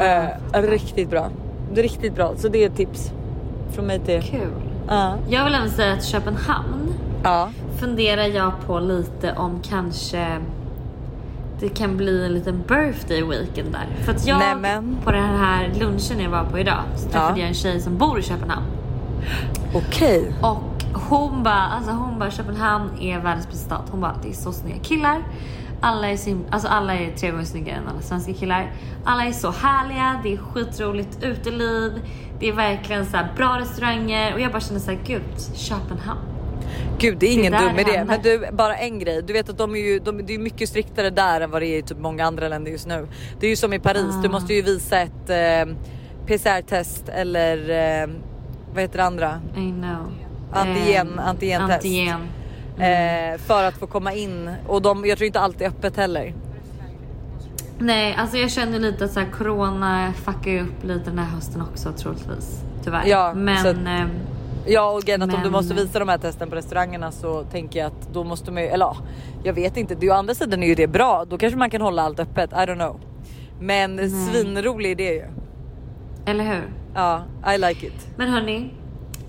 Eh, 0.00 0.62
riktigt 0.62 1.10
bra. 1.10 1.28
Riktigt 1.74 2.14
bra 2.14 2.32
så 2.36 2.48
det 2.48 2.62
är 2.64 2.66
ett 2.66 2.76
tips 2.76 3.12
från 3.72 3.86
mig 3.86 3.98
till. 4.00 4.22
Kul. 4.22 4.50
Ja. 4.88 5.14
Jag 5.28 5.44
vill 5.44 5.54
även 5.54 5.70
säga 5.70 5.92
att 5.92 6.04
Köpenhamn 6.04 6.94
Ja. 7.22 7.50
funderar 7.78 8.22
jag 8.24 8.52
på 8.66 8.78
lite 8.80 9.32
om 9.36 9.60
kanske 9.62 10.26
det 11.60 11.68
kan 11.68 11.96
bli 11.96 12.24
en 12.26 12.32
liten 12.34 12.62
birthday 12.68 13.22
weekend 13.22 13.72
där. 13.72 14.04
För 14.04 14.12
att 14.12 14.26
jag 14.26 14.38
Nämen. 14.38 14.96
på 15.04 15.10
den 15.12 15.22
här 15.38 15.72
lunchen 15.80 16.20
jag 16.20 16.30
var 16.30 16.44
på 16.44 16.58
idag 16.58 16.80
så 16.96 17.08
träffade 17.08 17.30
Ja. 17.32 17.38
jag 17.38 17.48
en 17.48 17.54
tjej 17.54 17.80
som 17.80 17.98
bor 17.98 18.18
i 18.18 18.22
Köpenhamn. 18.22 18.66
Okej. 19.74 20.32
Och 20.42 20.84
hon 20.94 21.42
bara, 21.42 21.54
alltså 21.62 21.90
hon 21.90 22.18
bara 22.18 22.30
Köpenhamn 22.30 22.90
är 23.00 23.18
världens 23.18 23.46
bästa 23.48 23.64
stad. 23.66 23.82
Hon 23.90 24.00
bara 24.00 24.16
det 24.22 24.28
är 24.28 24.32
så 24.32 24.52
snygga 24.52 24.78
killar. 24.82 25.22
Alla 25.80 26.10
är, 26.10 26.16
sim- 26.16 26.44
alltså 26.50 26.68
alla 26.68 26.94
är 26.94 27.10
tre 27.10 27.30
gånger 27.30 27.44
snyggare 27.44 27.76
än 27.76 27.88
alla 27.88 28.00
svenska 28.00 28.32
killar. 28.32 28.72
Alla 29.04 29.24
är 29.24 29.32
så 29.32 29.50
härliga, 29.50 30.20
det 30.22 30.32
är 30.32 30.36
skitroligt 30.36 31.18
uteliv. 31.22 31.92
Det 32.40 32.48
är 32.48 32.52
verkligen 32.52 33.06
så 33.06 33.16
här 33.16 33.28
bra 33.36 33.58
restauranger 33.60 34.34
och 34.34 34.40
jag 34.40 34.52
bara 34.52 34.60
känner 34.60 34.80
så 34.80 34.90
här, 34.90 34.98
gud 35.06 35.22
Köpenhamn. 35.54 36.20
Gud 36.98 37.18
det 37.18 37.26
är 37.26 37.32
ingen 37.32 37.52
dum 37.52 37.76
det 37.76 37.80
idé. 37.80 38.04
Men 38.04 38.22
du 38.22 38.46
bara 38.52 38.76
en 38.76 38.98
grej. 38.98 39.22
Du 39.22 39.32
vet 39.32 39.48
att 39.48 39.58
de 39.58 39.74
är 39.74 39.78
ju 39.78 39.98
de, 39.98 40.26
det 40.26 40.34
är 40.34 40.38
mycket 40.38 40.68
striktare 40.68 41.10
där 41.10 41.40
än 41.40 41.50
vad 41.50 41.62
det 41.62 41.66
är 41.66 41.78
i 41.78 41.82
typ 41.82 41.98
många 41.98 42.24
andra 42.24 42.48
länder 42.48 42.70
just 42.70 42.86
nu. 42.86 43.08
Det 43.40 43.46
är 43.46 43.50
ju 43.50 43.56
som 43.56 43.72
i 43.72 43.78
Paris. 43.78 44.14
Ah. 44.18 44.22
Du 44.22 44.28
måste 44.28 44.54
ju 44.54 44.62
visa 44.62 45.00
ett 45.00 45.30
eh, 45.30 45.74
PCR-test 46.26 47.08
eller 47.08 47.70
eh, 48.02 48.08
vad 48.74 48.82
heter 48.82 48.98
det 48.98 49.04
andra? 49.04 49.40
I 49.56 49.70
know. 49.72 50.12
Antigen- 50.52 51.18
Eh, 51.18 51.28
antigentest. 51.28 51.74
Antigen. 51.84 52.20
Eh, 52.78 53.38
för 53.38 53.64
att 53.64 53.74
få 53.74 53.86
komma 53.86 54.12
in 54.12 54.50
och 54.66 54.82
de, 54.82 55.04
jag 55.06 55.18
tror 55.18 55.26
inte 55.26 55.40
alltid 55.40 55.62
är 55.62 55.68
öppet 55.68 55.96
heller. 55.96 56.34
Nej, 57.78 58.14
alltså 58.18 58.36
jag 58.36 58.50
känner 58.50 58.78
lite 58.78 59.04
att 59.04 59.12
så 59.12 59.20
här, 59.20 59.26
corona 59.38 60.12
fuckar 60.12 60.50
ju 60.50 60.60
upp 60.62 60.84
lite 60.84 61.10
den 61.10 61.18
här 61.18 61.26
hösten 61.26 61.62
också 61.62 61.92
troligtvis. 61.92 62.62
Tyvärr. 62.84 63.02
Ja, 63.06 63.32
men 63.34 63.62
så 63.62 63.68
att- 63.68 63.76
ehm, 63.76 64.10
Ja 64.66 64.90
och 64.90 65.02
igen 65.08 65.22
att 65.22 65.28
om 65.28 65.34
du 65.34 65.42
Men- 65.42 65.52
måste 65.52 65.74
visa 65.74 65.98
de 65.98 66.08
här 66.08 66.18
testen 66.18 66.50
på 66.50 66.56
restaurangerna 66.56 67.12
så 67.12 67.42
tänker 67.44 67.78
jag 67.80 67.86
att 67.86 68.08
då 68.12 68.24
måste 68.24 68.52
man 68.52 68.62
ju, 68.62 68.68
eller 68.68 68.84
ja, 68.84 68.96
jag 69.42 69.52
vet 69.52 69.76
inte. 69.76 69.94
Det 69.94 70.10
å 70.10 70.14
andra 70.14 70.34
sidan 70.34 70.62
är 70.62 70.66
ju 70.66 70.74
det 70.74 70.86
bra. 70.86 71.24
Då 71.28 71.38
kanske 71.38 71.58
man 71.58 71.70
kan 71.70 71.80
hålla 71.80 72.02
allt 72.02 72.20
öppet. 72.20 72.52
I 72.52 72.54
don't 72.54 72.74
know. 72.74 73.00
Men 73.60 74.10
svinrolig 74.10 74.90
idé 74.90 75.12
ju. 75.14 75.24
eller 76.26 76.44
hur? 76.44 76.62
Ja, 76.94 77.24
I 77.54 77.58
like 77.58 77.86
it. 77.86 78.06
Men 78.16 78.28
hörni, 78.28 78.70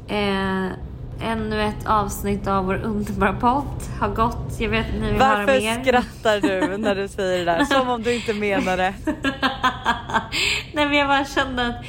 eh, 0.07 0.65
ännu 1.29 1.61
ett 1.61 1.85
avsnitt 1.85 2.47
av 2.47 2.65
vår 2.65 2.75
underbara 2.83 3.33
podd 3.33 3.63
har 3.99 4.09
gått. 4.09 4.59
Jag 4.59 4.69
vet 4.69 4.85
att 4.89 5.01
ni 5.01 5.11
Varför 5.19 5.35
höra 5.35 5.45
mer. 5.45 5.83
skrattar 5.83 6.41
du 6.41 6.77
när 6.77 6.95
du 6.95 7.07
säger 7.07 7.45
det 7.45 7.51
där? 7.51 7.65
Som 7.65 7.89
om 7.89 8.03
du 8.03 8.15
inte 8.15 8.33
menar 8.33 8.77
det. 8.77 8.93
Nej 10.73 10.85
men 10.85 10.93
jag 10.93 11.07
bara 11.07 11.25
kände 11.25 11.67
att 11.67 11.85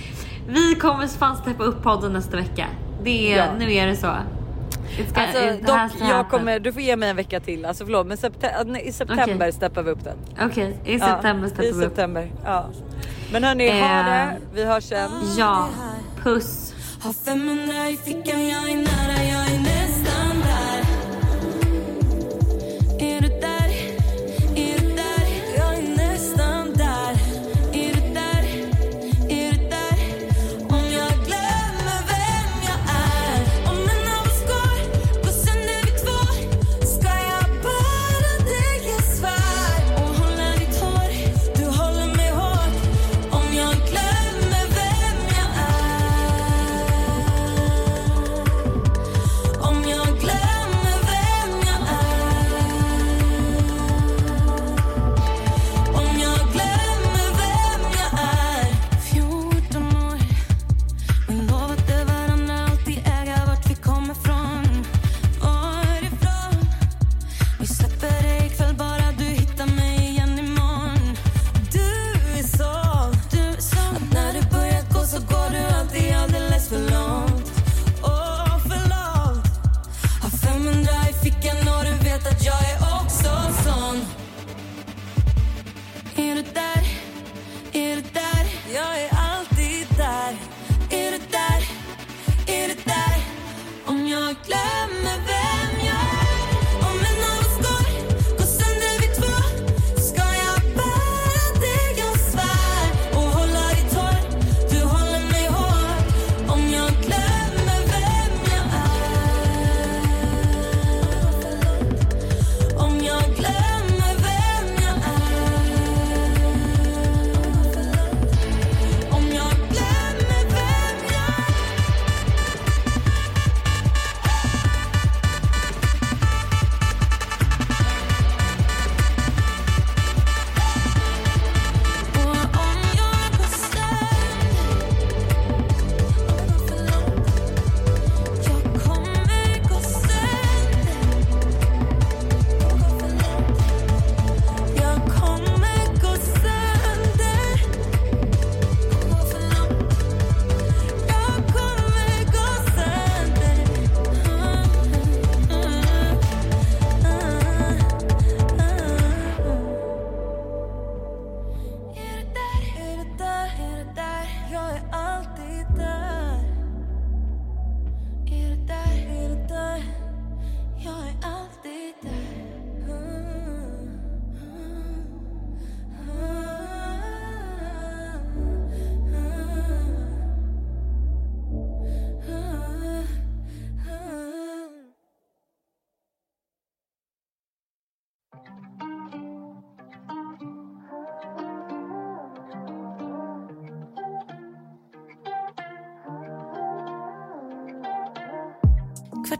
vi 0.48 0.74
kommer 0.74 1.06
fan 1.06 1.36
steppa 1.36 1.64
upp 1.64 1.82
podden 1.82 2.12
nästa 2.12 2.36
vecka. 2.36 2.66
Det 3.02 3.32
är, 3.32 3.38
ja. 3.38 3.44
Nu 3.58 3.72
är 3.74 3.86
det 3.86 3.96
så. 3.96 4.12
It's 4.96 5.20
alltså, 5.20 5.66
dock, 5.66 6.10
jag 6.10 6.28
kommer, 6.28 6.58
du 6.58 6.72
får 6.72 6.82
ge 6.82 6.96
mig 6.96 7.10
en 7.10 7.16
vecka 7.16 7.40
till. 7.40 7.64
Alltså 7.64 7.84
förlåt 7.84 8.06
men 8.06 8.16
septem 8.16 8.74
äh, 8.74 8.88
i 8.88 8.92
september 8.92 9.36
okay. 9.36 9.52
steppar 9.52 9.82
vi 9.82 9.90
upp 9.90 10.04
den. 10.04 10.16
Okej, 10.32 10.46
okay. 10.80 10.94
i 10.94 11.00
september 11.00 11.42
ja, 11.42 11.48
steppar 11.48 11.62
vi 11.62 11.70
upp. 11.70 11.76
I 11.76 11.80
september, 11.80 12.30
ja. 12.44 12.66
Men 13.32 13.44
hörni, 13.44 13.68
eh, 13.68 13.74
ha 13.74 14.02
det. 14.02 14.36
Vi 14.54 14.64
hörs 14.64 14.84
sen. 14.84 15.10
Ja, 15.38 15.68
puss. 16.22 16.72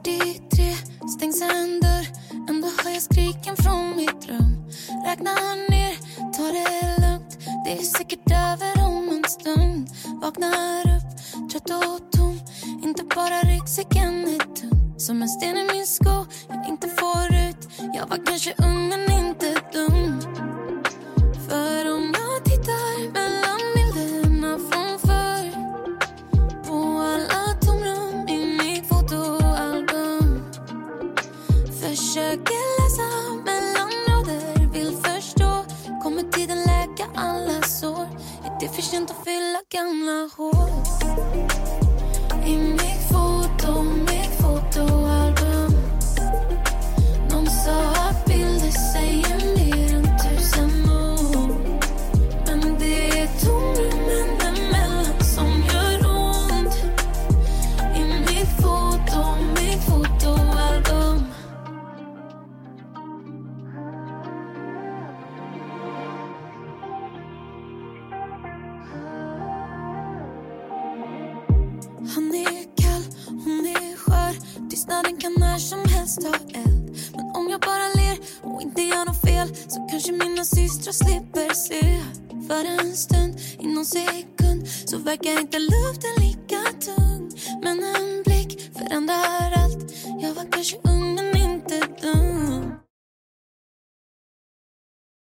43 0.07 0.75
stängs 1.17 1.43
en 1.43 1.81
dörr. 1.81 2.07
Ändå 2.49 2.69
hör 2.83 2.91
jag 2.91 3.03
skriken 3.03 3.57
från 3.57 3.97
mitt 3.97 4.29
rum. 4.29 4.65
Räknar 5.07 5.71
ner, 5.71 5.95
tar 6.37 6.53
det 6.53 7.07
lugnt. 7.07 7.39
Det 7.65 7.73
är 7.73 7.83
säkert 7.83 8.31
över 8.31 8.87
om 8.87 9.09
en 9.09 9.25
stund. 9.31 9.91
Vaknar 10.23 10.81
upp, 10.97 11.11
trött 11.51 11.71
och 11.71 12.13
tom. 12.13 12.41
Inte 12.83 13.03
bara 13.15 13.41
ryggsäcken 13.41 14.25
är 14.29 14.55
tung 14.55 14.95
Som 14.99 15.23
en 15.23 15.29
sten 15.29 15.57
i 15.57 15.65
min 15.73 15.87
sko 15.87 16.27
jag 16.49 16.69
inte 16.69 16.89
får 16.89 17.27
ut. 17.49 17.69
Jag 17.95 18.07
var 18.07 18.27
kanske 18.27 18.55
ung 18.59 18.89
men 18.89 19.06